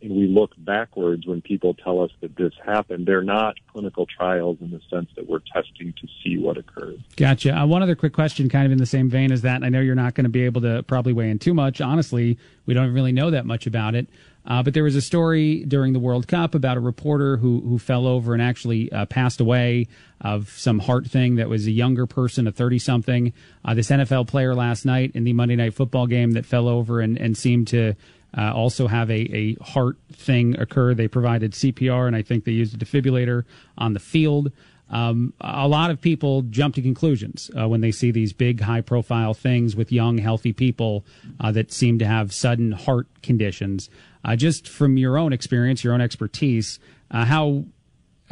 and 0.00 0.12
we 0.12 0.26
look 0.26 0.52
backwards 0.58 1.26
when 1.26 1.40
people 1.40 1.74
tell 1.74 2.00
us 2.00 2.10
that 2.20 2.36
this 2.36 2.52
happened. 2.64 3.06
They're 3.06 3.22
not 3.22 3.56
clinical 3.72 4.06
trials 4.06 4.58
in 4.60 4.70
the 4.70 4.80
sense 4.90 5.10
that 5.16 5.28
we're 5.28 5.40
testing 5.52 5.92
to 6.00 6.08
see 6.22 6.38
what 6.38 6.56
occurred. 6.56 7.02
Gotcha. 7.16 7.56
Uh, 7.56 7.66
one 7.66 7.82
other 7.82 7.96
quick 7.96 8.12
question, 8.12 8.48
kind 8.48 8.66
of 8.66 8.72
in 8.72 8.78
the 8.78 8.86
same 8.86 9.10
vein 9.10 9.32
as 9.32 9.42
that. 9.42 9.64
I 9.64 9.68
know 9.68 9.80
you're 9.80 9.94
not 9.94 10.14
going 10.14 10.24
to 10.24 10.30
be 10.30 10.44
able 10.44 10.60
to 10.62 10.82
probably 10.84 11.12
weigh 11.12 11.30
in 11.30 11.38
too 11.38 11.54
much. 11.54 11.80
Honestly, 11.80 12.38
we 12.66 12.74
don't 12.74 12.92
really 12.92 13.12
know 13.12 13.30
that 13.30 13.46
much 13.46 13.66
about 13.66 13.94
it. 13.94 14.08
Uh, 14.48 14.62
but 14.62 14.72
there 14.72 14.84
was 14.84 14.96
a 14.96 15.02
story 15.02 15.64
during 15.64 15.92
the 15.92 15.98
World 15.98 16.26
Cup 16.26 16.54
about 16.54 16.78
a 16.78 16.80
reporter 16.80 17.36
who 17.36 17.60
who 17.60 17.78
fell 17.78 18.06
over 18.06 18.32
and 18.32 18.42
actually 18.42 18.90
uh, 18.92 19.04
passed 19.04 19.40
away 19.40 19.86
of 20.22 20.48
some 20.50 20.78
heart 20.78 21.06
thing 21.06 21.36
that 21.36 21.50
was 21.50 21.66
a 21.66 21.70
younger 21.70 22.06
person, 22.06 22.46
a 22.46 22.52
30 22.52 22.78
something. 22.78 23.32
Uh, 23.62 23.74
this 23.74 23.90
NFL 23.90 24.26
player 24.26 24.54
last 24.54 24.86
night 24.86 25.12
in 25.14 25.24
the 25.24 25.34
Monday 25.34 25.54
Night 25.54 25.74
Football 25.74 26.06
game 26.06 26.30
that 26.30 26.46
fell 26.46 26.66
over 26.66 27.00
and, 27.00 27.18
and 27.18 27.36
seemed 27.36 27.68
to 27.68 27.94
uh, 28.38 28.52
also 28.54 28.86
have 28.86 29.10
a, 29.10 29.36
a 29.36 29.54
heart 29.56 29.96
thing 30.12 30.58
occur. 30.58 30.94
They 30.94 31.08
provided 31.08 31.52
CPR, 31.52 32.06
and 32.06 32.14
I 32.14 32.22
think 32.22 32.44
they 32.44 32.52
used 32.52 32.80
a 32.80 32.84
defibrillator 32.84 33.44
on 33.76 33.94
the 33.94 34.00
field. 34.00 34.52
Um, 34.90 35.34
a 35.40 35.68
lot 35.68 35.90
of 35.90 36.00
people 36.00 36.42
jump 36.42 36.76
to 36.76 36.82
conclusions 36.82 37.50
uh, 37.58 37.68
when 37.68 37.80
they 37.80 37.90
see 37.90 38.10
these 38.10 38.32
big, 38.32 38.60
high 38.60 38.80
profile 38.80 39.34
things 39.34 39.76
with 39.76 39.92
young, 39.92 40.18
healthy 40.18 40.52
people 40.52 41.04
uh, 41.40 41.52
that 41.52 41.72
seem 41.72 41.98
to 41.98 42.06
have 42.06 42.32
sudden 42.32 42.72
heart 42.72 43.06
conditions. 43.22 43.90
Uh, 44.24 44.36
just 44.36 44.68
from 44.68 44.96
your 44.96 45.18
own 45.18 45.32
experience, 45.32 45.84
your 45.84 45.92
own 45.92 46.00
expertise, 46.00 46.78
uh, 47.10 47.24
how 47.24 47.64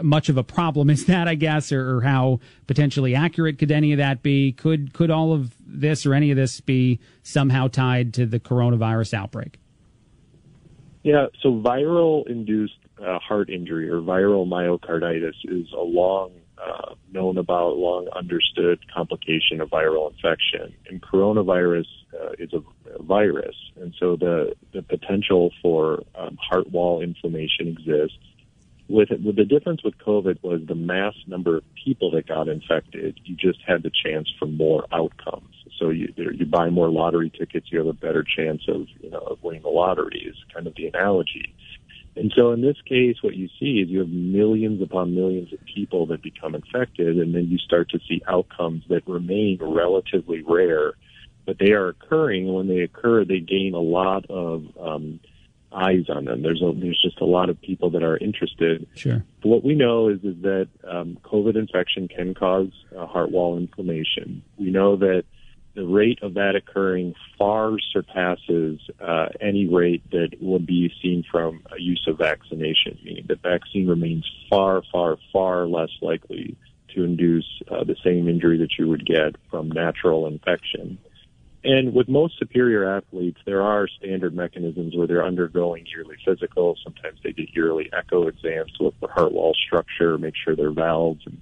much 0.02 0.28
of 0.28 0.36
a 0.36 0.44
problem 0.44 0.88
is 0.88 1.06
that, 1.06 1.26
I 1.28 1.34
guess, 1.34 1.72
or, 1.72 1.96
or, 1.96 2.00
how 2.02 2.40
potentially 2.66 3.14
accurate 3.14 3.58
could 3.58 3.70
any 3.70 3.92
of 3.92 3.98
that 3.98 4.22
be? 4.22 4.52
Could 4.52 4.92
could 4.92 5.10
all 5.10 5.32
of 5.32 5.54
this 5.66 6.06
or 6.06 6.14
any 6.14 6.30
of 6.30 6.36
this 6.36 6.60
be 6.60 7.00
somehow 7.22 7.68
tied 7.68 8.14
to 8.14 8.26
the 8.26 8.38
coronavirus 8.38 9.14
outbreak? 9.14 9.58
Yeah, 11.06 11.26
so 11.40 11.52
viral 11.52 12.26
induced 12.26 12.80
uh, 13.00 13.20
heart 13.20 13.48
injury 13.48 13.88
or 13.88 14.00
viral 14.00 14.44
myocarditis 14.44 15.36
is 15.44 15.68
a 15.72 15.80
long 15.80 16.32
uh, 16.58 16.96
known 17.12 17.38
about, 17.38 17.76
long 17.76 18.08
understood 18.08 18.80
complication 18.92 19.60
of 19.60 19.70
viral 19.70 20.10
infection. 20.10 20.74
And 20.90 21.00
coronavirus 21.00 21.86
uh, 22.12 22.32
is 22.40 22.52
a 22.52 23.02
virus, 23.04 23.54
and 23.80 23.94
so 24.00 24.16
the 24.16 24.56
the 24.72 24.82
potential 24.82 25.52
for 25.62 26.02
um, 26.16 26.36
heart 26.40 26.72
wall 26.72 27.00
inflammation 27.00 27.68
exists. 27.68 28.18
With, 28.88 29.10
with 29.10 29.36
the 29.36 29.44
difference 29.44 29.84
with 29.84 29.96
COVID 29.98 30.42
was 30.42 30.62
the 30.66 30.74
mass 30.74 31.14
number 31.28 31.58
of 31.58 31.62
people 31.84 32.10
that 32.12 32.26
got 32.26 32.48
infected. 32.48 33.20
You 33.22 33.36
just 33.36 33.60
had 33.64 33.84
the 33.84 33.92
chance 34.04 34.28
for 34.40 34.46
more 34.46 34.86
outcomes. 34.92 35.55
So 35.78 35.90
you 35.90 36.12
you 36.16 36.46
buy 36.46 36.70
more 36.70 36.88
lottery 36.88 37.30
tickets, 37.30 37.66
you 37.70 37.78
have 37.78 37.86
a 37.86 37.92
better 37.92 38.24
chance 38.24 38.62
of 38.68 38.86
you 39.00 39.10
know 39.10 39.18
of 39.18 39.42
winning 39.42 39.62
the 39.62 39.68
lottery. 39.68 40.26
Is 40.28 40.36
kind 40.52 40.66
of 40.66 40.74
the 40.74 40.86
analogy. 40.86 41.54
And 42.16 42.32
so 42.34 42.52
in 42.52 42.62
this 42.62 42.76
case, 42.88 43.16
what 43.20 43.36
you 43.36 43.48
see 43.60 43.80
is 43.82 43.90
you 43.90 43.98
have 43.98 44.08
millions 44.08 44.80
upon 44.80 45.14
millions 45.14 45.52
of 45.52 45.58
people 45.66 46.06
that 46.06 46.22
become 46.22 46.54
infected, 46.54 47.18
and 47.18 47.34
then 47.34 47.48
you 47.48 47.58
start 47.58 47.90
to 47.90 47.98
see 48.08 48.22
outcomes 48.26 48.84
that 48.88 49.06
remain 49.06 49.58
relatively 49.60 50.42
rare, 50.42 50.94
but 51.44 51.58
they 51.58 51.72
are 51.72 51.88
occurring. 51.88 52.52
When 52.52 52.68
they 52.68 52.80
occur, 52.80 53.26
they 53.26 53.40
gain 53.40 53.74
a 53.74 53.80
lot 53.80 54.24
of 54.30 54.64
um, 54.80 55.20
eyes 55.72 56.08
on 56.08 56.24
them. 56.24 56.42
There's 56.42 56.62
a, 56.62 56.72
there's 56.74 57.00
just 57.02 57.20
a 57.20 57.26
lot 57.26 57.50
of 57.50 57.60
people 57.60 57.90
that 57.90 58.02
are 58.02 58.16
interested. 58.16 58.86
Sure. 58.94 59.22
But 59.42 59.48
what 59.48 59.64
we 59.64 59.74
know 59.74 60.08
is 60.08 60.20
is 60.24 60.40
that 60.42 60.68
um, 60.88 61.18
COVID 61.22 61.56
infection 61.56 62.08
can 62.08 62.34
cause 62.34 62.70
uh, 62.96 63.06
heart 63.06 63.30
wall 63.30 63.58
inflammation. 63.58 64.42
We 64.56 64.70
know 64.70 64.96
that 64.96 65.24
the 65.76 65.86
rate 65.86 66.18
of 66.22 66.34
that 66.34 66.56
occurring 66.56 67.14
far 67.38 67.76
surpasses 67.92 68.80
uh, 68.98 69.26
any 69.40 69.68
rate 69.68 70.02
that 70.10 70.30
would 70.40 70.66
be 70.66 70.90
seen 71.02 71.22
from 71.30 71.62
a 71.70 71.80
use 71.80 72.02
of 72.08 72.16
vaccination, 72.16 72.98
meaning 73.04 73.26
the 73.28 73.36
vaccine 73.36 73.86
remains 73.86 74.24
far, 74.48 74.82
far, 74.90 75.18
far 75.32 75.66
less 75.66 75.90
likely 76.00 76.56
to 76.94 77.04
induce 77.04 77.44
uh, 77.70 77.84
the 77.84 77.96
same 78.02 78.26
injury 78.26 78.56
that 78.56 78.70
you 78.78 78.88
would 78.88 79.04
get 79.04 79.36
from 79.50 79.68
natural 79.70 80.26
infection. 80.26 80.98
And 81.62 81.92
with 81.92 82.08
most 82.08 82.38
superior 82.38 82.96
athletes, 82.96 83.40
there 83.44 83.60
are 83.60 83.86
standard 83.86 84.34
mechanisms 84.34 84.96
where 84.96 85.06
they're 85.06 85.26
undergoing 85.26 85.84
yearly 85.94 86.16
physicals. 86.26 86.76
Sometimes 86.82 87.18
they 87.22 87.32
get 87.32 87.54
yearly 87.54 87.90
echo 87.92 88.28
exams 88.28 88.72
to 88.78 88.84
look 88.84 88.94
for 88.98 89.10
heart 89.10 89.32
wall 89.32 89.54
structure, 89.66 90.16
make 90.16 90.34
sure 90.42 90.56
their 90.56 90.70
valves 90.72 91.20
and 91.26 91.38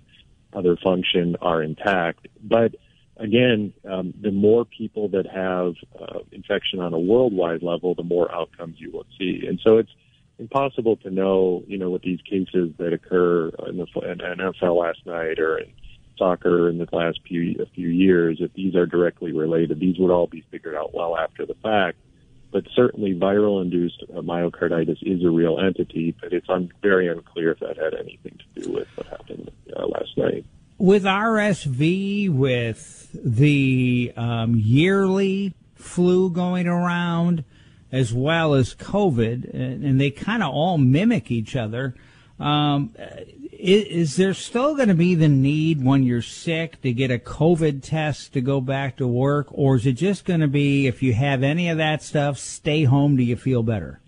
other 0.52 0.76
function 0.82 1.36
are 1.40 1.62
intact. 1.62 2.26
But 2.42 2.74
again, 3.16 3.72
um, 3.90 4.12
the 4.20 4.30
more 4.30 4.64
people 4.64 5.08
that 5.08 5.26
have 5.26 5.74
uh, 6.00 6.20
infection 6.32 6.80
on 6.80 6.92
a 6.92 6.98
worldwide 6.98 7.62
level, 7.62 7.94
the 7.94 8.02
more 8.02 8.32
outcomes 8.34 8.76
you 8.78 8.90
will 8.90 9.06
see. 9.18 9.44
And 9.46 9.60
so 9.62 9.78
it's 9.78 9.90
impossible 10.38 10.96
to 10.96 11.10
know, 11.10 11.62
you 11.66 11.78
know, 11.78 11.90
with 11.90 12.02
these 12.02 12.20
cases 12.22 12.72
that 12.78 12.92
occur 12.92 13.50
in 13.68 13.76
the 13.76 13.86
in 14.02 14.18
NFL 14.18 14.80
last 14.80 15.04
night 15.06 15.38
or 15.38 15.58
in 15.58 15.72
soccer 16.16 16.68
in 16.68 16.78
the 16.78 16.88
last 16.92 17.20
few 17.26 17.56
a 17.60 17.66
few 17.66 17.88
years, 17.88 18.38
if 18.40 18.52
these 18.54 18.74
are 18.74 18.86
directly 18.86 19.32
related, 19.32 19.80
these 19.80 19.98
would 19.98 20.10
all 20.10 20.26
be 20.26 20.44
figured 20.50 20.74
out 20.74 20.94
well 20.94 21.16
after 21.16 21.46
the 21.46 21.54
fact. 21.54 21.98
But 22.52 22.64
certainly, 22.72 23.14
viral-induced 23.14 24.04
uh, 24.10 24.20
myocarditis 24.20 24.98
is 25.02 25.24
a 25.24 25.30
real 25.30 25.58
entity, 25.58 26.14
but 26.20 26.32
it's 26.32 26.48
un- 26.48 26.70
very 26.82 27.08
unclear 27.08 27.50
if 27.50 27.58
that 27.58 27.76
had 27.76 27.94
anything 27.94 28.38
to 28.38 28.62
do 28.62 28.72
with 28.72 28.86
what 28.94 29.08
happened 29.08 29.50
uh, 29.76 29.86
last 29.86 30.16
night 30.16 30.44
with 30.78 31.04
RSV, 31.04 32.30
with 32.30 33.10
the 33.12 34.12
um, 34.16 34.56
yearly 34.56 35.54
flu 35.74 36.30
going 36.30 36.66
around, 36.66 37.44
as 37.92 38.12
well 38.12 38.54
as 38.54 38.74
COVID, 38.74 39.54
and 39.54 40.00
they 40.00 40.10
kind 40.10 40.42
of 40.42 40.52
all 40.52 40.78
mimic 40.78 41.30
each 41.30 41.54
other. 41.54 41.94
Um, 42.40 42.92
is, 43.52 43.84
is, 43.84 44.16
there 44.16 44.34
still 44.34 44.74
going 44.74 44.88
to 44.88 44.94
be 44.94 45.14
the 45.14 45.28
need 45.28 45.84
when 45.84 46.02
you're 46.02 46.20
sick 46.20 46.82
to 46.82 46.92
get 46.92 47.12
a 47.12 47.18
COVID 47.18 47.82
test 47.82 48.32
to 48.32 48.40
go 48.40 48.60
back 48.60 48.96
to 48.96 49.06
work, 49.06 49.46
or 49.52 49.76
is 49.76 49.86
it 49.86 49.92
just 49.92 50.24
going 50.24 50.40
to 50.40 50.48
be 50.48 50.88
if 50.88 51.02
you 51.02 51.12
have 51.12 51.44
any 51.44 51.68
of 51.68 51.78
that 51.78 52.02
stuff, 52.02 52.36
stay 52.36 52.84
home 52.84 53.16
till 53.16 53.24
you 53.24 53.36
feel 53.36 53.62
better? 53.62 54.00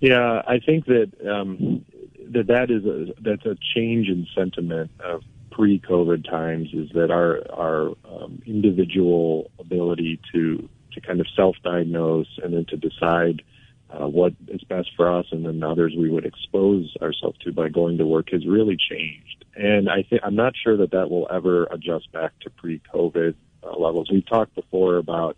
Yeah, 0.00 0.42
I 0.46 0.58
think 0.58 0.84
that 0.84 1.10
um, 1.26 1.86
that 2.34 2.46
that 2.48 2.70
is 2.70 2.84
a 2.84 3.14
that's 3.20 3.46
a 3.46 3.56
change 3.74 4.08
in 4.08 4.26
sentiment 4.34 4.90
of 5.00 5.22
pre-COVID 5.50 6.28
times. 6.28 6.68
Is 6.72 6.90
that 6.94 7.10
our 7.10 7.40
our 7.52 7.88
um, 8.04 8.42
individual 8.46 9.50
ability 9.58 10.20
to 10.32 10.68
to 10.92 11.00
kind 11.00 11.20
of 11.20 11.26
self-diagnose 11.34 12.38
and 12.42 12.54
then 12.54 12.66
to 12.66 12.76
decide 12.76 13.42
uh, 13.90 14.06
what 14.06 14.32
is 14.48 14.62
best 14.64 14.90
for 14.96 15.12
us, 15.12 15.26
and 15.30 15.44
then 15.44 15.62
others 15.62 15.94
we 15.96 16.10
would 16.10 16.24
expose 16.24 16.94
ourselves 17.00 17.38
to 17.38 17.52
by 17.52 17.68
going 17.68 17.98
to 17.98 18.06
work 18.06 18.30
has 18.30 18.46
really 18.46 18.76
changed. 18.76 19.44
And 19.56 19.88
I 19.88 20.02
think 20.02 20.22
I'm 20.24 20.36
not 20.36 20.54
sure 20.56 20.76
that 20.78 20.90
that 20.90 21.10
will 21.10 21.28
ever 21.32 21.64
adjust 21.70 22.10
back 22.12 22.32
to 22.40 22.50
pre-COVID 22.50 23.34
uh, 23.62 23.76
levels. 23.76 24.10
We've 24.10 24.26
talked 24.26 24.54
before 24.54 24.96
about 24.96 25.36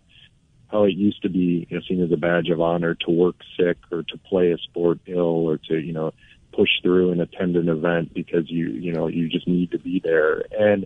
how 0.71 0.83
it 0.83 0.93
used 0.93 1.21
to 1.21 1.29
be 1.29 1.67
you 1.69 1.77
know, 1.77 1.83
seen 1.87 2.03
as 2.03 2.11
a 2.11 2.17
badge 2.17 2.49
of 2.49 2.59
honor 2.59 2.95
to 2.95 3.11
work 3.11 3.35
sick 3.57 3.77
or 3.91 4.03
to 4.03 4.17
play 4.17 4.51
a 4.51 4.57
sport 4.57 4.99
ill 5.05 5.47
or 5.47 5.57
to 5.57 5.79
you 5.79 5.93
know 5.93 6.13
push 6.57 6.69
through 6.81 7.11
and 7.11 7.21
attend 7.21 7.55
an 7.55 7.69
event 7.69 8.13
because 8.13 8.49
you 8.49 8.69
you 8.69 8.91
know 8.91 9.07
you 9.07 9.29
just 9.29 9.47
need 9.47 9.71
to 9.71 9.79
be 9.79 10.01
there. 10.03 10.43
And 10.51 10.85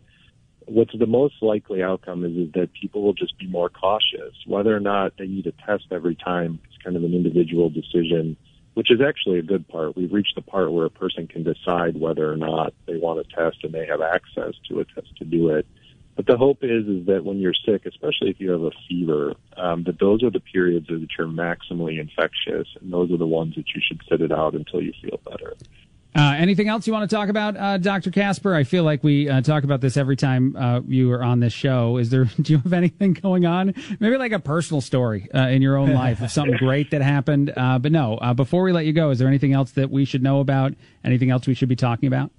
what's 0.66 0.98
the 0.98 1.08
most 1.08 1.36
likely 1.42 1.82
outcome 1.82 2.26
is, 2.26 2.36
is 2.48 2.52
that 2.54 2.70
people 2.80 3.02
will 3.02 3.14
just 3.14 3.38
be 3.40 3.48
more 3.48 3.70
cautious. 3.70 4.36
Whether 4.46 4.76
or 4.76 4.82
not 4.82 5.14
they 5.18 5.28
need 5.28 5.48
a 5.48 5.54
test 5.66 5.86
every 5.92 6.16
time 6.16 6.60
it's 6.66 6.84
kind 6.84 6.96
of 6.96 7.04
an 7.04 7.14
individual 7.14 7.70
decision 7.70 8.38
which 8.74 8.90
is 8.90 9.02
actually 9.02 9.40
a 9.40 9.44
good 9.44 9.68
part. 9.68 9.98
We've 9.98 10.12
reached 10.12 10.36
the 10.36 10.42
part 10.42 10.72
where 10.72 10.86
a 10.86 10.90
person 10.90 11.28
can 11.28 11.44
decide 11.44 12.00
whether 12.00 12.32
or 12.32 12.38
not 12.38 12.74
they 12.88 12.98
want 12.98 13.20
a 13.20 13.24
test 13.24 13.58
and 13.64 13.74
they 13.74 13.86
have 13.86 14.02
access 14.02 14.54
to 14.70 14.80
a 14.80 14.86
test 14.86 15.14
to 15.18 15.26
do 15.26 15.50
it 15.50 15.68
but 16.16 16.26
the 16.26 16.38
hope 16.38 16.60
is 16.62 16.88
is 16.88 17.06
that 17.08 17.24
when 17.24 17.40
you're 17.40 17.54
sick, 17.66 17.86
especially 17.86 18.30
if 18.30 18.40
you 18.40 18.52
have 18.52 18.62
a 18.62 18.72
fever, 18.88 19.34
um, 19.58 19.84
that 19.84 20.00
those 20.00 20.24
are 20.24 20.30
the 20.30 20.40
periods 20.40 20.88
that 20.88 21.08
you're 21.18 21.28
maximally 21.28 22.00
infectious, 22.00 22.68
and 22.80 22.92
those 22.92 23.12
are 23.12 23.18
the 23.18 23.28
ones 23.28 23.56
that 23.56 23.66
you 23.74 23.82
should 23.86 24.02
sit 24.10 24.22
it 24.22 24.32
out 24.32 24.54
until 24.54 24.82
you 24.82 24.94
feel 25.02 25.20
better. 25.30 25.56
Uh, 26.14 26.36
anything 26.38 26.68
else 26.68 26.86
you 26.86 26.92
want 26.92 27.10
to 27.10 27.16
talk 27.16 27.30
about, 27.30 27.56
uh, 27.56 27.78
Dr. 27.78 28.12
Kasper? 28.12 28.54
I 28.54 28.66
feel 28.66 28.84
like 28.84 29.02
we 29.02 29.30
uh, 29.30 29.40
talk 29.42 29.64
about 29.64 29.80
this 29.80 29.96
every 29.96 30.18
time 30.18 30.58
uh, 30.58 30.82
you 30.86 31.10
are 31.14 31.24
on 31.24 31.40
this 31.40 31.54
show. 31.54 31.96
Is 31.98 32.10
there? 32.10 32.26
Do 32.42 32.52
you 32.54 32.60
have 32.60 32.74
anything 32.74 33.14
going 33.14 33.46
on? 33.46 33.74
Maybe 34.00 34.18
like 34.18 34.34
a 34.34 34.40
personal 34.40 34.82
story 34.82 35.30
uh, 35.34 35.48
in 35.48 35.62
your 35.62 35.78
own 35.78 35.94
life 35.94 36.22
of 36.22 36.30
something 36.30 36.58
great 36.60 36.92
that 36.92 37.02
happened. 37.02 37.54
Uh, 37.56 37.80
but 37.80 37.94
no. 37.94 38.20
before 38.36 38.64
we 38.64 38.74
let 38.74 38.86
you 38.86 38.94
go, 38.94 39.12
is 39.12 39.20
there 39.20 39.28
anything 39.28 39.54
else 39.54 39.72
that 39.72 39.90
we 39.90 40.04
should 40.04 40.22
know 40.22 40.42
about? 40.42 40.74
Anything 41.06 41.32
else 41.32 41.48
we 41.48 41.54
should 41.54 41.70
be 41.70 41.78
talking 41.78 42.08
about? 42.08 42.32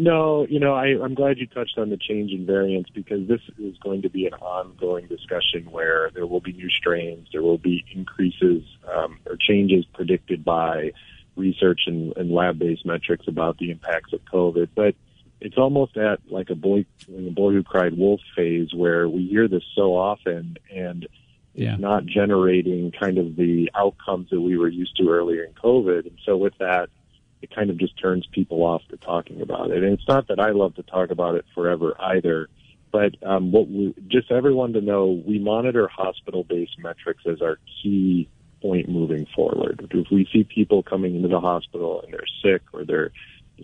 No, 0.00 0.46
you 0.48 0.60
know, 0.60 0.74
I, 0.74 0.94
I'm 1.02 1.14
glad 1.14 1.38
you 1.38 1.48
touched 1.48 1.76
on 1.76 1.90
the 1.90 1.96
change 1.96 2.30
in 2.30 2.46
variants 2.46 2.88
because 2.88 3.26
this 3.26 3.40
is 3.58 3.76
going 3.78 4.02
to 4.02 4.08
be 4.08 4.26
an 4.26 4.34
ongoing 4.34 5.08
discussion 5.08 5.68
where 5.72 6.12
there 6.14 6.24
will 6.24 6.40
be 6.40 6.52
new 6.52 6.70
strains, 6.70 7.26
there 7.32 7.42
will 7.42 7.58
be 7.58 7.84
increases 7.92 8.62
um, 8.94 9.18
or 9.26 9.36
changes 9.36 9.84
predicted 9.92 10.44
by 10.44 10.92
research 11.34 11.82
and, 11.86 12.16
and 12.16 12.30
lab-based 12.30 12.86
metrics 12.86 13.26
about 13.26 13.58
the 13.58 13.72
impacts 13.72 14.12
of 14.12 14.20
COVID. 14.32 14.68
But 14.76 14.94
it's 15.40 15.58
almost 15.58 15.96
at 15.96 16.20
like 16.30 16.50
a 16.50 16.54
boy, 16.54 16.86
a 17.08 17.30
boy 17.30 17.52
who 17.52 17.64
cried 17.64 17.98
wolf 17.98 18.20
phase 18.36 18.72
where 18.72 19.08
we 19.08 19.26
hear 19.26 19.48
this 19.48 19.64
so 19.74 19.96
often 19.96 20.58
and 20.72 21.08
yeah. 21.54 21.72
it's 21.72 21.80
not 21.80 22.06
generating 22.06 22.92
kind 22.92 23.18
of 23.18 23.34
the 23.34 23.68
outcomes 23.74 24.30
that 24.30 24.40
we 24.40 24.56
were 24.56 24.68
used 24.68 24.96
to 24.98 25.08
earlier 25.08 25.42
in 25.42 25.54
COVID. 25.54 26.06
And 26.06 26.18
so 26.24 26.36
with 26.36 26.56
that, 26.58 26.88
it 27.42 27.54
kind 27.54 27.70
of 27.70 27.78
just 27.78 27.98
turns 28.00 28.26
people 28.32 28.62
off 28.62 28.82
to 28.90 28.96
talking 28.96 29.40
about 29.40 29.70
it. 29.70 29.82
And 29.82 29.92
it's 29.92 30.08
not 30.08 30.28
that 30.28 30.40
I 30.40 30.50
love 30.50 30.74
to 30.76 30.82
talk 30.82 31.10
about 31.10 31.34
it 31.34 31.44
forever 31.54 31.94
either, 32.00 32.48
but 32.90 33.14
um, 33.24 33.52
what 33.52 33.68
we 33.68 33.94
just 34.08 34.30
everyone 34.30 34.72
to 34.72 34.80
know, 34.80 35.22
we 35.26 35.38
monitor 35.38 35.88
hospital-based 35.88 36.78
metrics 36.78 37.22
as 37.26 37.42
our 37.42 37.58
key 37.82 38.28
point 38.60 38.88
moving 38.88 39.26
forward. 39.34 39.88
If 39.92 40.10
we 40.10 40.28
see 40.32 40.44
people 40.44 40.82
coming 40.82 41.14
into 41.14 41.28
the 41.28 41.40
hospital 41.40 42.02
and 42.02 42.12
they're 42.12 42.24
sick 42.42 42.62
or 42.72 42.84
they're 42.84 43.12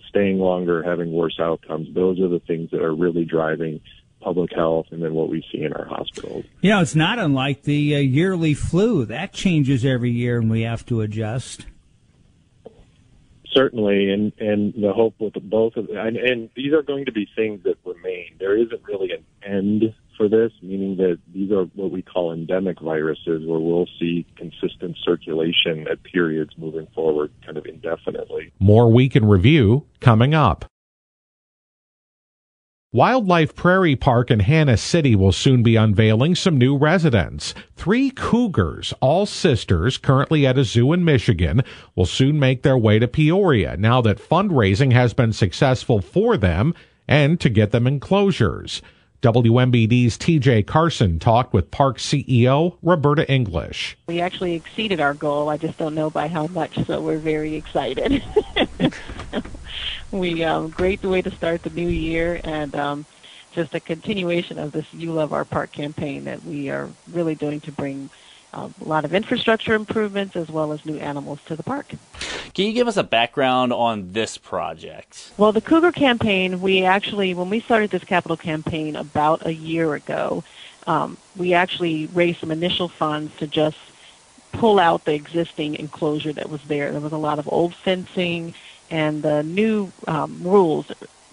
staying 0.09 0.39
longer, 0.39 0.83
having 0.83 1.12
worse 1.12 1.39
outcomes, 1.41 1.93
those 1.95 2.20
are 2.20 2.29
the 2.29 2.41
things 2.41 2.70
that 2.70 2.83
are 2.83 2.95
really 2.95 3.25
driving 3.25 3.81
public 4.20 4.53
health 4.55 4.87
and 4.91 5.03
then 5.03 5.14
what 5.14 5.29
we 5.29 5.45
see 5.53 5.62
in 5.62 5.72
our 5.72 5.85
hospitals. 5.85 6.45
You 6.62 6.70
know, 6.70 6.81
it's 6.81 6.95
not 6.95 7.18
unlike 7.18 7.62
the 7.62 7.97
uh, 7.97 7.99
yearly 7.99 8.55
flu. 8.55 9.05
That 9.05 9.33
changes 9.33 9.85
every 9.85 10.11
year 10.11 10.39
and 10.39 10.51
we 10.51 10.62
have 10.62 10.87
to 10.87 11.03
adjust 11.03 11.66
certainly, 13.55 14.11
and 14.11 14.33
and 14.39 14.75
the 14.75 14.93
hope 14.93 15.15
with 15.19 15.35
both 15.49 15.77
of 15.77 15.89
and, 15.91 16.17
and 16.17 16.51
these 16.57 16.73
are 16.73 16.83
going 16.83 17.07
to 17.07 17.13
be 17.13 17.29
things 17.37 17.63
that 17.65 17.77
remain. 17.85 18.37
There 18.39 18.57
isn't 18.57 18.83
really 18.85 19.13
an 19.13 19.25
end 19.43 19.95
for 20.17 20.29
this, 20.29 20.53
meaning 20.63 20.97
that 20.97 21.19
these 21.33 21.51
are 21.51 21.65
what 21.75 21.91
we 21.91 22.03
call 22.03 22.33
endemic 22.33 22.81
viruses, 22.81 23.47
where 23.47 23.59
we'll 23.59 23.89
see 23.99 24.27
consistent 24.37 24.97
circulation 25.03 25.87
at 25.91 26.03
periods 26.03 26.53
moving 26.57 26.87
forward, 26.95 27.33
kind 27.45 27.57
of 27.57 27.67
indefinitely. 27.67 28.53
More 28.59 28.91
week 28.91 29.17
in 29.17 29.25
review 29.25 29.87
coming 30.01 30.35
up. 30.35 30.65
Wildlife 32.95 33.57
Prairie 33.57 33.97
Park 33.97 34.30
in 34.30 34.38
Hanna 34.38 34.76
City 34.76 35.16
will 35.16 35.32
soon 35.32 35.64
be 35.64 35.74
unveiling 35.74 36.36
some 36.36 36.57
new 36.57 36.76
residents. 36.76 37.53
Three 37.74 38.12
cougars, 38.12 38.95
all 39.01 39.26
sisters, 39.26 39.99
currently 39.99 40.47
at 40.47 40.57
a 40.57 40.62
zoo 40.62 40.92
in 40.92 41.05
Michigan, 41.05 41.62
will 41.97 42.07
soon 42.07 42.38
make 42.38 42.62
their 42.62 42.78
way 42.78 43.01
to 43.01 43.09
Peoria 43.09 43.76
now 43.76 44.01
that 44.03 44.20
fundraising 44.20 44.92
has 44.92 45.12
been 45.12 45.32
successful 45.32 46.01
for 46.01 46.36
them 46.36 46.72
and 47.09 47.40
to 47.40 47.49
get 47.49 47.72
them 47.72 47.88
enclosures. 47.88 48.80
WMBD's 49.22 50.16
TJ 50.16 50.64
Carson 50.64 51.18
talked 51.18 51.53
with 51.53 51.72
park 51.72 51.99
CEO 51.99 52.76
Roberta 52.80 53.28
English. 53.28 53.99
We 54.07 54.20
actually 54.20 54.55
exceeded 54.55 55.01
our 55.01 55.14
goal. 55.14 55.49
I 55.49 55.57
just 55.57 55.78
don't 55.78 55.97
know 55.97 56.11
by 56.11 56.28
how 56.28 56.47
much, 56.47 56.78
so 56.86 57.01
we're 57.01 57.18
very 57.18 57.57
excited. 57.57 58.22
we 60.11 60.45
um, 60.45 60.70
great 60.70 61.03
way 61.03 61.22
to 61.22 61.31
start 61.31 61.62
the 61.62 61.70
new 61.70 61.89
year 61.89 62.41
and 62.45 62.75
um, 62.75 63.07
just 63.53 63.75
a 63.75 63.81
continuation 63.81 64.59
of 64.59 64.72
this 64.72 64.87
You 64.93 65.12
Love 65.12 65.33
Our 65.33 65.45
Park 65.45 65.72
campaign 65.72 66.25
that 66.25 66.45
we 66.45 66.70
are 66.70 66.89
really 67.12 67.35
doing 67.35 67.61
to 67.62 67.72
bring 67.72 68.11
um, 68.53 68.75
a 68.81 68.85
lot 68.85 69.05
of 69.05 69.14
infrastructure 69.14 69.75
improvements 69.75 70.37
as 70.37 70.49
well 70.49 70.72
as 70.72 70.85
new 70.85 70.99
animals 70.99 71.41
to 71.47 71.57
the 71.57 71.62
park. 71.62 71.93
Can 72.55 72.66
you 72.66 72.72
give 72.72 72.87
us 72.87 72.97
a 72.97 73.03
background 73.03 73.72
on 73.72 74.12
this 74.12 74.39
project? 74.39 75.33
Well, 75.37 75.53
the 75.53 75.61
Cougar 75.61 75.93
campaign, 75.93 76.61
we 76.61 76.85
actually, 76.85 77.35
when 77.35 77.51
we 77.51 77.61
started 77.61 77.91
this 77.91 78.05
capital 78.05 78.37
campaign 78.37 78.95
about 78.95 79.45
a 79.47 79.53
year 79.53 79.95
ago, 79.95 80.45
um, 80.87 81.16
we 81.37 81.55
actually 81.55 82.07
raised 82.07 82.41
some 82.41 82.51
initial 82.51 82.89
funds 82.89 83.37
to 83.39 83.47
just 83.47 83.79
pull 84.55 84.79
out 84.79 85.05
the 85.05 85.15
existing 85.15 85.77
enclosure 85.77 86.33
that 86.33 86.49
was 86.49 86.63
there. 86.63 86.91
There 86.93 87.01
was 87.01 87.13
a 87.13 87.19
lot 87.19 87.39
of 87.39 87.53
old 87.53 87.75
fencing 87.75 88.55
and 88.91 89.23
the 89.23 89.43
new 89.43 89.91
um, 90.07 90.41
rules 90.43 90.91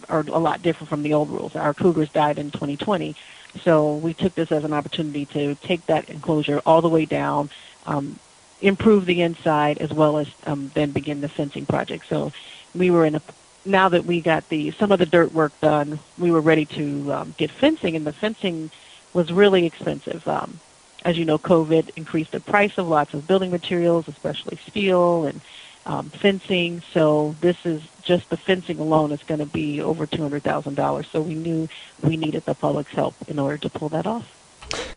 are 0.09 0.21
a 0.21 0.39
lot 0.39 0.61
different 0.61 0.89
from 0.89 1.03
the 1.03 1.13
old 1.13 1.29
rules. 1.29 1.55
Our 1.55 1.73
cougars 1.73 2.09
died 2.09 2.39
in 2.39 2.51
2020, 2.51 3.15
so 3.63 3.95
we 3.95 4.13
took 4.13 4.35
this 4.35 4.51
as 4.51 4.63
an 4.63 4.73
opportunity 4.73 5.25
to 5.27 5.55
take 5.55 5.85
that 5.85 6.09
enclosure 6.09 6.61
all 6.65 6.81
the 6.81 6.89
way 6.89 7.05
down, 7.05 7.49
um, 7.85 8.19
improve 8.61 9.05
the 9.05 9.21
inside, 9.21 9.77
as 9.79 9.91
well 9.91 10.17
as 10.17 10.27
um, 10.45 10.71
then 10.73 10.91
begin 10.91 11.21
the 11.21 11.29
fencing 11.29 11.65
project. 11.65 12.05
So 12.07 12.31
we 12.73 12.89
were 12.89 13.05
in 13.05 13.15
a 13.15 13.21
now 13.63 13.89
that 13.89 14.05
we 14.05 14.21
got 14.21 14.49
the 14.49 14.71
some 14.71 14.91
of 14.91 14.99
the 14.99 15.05
dirt 15.05 15.33
work 15.33 15.53
done, 15.61 15.99
we 16.17 16.31
were 16.31 16.41
ready 16.41 16.65
to 16.65 17.13
um, 17.13 17.35
get 17.37 17.51
fencing, 17.51 17.95
and 17.95 18.07
the 18.07 18.13
fencing 18.13 18.71
was 19.13 19.31
really 19.31 19.65
expensive. 19.65 20.27
Um, 20.27 20.59
as 21.03 21.17
you 21.17 21.25
know, 21.25 21.37
COVID 21.37 21.91
increased 21.95 22.31
the 22.31 22.39
price 22.39 22.77
of 22.77 22.87
lots 22.87 23.13
of 23.13 23.27
building 23.27 23.51
materials, 23.51 24.07
especially 24.07 24.57
steel 24.57 25.25
and 25.25 25.41
um, 25.85 26.09
fencing. 26.09 26.81
So 26.93 27.35
this 27.41 27.65
is 27.65 27.81
just 28.03 28.29
the 28.29 28.37
fencing 28.37 28.79
alone 28.79 29.11
is 29.11 29.23
going 29.23 29.39
to 29.39 29.45
be 29.45 29.81
over 29.81 30.05
two 30.05 30.21
hundred 30.21 30.43
thousand 30.43 30.75
dollars. 30.75 31.07
So 31.07 31.21
we 31.21 31.35
knew 31.35 31.67
we 32.03 32.17
needed 32.17 32.45
the 32.45 32.55
public's 32.55 32.91
help 32.91 33.15
in 33.27 33.39
order 33.39 33.57
to 33.57 33.69
pull 33.69 33.89
that 33.89 34.05
off. 34.05 34.37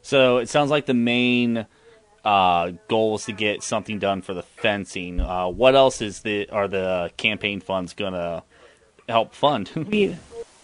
So 0.02 0.38
it 0.38 0.48
sounds 0.48 0.70
like 0.70 0.86
the 0.86 0.94
main 0.94 1.66
uh, 2.24 2.72
goal 2.88 3.16
is 3.16 3.24
to 3.24 3.32
get 3.32 3.62
something 3.62 3.98
done 3.98 4.22
for 4.22 4.34
the 4.34 4.42
fencing. 4.42 5.20
Uh, 5.20 5.48
what 5.48 5.74
else 5.74 6.00
is 6.00 6.20
the 6.20 6.48
are 6.50 6.68
the 6.68 7.11
campaign 7.16 7.61
funds 7.61 7.94
going 7.94 8.12
to 8.12 8.42
help 9.09 9.34
fund? 9.34 9.70
we 9.90 10.16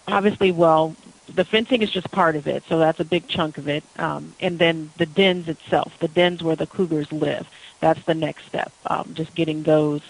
obviously 0.07 0.51
well. 0.51 0.95
The 1.33 1.45
fencing 1.45 1.81
is 1.81 1.89
just 1.89 2.11
part 2.11 2.35
of 2.35 2.47
it, 2.47 2.63
so 2.67 2.77
that's 2.79 2.99
a 2.99 3.05
big 3.05 3.27
chunk 3.27 3.57
of 3.57 3.67
it. 3.67 3.83
Um, 3.97 4.33
and 4.39 4.59
then 4.59 4.91
the 4.97 5.05
dens 5.05 5.47
itself, 5.47 5.93
the 5.99 6.07
dens 6.07 6.43
where 6.43 6.55
the 6.55 6.67
cougars 6.67 7.11
live 7.11 7.47
that's 7.81 8.03
the 8.05 8.13
next 8.13 8.45
step. 8.45 8.71
Um, 8.85 9.13
just 9.13 9.35
getting 9.35 9.63
those 9.63 10.01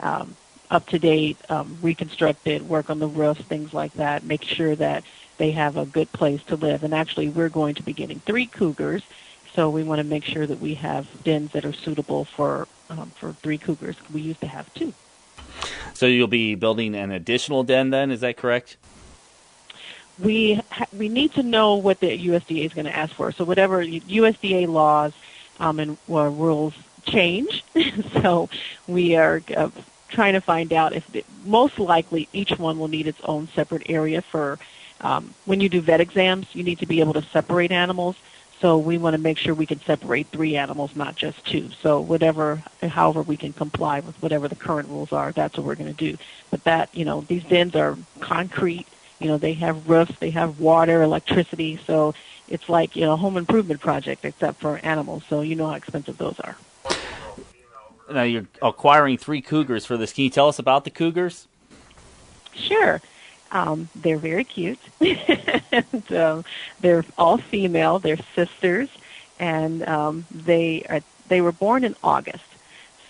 um, 0.00 0.36
up 0.70 0.86
to 0.88 0.98
date, 0.98 1.38
um, 1.48 1.78
reconstructed, 1.80 2.68
work 2.68 2.90
on 2.90 2.98
the 2.98 3.08
roofs, 3.08 3.40
things 3.42 3.72
like 3.72 3.94
that. 3.94 4.24
Make 4.24 4.42
sure 4.42 4.76
that 4.76 5.04
they 5.38 5.52
have 5.52 5.78
a 5.78 5.86
good 5.86 6.12
place 6.12 6.42
to 6.44 6.56
live. 6.56 6.84
And 6.84 6.92
actually, 6.92 7.30
we're 7.30 7.48
going 7.48 7.76
to 7.76 7.82
be 7.82 7.94
getting 7.94 8.20
three 8.20 8.46
cougars, 8.46 9.02
so 9.54 9.70
we 9.70 9.82
want 9.82 10.00
to 10.00 10.04
make 10.04 10.24
sure 10.24 10.46
that 10.46 10.60
we 10.60 10.74
have 10.74 11.06
dens 11.24 11.52
that 11.52 11.64
are 11.64 11.72
suitable 11.72 12.24
for 12.24 12.68
um, 12.90 13.10
for 13.14 13.32
three 13.32 13.58
cougars. 13.58 13.96
We 14.12 14.20
used 14.20 14.40
to 14.40 14.48
have 14.48 14.72
two. 14.74 14.92
So 15.94 16.06
you'll 16.06 16.26
be 16.26 16.54
building 16.56 16.94
an 16.94 17.10
additional 17.10 17.62
den, 17.62 17.90
then? 17.90 18.10
Is 18.10 18.20
that 18.20 18.36
correct? 18.36 18.76
We 20.22 20.60
ha- 20.70 20.86
we 20.92 21.08
need 21.08 21.32
to 21.34 21.42
know 21.42 21.76
what 21.76 22.00
the 22.00 22.26
USDA 22.28 22.66
is 22.66 22.72
going 22.72 22.86
to 22.86 22.96
ask 22.96 23.14
for. 23.14 23.32
So 23.32 23.44
whatever 23.44 23.84
USDA 23.84 24.68
laws 24.68 25.12
um, 25.58 25.78
and 25.78 25.96
rules 26.08 26.74
change. 27.04 27.64
so 28.22 28.48
we 28.86 29.16
are 29.16 29.42
uh, 29.56 29.70
trying 30.08 30.34
to 30.34 30.40
find 30.40 30.72
out 30.72 30.92
if 30.92 31.06
the, 31.08 31.24
most 31.44 31.78
likely 31.78 32.28
each 32.32 32.58
one 32.58 32.78
will 32.78 32.88
need 32.88 33.06
its 33.06 33.20
own 33.24 33.48
separate 33.54 33.88
area 33.88 34.22
for 34.22 34.58
um, 35.00 35.34
when 35.46 35.60
you 35.60 35.68
do 35.68 35.80
vet 35.80 36.00
exams, 36.00 36.46
you 36.54 36.62
need 36.62 36.78
to 36.80 36.86
be 36.86 37.00
able 37.00 37.14
to 37.14 37.22
separate 37.22 37.72
animals. 37.72 38.16
So 38.60 38.76
we 38.76 38.98
want 38.98 39.14
to 39.14 39.18
make 39.18 39.38
sure 39.38 39.54
we 39.54 39.64
can 39.64 39.80
separate 39.80 40.26
three 40.28 40.56
animals, 40.56 40.94
not 40.94 41.16
just 41.16 41.42
two. 41.46 41.70
So 41.80 42.00
whatever, 42.00 42.62
however 42.82 43.22
we 43.22 43.38
can 43.38 43.54
comply 43.54 44.00
with 44.00 44.20
whatever 44.22 44.48
the 44.48 44.54
current 44.54 44.88
rules 44.90 45.12
are, 45.12 45.32
that's 45.32 45.56
what 45.56 45.66
we're 45.66 45.76
going 45.76 45.94
to 45.94 46.12
do. 46.12 46.18
But 46.50 46.64
that, 46.64 46.94
you 46.94 47.06
know, 47.06 47.22
these 47.22 47.42
dens 47.44 47.74
are 47.74 47.96
concrete. 48.20 48.86
You 49.20 49.28
know, 49.28 49.38
they 49.38 49.52
have 49.54 49.88
roofs, 49.88 50.18
they 50.18 50.30
have 50.30 50.58
water, 50.58 51.02
electricity. 51.02 51.78
So 51.86 52.14
it's 52.48 52.68
like, 52.68 52.96
you 52.96 53.02
know, 53.02 53.12
a 53.12 53.16
home 53.16 53.36
improvement 53.36 53.80
project 53.80 54.24
except 54.24 54.60
for 54.60 54.78
animals. 54.78 55.22
So 55.28 55.42
you 55.42 55.54
know 55.54 55.68
how 55.68 55.74
expensive 55.74 56.18
those 56.18 56.40
are. 56.40 56.56
now 58.10 58.22
you're 58.22 58.48
acquiring 58.62 59.18
three 59.18 59.42
cougars 59.42 59.86
for 59.86 59.96
this. 59.96 60.12
Can 60.12 60.24
you 60.24 60.30
tell 60.30 60.48
us 60.48 60.58
about 60.58 60.84
the 60.84 60.90
cougars? 60.90 61.46
Sure. 62.54 63.00
Um, 63.52 63.88
they're 63.94 64.18
very 64.18 64.44
cute. 64.44 64.78
and, 65.00 66.12
um, 66.12 66.44
they're 66.80 67.04
all 67.18 67.38
female. 67.38 67.98
They're 67.98 68.18
sisters, 68.34 68.88
and 69.38 69.86
um, 69.88 70.26
they 70.30 70.84
are 70.88 71.00
they 71.28 71.40
were 71.40 71.52
born 71.52 71.84
in 71.84 71.96
August. 72.02 72.44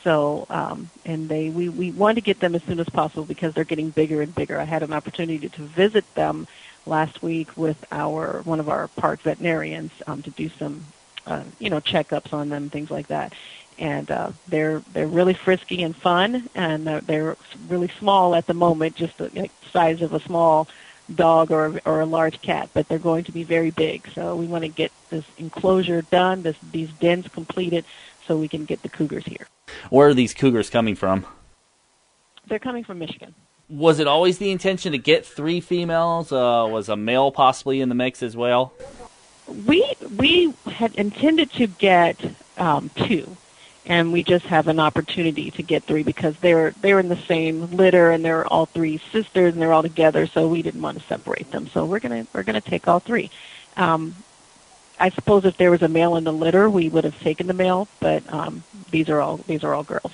So, 0.02 0.46
um, 0.48 0.90
and 1.04 1.28
they 1.28 1.50
we 1.50 1.68
we 1.68 1.90
wanted 1.90 2.16
to 2.16 2.20
get 2.22 2.40
them 2.40 2.54
as 2.54 2.62
soon 2.62 2.80
as 2.80 2.88
possible 2.88 3.24
because 3.24 3.52
they're 3.54 3.64
getting 3.64 3.90
bigger 3.90 4.22
and 4.22 4.34
bigger. 4.34 4.58
I 4.58 4.64
had 4.64 4.82
an 4.82 4.92
opportunity 4.92 5.48
to 5.48 5.62
visit 5.62 6.04
them 6.14 6.46
last 6.86 7.22
week 7.22 7.56
with 7.56 7.84
our 7.92 8.40
one 8.44 8.60
of 8.60 8.68
our 8.68 8.88
park 8.88 9.20
veterinarians 9.20 9.92
um, 10.06 10.22
to 10.22 10.30
do 10.30 10.48
some 10.58 10.84
uh, 11.26 11.42
you 11.58 11.70
know 11.70 11.80
checkups 11.80 12.32
on 12.32 12.48
them, 12.48 12.70
things 12.70 12.90
like 12.90 13.08
that. 13.08 13.34
And 13.78 14.10
uh, 14.10 14.32
they're 14.48 14.82
they're 14.92 15.06
really 15.06 15.34
frisky 15.34 15.82
and 15.82 15.94
fun, 15.94 16.48
and 16.54 16.88
uh, 16.88 17.00
they're 17.04 17.36
really 17.68 17.90
small 17.98 18.34
at 18.34 18.46
the 18.46 18.54
moment, 18.54 18.96
just 18.96 19.18
the 19.18 19.30
like, 19.34 19.52
size 19.72 20.02
of 20.02 20.12
a 20.14 20.20
small 20.20 20.68
dog 21.14 21.50
or 21.50 21.80
or 21.84 22.00
a 22.00 22.06
large 22.06 22.40
cat. 22.40 22.70
But 22.72 22.88
they're 22.88 22.98
going 22.98 23.24
to 23.24 23.32
be 23.32 23.42
very 23.42 23.70
big. 23.70 24.08
So 24.14 24.36
we 24.36 24.46
want 24.46 24.62
to 24.62 24.68
get 24.68 24.92
this 25.10 25.24
enclosure 25.38 26.02
done, 26.02 26.42
this 26.42 26.56
these 26.72 26.90
dens 27.00 27.28
completed, 27.28 27.84
so 28.30 28.36
we 28.36 28.46
can 28.46 28.64
get 28.64 28.80
the 28.82 28.88
cougars 28.88 29.24
here. 29.24 29.48
Where 29.90 30.06
are 30.06 30.14
these 30.14 30.34
cougars 30.34 30.70
coming 30.70 30.94
from? 30.94 31.26
They're 32.46 32.60
coming 32.60 32.84
from 32.84 33.00
Michigan. 33.00 33.34
Was 33.68 33.98
it 33.98 34.06
always 34.06 34.38
the 34.38 34.52
intention 34.52 34.92
to 34.92 34.98
get 34.98 35.26
three 35.26 35.60
females? 35.60 36.30
Uh, 36.30 36.68
was 36.70 36.88
a 36.88 36.94
male 36.94 37.32
possibly 37.32 37.80
in 37.80 37.88
the 37.88 37.96
mix 37.96 38.22
as 38.22 38.36
well? 38.36 38.72
We 39.66 39.84
we 40.16 40.54
had 40.70 40.94
intended 40.94 41.50
to 41.54 41.66
get 41.66 42.20
um, 42.56 42.88
two, 42.94 43.36
and 43.84 44.12
we 44.12 44.22
just 44.22 44.46
have 44.46 44.68
an 44.68 44.78
opportunity 44.78 45.50
to 45.50 45.62
get 45.64 45.82
three 45.82 46.04
because 46.04 46.36
they're 46.36 46.70
they're 46.82 47.00
in 47.00 47.08
the 47.08 47.16
same 47.26 47.68
litter 47.72 48.12
and 48.12 48.24
they're 48.24 48.46
all 48.46 48.66
three 48.66 48.98
sisters 49.10 49.54
and 49.54 49.60
they're 49.60 49.72
all 49.72 49.82
together. 49.82 50.28
So 50.28 50.46
we 50.46 50.62
didn't 50.62 50.82
want 50.82 51.00
to 51.00 51.04
separate 51.06 51.50
them. 51.50 51.66
So 51.66 51.84
we're 51.84 51.98
gonna 51.98 52.28
we're 52.32 52.44
gonna 52.44 52.60
take 52.60 52.86
all 52.86 53.00
three. 53.00 53.28
Um, 53.76 54.14
I 55.00 55.08
suppose 55.10 55.44
if 55.44 55.56
there 55.56 55.70
was 55.70 55.82
a 55.82 55.88
male 55.88 56.16
in 56.16 56.24
the 56.24 56.32
litter, 56.32 56.68
we 56.68 56.88
would 56.88 57.04
have 57.04 57.18
taken 57.20 57.46
the 57.46 57.54
male, 57.54 57.88
but 57.98 58.22
um, 58.32 58.62
these 58.90 59.08
are 59.08 59.20
all 59.20 59.38
these 59.38 59.64
are 59.64 59.74
all 59.74 59.82
girls. 59.82 60.12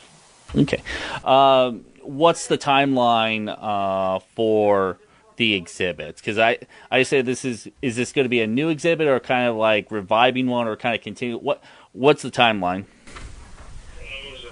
Okay. 0.55 0.83
Um, 1.25 1.85
what's 2.03 2.47
the 2.47 2.57
timeline 2.57 3.55
uh, 3.61 4.21
for 4.35 4.99
the 5.37 5.55
exhibits? 5.55 6.21
Because 6.21 6.39
I 6.39 6.59
I 6.91 7.03
say 7.03 7.21
this 7.21 7.45
is 7.45 7.69
is 7.83 7.97
this 7.97 8.13
going 8.13 8.25
to 8.25 8.31
be 8.31 8.41
a 8.41 8.47
new 8.47 8.69
exhibit 8.69 9.09
or 9.09 9.21
kind 9.21 9.49
of 9.49 9.57
like 9.57 9.91
reviving 9.91 10.47
one 10.47 10.69
or 10.69 10.77
kind 10.77 10.95
of 10.95 11.03
continue? 11.03 11.37
What 11.39 11.63
what's 11.93 12.23
the 12.23 12.31
timeline? 12.31 12.85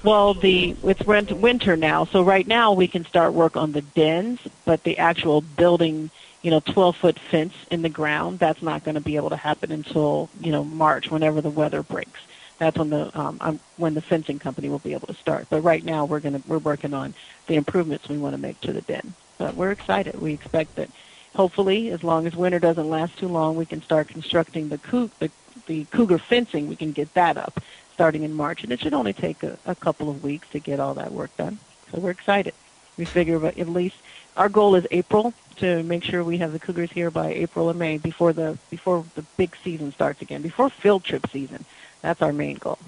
Well, 0.03 0.35
the 0.35 0.76
it's 0.85 1.01
winter 1.07 1.76
now, 1.76 2.05
so 2.05 2.22
right 2.22 2.47
now 2.47 2.74
we 2.74 2.89
can 2.89 3.07
start 3.07 3.32
work 3.32 3.57
on 3.57 3.72
the 3.72 3.80
dens, 3.80 4.39
but 4.66 4.82
the 4.82 4.99
actual 4.99 5.41
building, 5.41 6.11
you 6.45 6.51
know, 6.51 6.61
12 6.61 6.97
foot 6.97 7.18
fence 7.18 7.55
in 7.70 7.80
the 7.80 7.88
ground, 7.88 8.38
that's 8.38 8.61
not 8.61 8.84
going 8.84 8.97
to 8.97 9.01
be 9.01 9.16
able 9.16 9.30
to 9.30 9.36
happen 9.36 9.72
until 9.72 10.28
you 10.40 10.53
know 10.53 10.62
March, 10.62 11.11
whenever 11.11 11.40
the 11.40 11.49
weather 11.51 11.82
breaks. 11.82 12.20
That's 12.59 12.76
when 12.76 12.90
the 12.90 13.18
um, 13.18 13.59
when 13.78 13.95
the 13.95 14.03
fencing 14.03 14.38
company 14.38 14.68
will 14.68 14.78
be 14.78 14.92
able 14.92 15.07
to 15.07 15.14
start. 15.14 15.47
But 15.49 15.62
right 15.62 15.82
now 15.82 16.05
we're 16.05 16.20
going 16.20 16.40
to 16.40 16.47
we're 16.47 16.59
working 16.59 16.92
on 16.92 17.14
the 17.47 17.55
improvements 17.55 18.11
we 18.11 18.18
want 18.18 18.34
to 18.34 18.40
make 18.40 18.61
to 18.61 18.74
the 18.74 18.82
den. 18.82 19.14
But 19.38 19.57
we're 19.57 19.70
excited. 19.70 20.20
We 20.20 20.34
expect 20.34 20.76
that 20.76 20.90
hopefully, 21.34 21.90
as 21.90 22.05
long 22.05 22.26
as 22.26 22.36
winter 22.36 22.59
doesn't 22.59 22.90
last 22.90 23.18
too 23.18 23.28
long, 23.28 23.57
we 23.57 23.64
can 23.64 23.80
start 23.80 24.09
constructing 24.09 24.68
the 24.68 24.78
coug 24.78 25.11
the, 25.20 25.30
the 25.66 25.86
cougar 25.86 26.18
fencing. 26.18 26.68
We 26.68 26.76
can 26.76 26.92
get 26.92 27.14
that 27.14 27.38
up 27.38 27.59
starting 27.95 28.22
in 28.22 28.34
March, 28.34 28.62
and 28.62 28.70
it 28.70 28.80
should 28.80 28.92
only 28.92 29.14
take 29.14 29.42
a, 29.42 29.57
a 29.64 29.74
couple 29.74 30.11
of 30.11 30.22
weeks 30.22 30.47
to 30.51 30.59
get 30.59 30.78
all 30.78 30.92
that 30.95 31.11
work 31.11 31.34
done. 31.38 31.59
So 31.90 32.01
we're 32.01 32.11
excited. 32.11 32.53
We 32.99 33.07
figure 33.07 33.38
but 33.38 33.57
at 33.59 33.68
least 33.68 33.97
our 34.37 34.49
goal 34.49 34.74
is 34.74 34.87
April 34.91 35.32
to 35.57 35.82
make 35.85 36.03
sure 36.03 36.24
we 36.24 36.39
have 36.39 36.53
the 36.53 36.59
Cougars 36.59 36.91
here 36.91 37.11
by 37.11 37.32
April 37.32 37.70
or 37.70 37.74
May 37.74 37.99
before 37.99 38.32
the 38.32 38.59
before 38.70 39.05
the 39.14 39.22
big 39.37 39.57
season 39.62 39.93
starts 39.93 40.20
again, 40.22 40.43
before 40.43 40.70
field 40.70 41.05
trip 41.05 41.28
season. 41.30 41.64
That's 42.03 42.20
our 42.22 42.32
main 42.32 42.57
goal. 42.57 42.78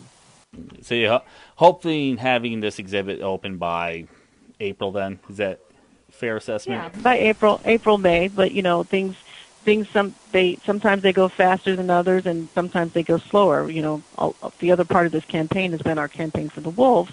So 0.83 0.95
you're 0.95 1.23
hoping 1.57 2.17
having 2.17 2.61
this 2.61 2.79
exhibit 2.79 3.21
open 3.21 3.59
by 3.59 4.07
April. 4.61 4.93
Then 4.93 5.21
is 5.29 5.37
that 5.37 5.61
fair 6.11 6.37
assessment? 6.37 6.95
Yeah, 6.95 7.03
by 7.03 7.19
April, 7.19 7.61
April 7.65 7.99
May. 7.99 8.29
But 8.29 8.53
you 8.53 8.63
know 8.63 8.83
things 8.83 9.17
things 9.67 9.89
some 9.89 10.15
they 10.33 10.57
sometimes 10.65 11.03
they 11.03 11.13
go 11.13 11.29
faster 11.29 11.77
than 11.77 11.91
others 11.91 12.25
and 12.25 12.49
sometimes 12.55 12.93
they 12.93 13.03
go 13.03 13.19
slower 13.19 13.69
you 13.69 13.83
know 13.83 14.01
all, 14.17 14.37
the 14.61 14.71
other 14.71 14.85
part 14.85 15.07
of 15.07 15.13
this 15.13 15.25
campaign 15.25 15.73
has 15.73 15.83
been 15.83 15.99
our 15.99 16.07
campaign 16.07 16.49
for 16.49 16.61
the 16.61 16.71
wolves 16.71 17.13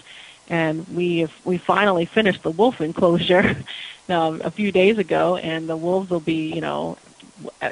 and 0.50 0.88
we 0.90 1.20
have, 1.20 1.34
we 1.46 1.58
finally 1.58 2.06
finished 2.06 2.44
the 2.44 2.52
wolf 2.52 2.82
enclosure 2.82 3.56
um, 4.10 4.42
a 4.44 4.52
few 4.52 4.72
days 4.72 4.98
ago 4.98 5.38
and 5.38 5.70
the 5.70 5.78
wolves 5.78 6.10
will 6.10 6.20
be 6.20 6.54
you 6.54 6.62
know 6.62 6.98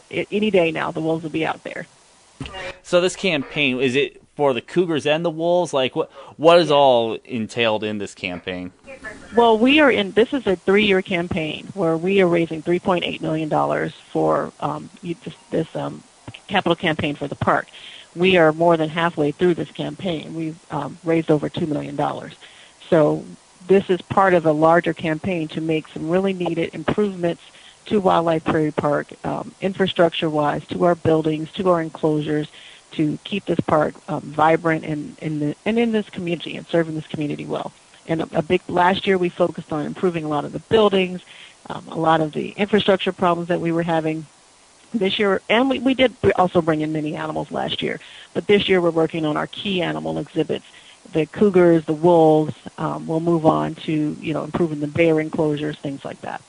any 0.10 0.52
day 0.52 0.72
now 0.72 0.92
the 0.92 1.02
wolves 1.02 1.24
will 1.24 1.30
be 1.30 1.46
out 1.46 1.64
there 1.64 1.86
so 2.84 3.02
this 3.02 3.16
campaign 3.16 3.80
is 3.80 3.96
it 3.96 4.22
for 4.36 4.54
the 4.54 4.62
Cougars 4.62 5.06
and 5.06 5.24
the 5.24 5.30
Wolves? 5.30 5.74
Like 5.74 5.96
what 5.96 6.10
what 6.38 6.58
is 6.58 6.72
all 6.72 7.14
entailed 7.26 7.84
in 7.84 7.98
this 8.00 8.16
campaign? 8.16 8.72
Well, 9.36 9.58
we 9.58 9.80
are 9.80 9.92
in. 9.92 10.12
This 10.12 10.34
is 10.34 10.48
a 10.48 10.56
three-year 10.56 11.02
campaign 11.02 11.68
where 11.74 11.98
we 11.98 12.22
are 12.22 12.28
raising 12.28 12.62
3.8 12.62 13.22
million 13.22 13.50
dollars 13.50 13.94
for 13.94 14.52
um, 14.60 14.90
this, 15.04 15.36
this 15.50 15.76
um, 15.76 16.04
capital 16.48 16.76
campaign 16.76 17.16
for 17.16 17.28
the 17.28 17.36
park. 17.36 17.68
We 18.16 18.38
are 18.38 18.52
more 18.52 18.78
than 18.78 18.90
halfway 18.90 19.32
through 19.32 19.54
this 19.54 19.72
campaign. 19.72 20.34
We've 20.34 20.74
um, 20.74 20.98
raised 21.04 21.32
over 21.32 21.48
two 21.48 21.68
million 21.68 21.96
dollars. 21.96 22.34
So 22.92 23.24
this 23.68 23.90
is 23.90 24.02
part 24.02 24.34
of 24.34 24.46
a 24.46 24.52
larger 24.52 24.94
campaign 24.94 25.48
to 25.50 25.62
make 25.62 25.88
some 25.88 26.10
really 26.10 26.34
needed 26.34 26.76
improvements 26.76 27.42
to 27.86 28.02
Wildlife 28.02 28.44
Prairie 28.44 28.74
Park, 28.74 29.08
um, 29.26 29.56
infrastructure-wise, 29.62 30.68
to 30.68 30.84
our 30.84 30.96
buildings, 30.96 31.50
to 31.54 31.70
our 31.70 31.82
enclosures, 31.82 32.50
to 32.92 33.18
keep 33.24 33.46
this 33.46 33.62
park 33.62 33.96
um, 34.10 34.20
vibrant 34.22 34.84
and 34.84 35.18
in 35.20 35.40
the 35.40 35.56
and 35.66 35.80
in 35.80 35.94
this 35.94 36.10
community 36.10 36.58
and 36.58 36.68
serving 36.68 36.94
this 36.94 37.08
community 37.08 37.46
well. 37.46 37.72
And 38.10 38.24
a, 38.24 38.40
a 38.40 38.42
big 38.42 38.62
last 38.68 39.08
year 39.08 39.18
we 39.18 39.30
focused 39.30 39.72
on 39.72 39.86
improving 39.86 40.26
a 40.26 40.28
lot 40.28 40.44
of 40.44 40.52
the 40.52 40.60
buildings, 40.60 41.22
um, 41.70 41.88
a 41.88 41.98
lot 41.98 42.20
of 42.20 42.34
the 42.34 42.50
infrastructure 42.52 43.14
problems 43.14 43.48
that 43.48 43.62
we 43.62 43.72
were 43.72 43.84
having 43.84 44.26
this 44.94 45.18
year, 45.18 45.42
and 45.50 45.70
we, 45.70 45.80
we 45.80 45.94
did 45.94 46.14
also 46.36 46.62
bring 46.62 46.82
in 46.82 46.92
many 46.92 47.16
animals 47.16 47.50
last 47.52 47.82
year. 47.82 48.02
But 48.34 48.48
this 48.48 48.68
year 48.68 48.82
we're 48.82 48.92
working 48.92 49.26
on 49.26 49.38
our 49.38 49.48
key 49.48 49.82
animal 49.82 50.18
exhibits. 50.18 50.66
The 51.12 51.26
cougars, 51.26 51.86
the 51.86 51.94
wolves. 51.94 52.56
Um, 52.78 53.08
we'll 53.08 53.20
move 53.20 53.46
on 53.46 53.76
to 53.76 54.18
you 54.20 54.34
know 54.34 54.44
improving 54.44 54.80
the 54.80 54.88
bear 54.88 55.20
enclosures, 55.20 55.78
things 55.78 56.06
like 56.06 56.22
that. 56.22 56.42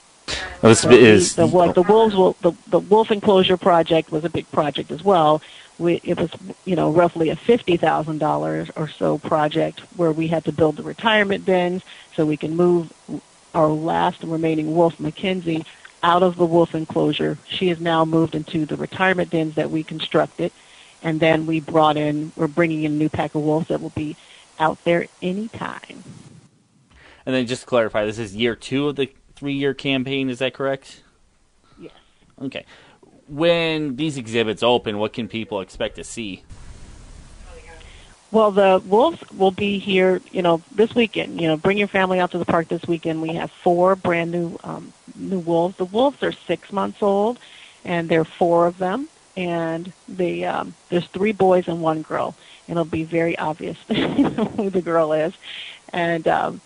This 0.60 0.80
so 0.80 0.90
is 0.90 1.34
the, 1.34 1.46
the, 1.46 1.72
the 1.72 1.82
wolves. 1.82 2.14
Will, 2.14 2.36
the 2.42 2.52
the 2.68 2.78
wolf 2.78 3.10
enclosure 3.10 3.56
project 3.56 4.12
was 4.12 4.24
a 4.24 4.30
big 4.30 4.50
project 4.52 4.90
as 4.92 5.02
well, 5.02 5.42
we, 5.78 6.00
it 6.04 6.18
was 6.18 6.30
you 6.64 6.76
know 6.76 6.90
roughly 6.90 7.30
a 7.30 7.36
fifty 7.36 7.76
thousand 7.76 8.18
dollars 8.18 8.70
or 8.76 8.88
so 8.88 9.18
project 9.18 9.80
where 9.96 10.12
we 10.12 10.28
had 10.28 10.44
to 10.44 10.52
build 10.52 10.76
the 10.76 10.82
retirement 10.82 11.44
bins 11.44 11.82
so 12.14 12.24
we 12.24 12.36
can 12.36 12.56
move 12.56 12.92
our 13.54 13.68
last 13.68 14.22
remaining 14.22 14.74
wolf 14.74 14.98
Mackenzie 15.00 15.64
out 16.02 16.22
of 16.22 16.36
the 16.36 16.46
wolf 16.46 16.74
enclosure. 16.74 17.38
She 17.48 17.68
is 17.68 17.80
now 17.80 18.04
moved 18.04 18.34
into 18.34 18.66
the 18.66 18.76
retirement 18.76 19.30
bins 19.30 19.54
that 19.54 19.70
we 19.70 19.82
constructed, 19.82 20.52
and 21.02 21.20
then 21.20 21.46
we 21.46 21.60
brought 21.60 21.96
in 21.96 22.32
we're 22.36 22.46
bringing 22.46 22.84
in 22.84 22.92
a 22.92 22.96
new 22.96 23.08
pack 23.08 23.34
of 23.34 23.42
wolves 23.42 23.68
that 23.68 23.80
will 23.80 23.90
be 23.90 24.16
out 24.62 24.82
there 24.84 25.06
anytime. 25.20 26.04
And 27.26 27.34
then 27.34 27.46
just 27.46 27.62
to 27.62 27.68
clarify, 27.68 28.04
this 28.04 28.18
is 28.18 28.34
year 28.34 28.56
two 28.56 28.88
of 28.88 28.96
the 28.96 29.12
three-year 29.34 29.74
campaign. 29.74 30.30
Is 30.30 30.38
that 30.38 30.54
correct? 30.54 31.02
Yes. 31.78 31.92
Okay 32.40 32.64
when 33.32 33.96
these 33.96 34.18
exhibits 34.18 34.62
open, 34.62 34.98
what 34.98 35.12
can 35.12 35.26
people 35.26 35.60
expect 35.60 35.96
to 35.96 36.04
see? 36.04 36.42
Well, 38.30 38.50
the 38.50 38.82
wolves 38.86 39.22
will 39.30 39.50
be 39.50 39.78
here, 39.78 40.20
you 40.30 40.40
know, 40.40 40.62
this 40.74 40.94
weekend. 40.94 41.40
You 41.40 41.48
know, 41.48 41.56
bring 41.56 41.76
your 41.76 41.88
family 41.88 42.18
out 42.18 42.30
to 42.30 42.38
the 42.38 42.46
park 42.46 42.68
this 42.68 42.82
weekend. 42.86 43.20
We 43.20 43.34
have 43.34 43.50
four 43.50 43.94
brand 43.94 44.30
new 44.30 44.58
um, 44.64 44.92
new 45.14 45.38
wolves. 45.38 45.76
The 45.76 45.84
wolves 45.84 46.22
are 46.22 46.32
six 46.32 46.72
months 46.72 47.02
old, 47.02 47.38
and 47.84 48.08
there 48.08 48.20
are 48.20 48.24
four 48.24 48.66
of 48.66 48.78
them. 48.78 49.08
And 49.36 49.92
the 50.08 50.46
um, 50.46 50.74
there's 50.88 51.06
three 51.06 51.32
boys 51.32 51.68
and 51.68 51.82
one 51.82 52.02
girl, 52.02 52.34
it'll 52.72 52.84
be 52.84 53.04
very 53.04 53.38
obvious 53.38 53.76
who 53.88 54.70
the 54.70 54.82
girl 54.82 55.12
is. 55.12 55.34
And 55.92 56.26
um, 56.26 56.60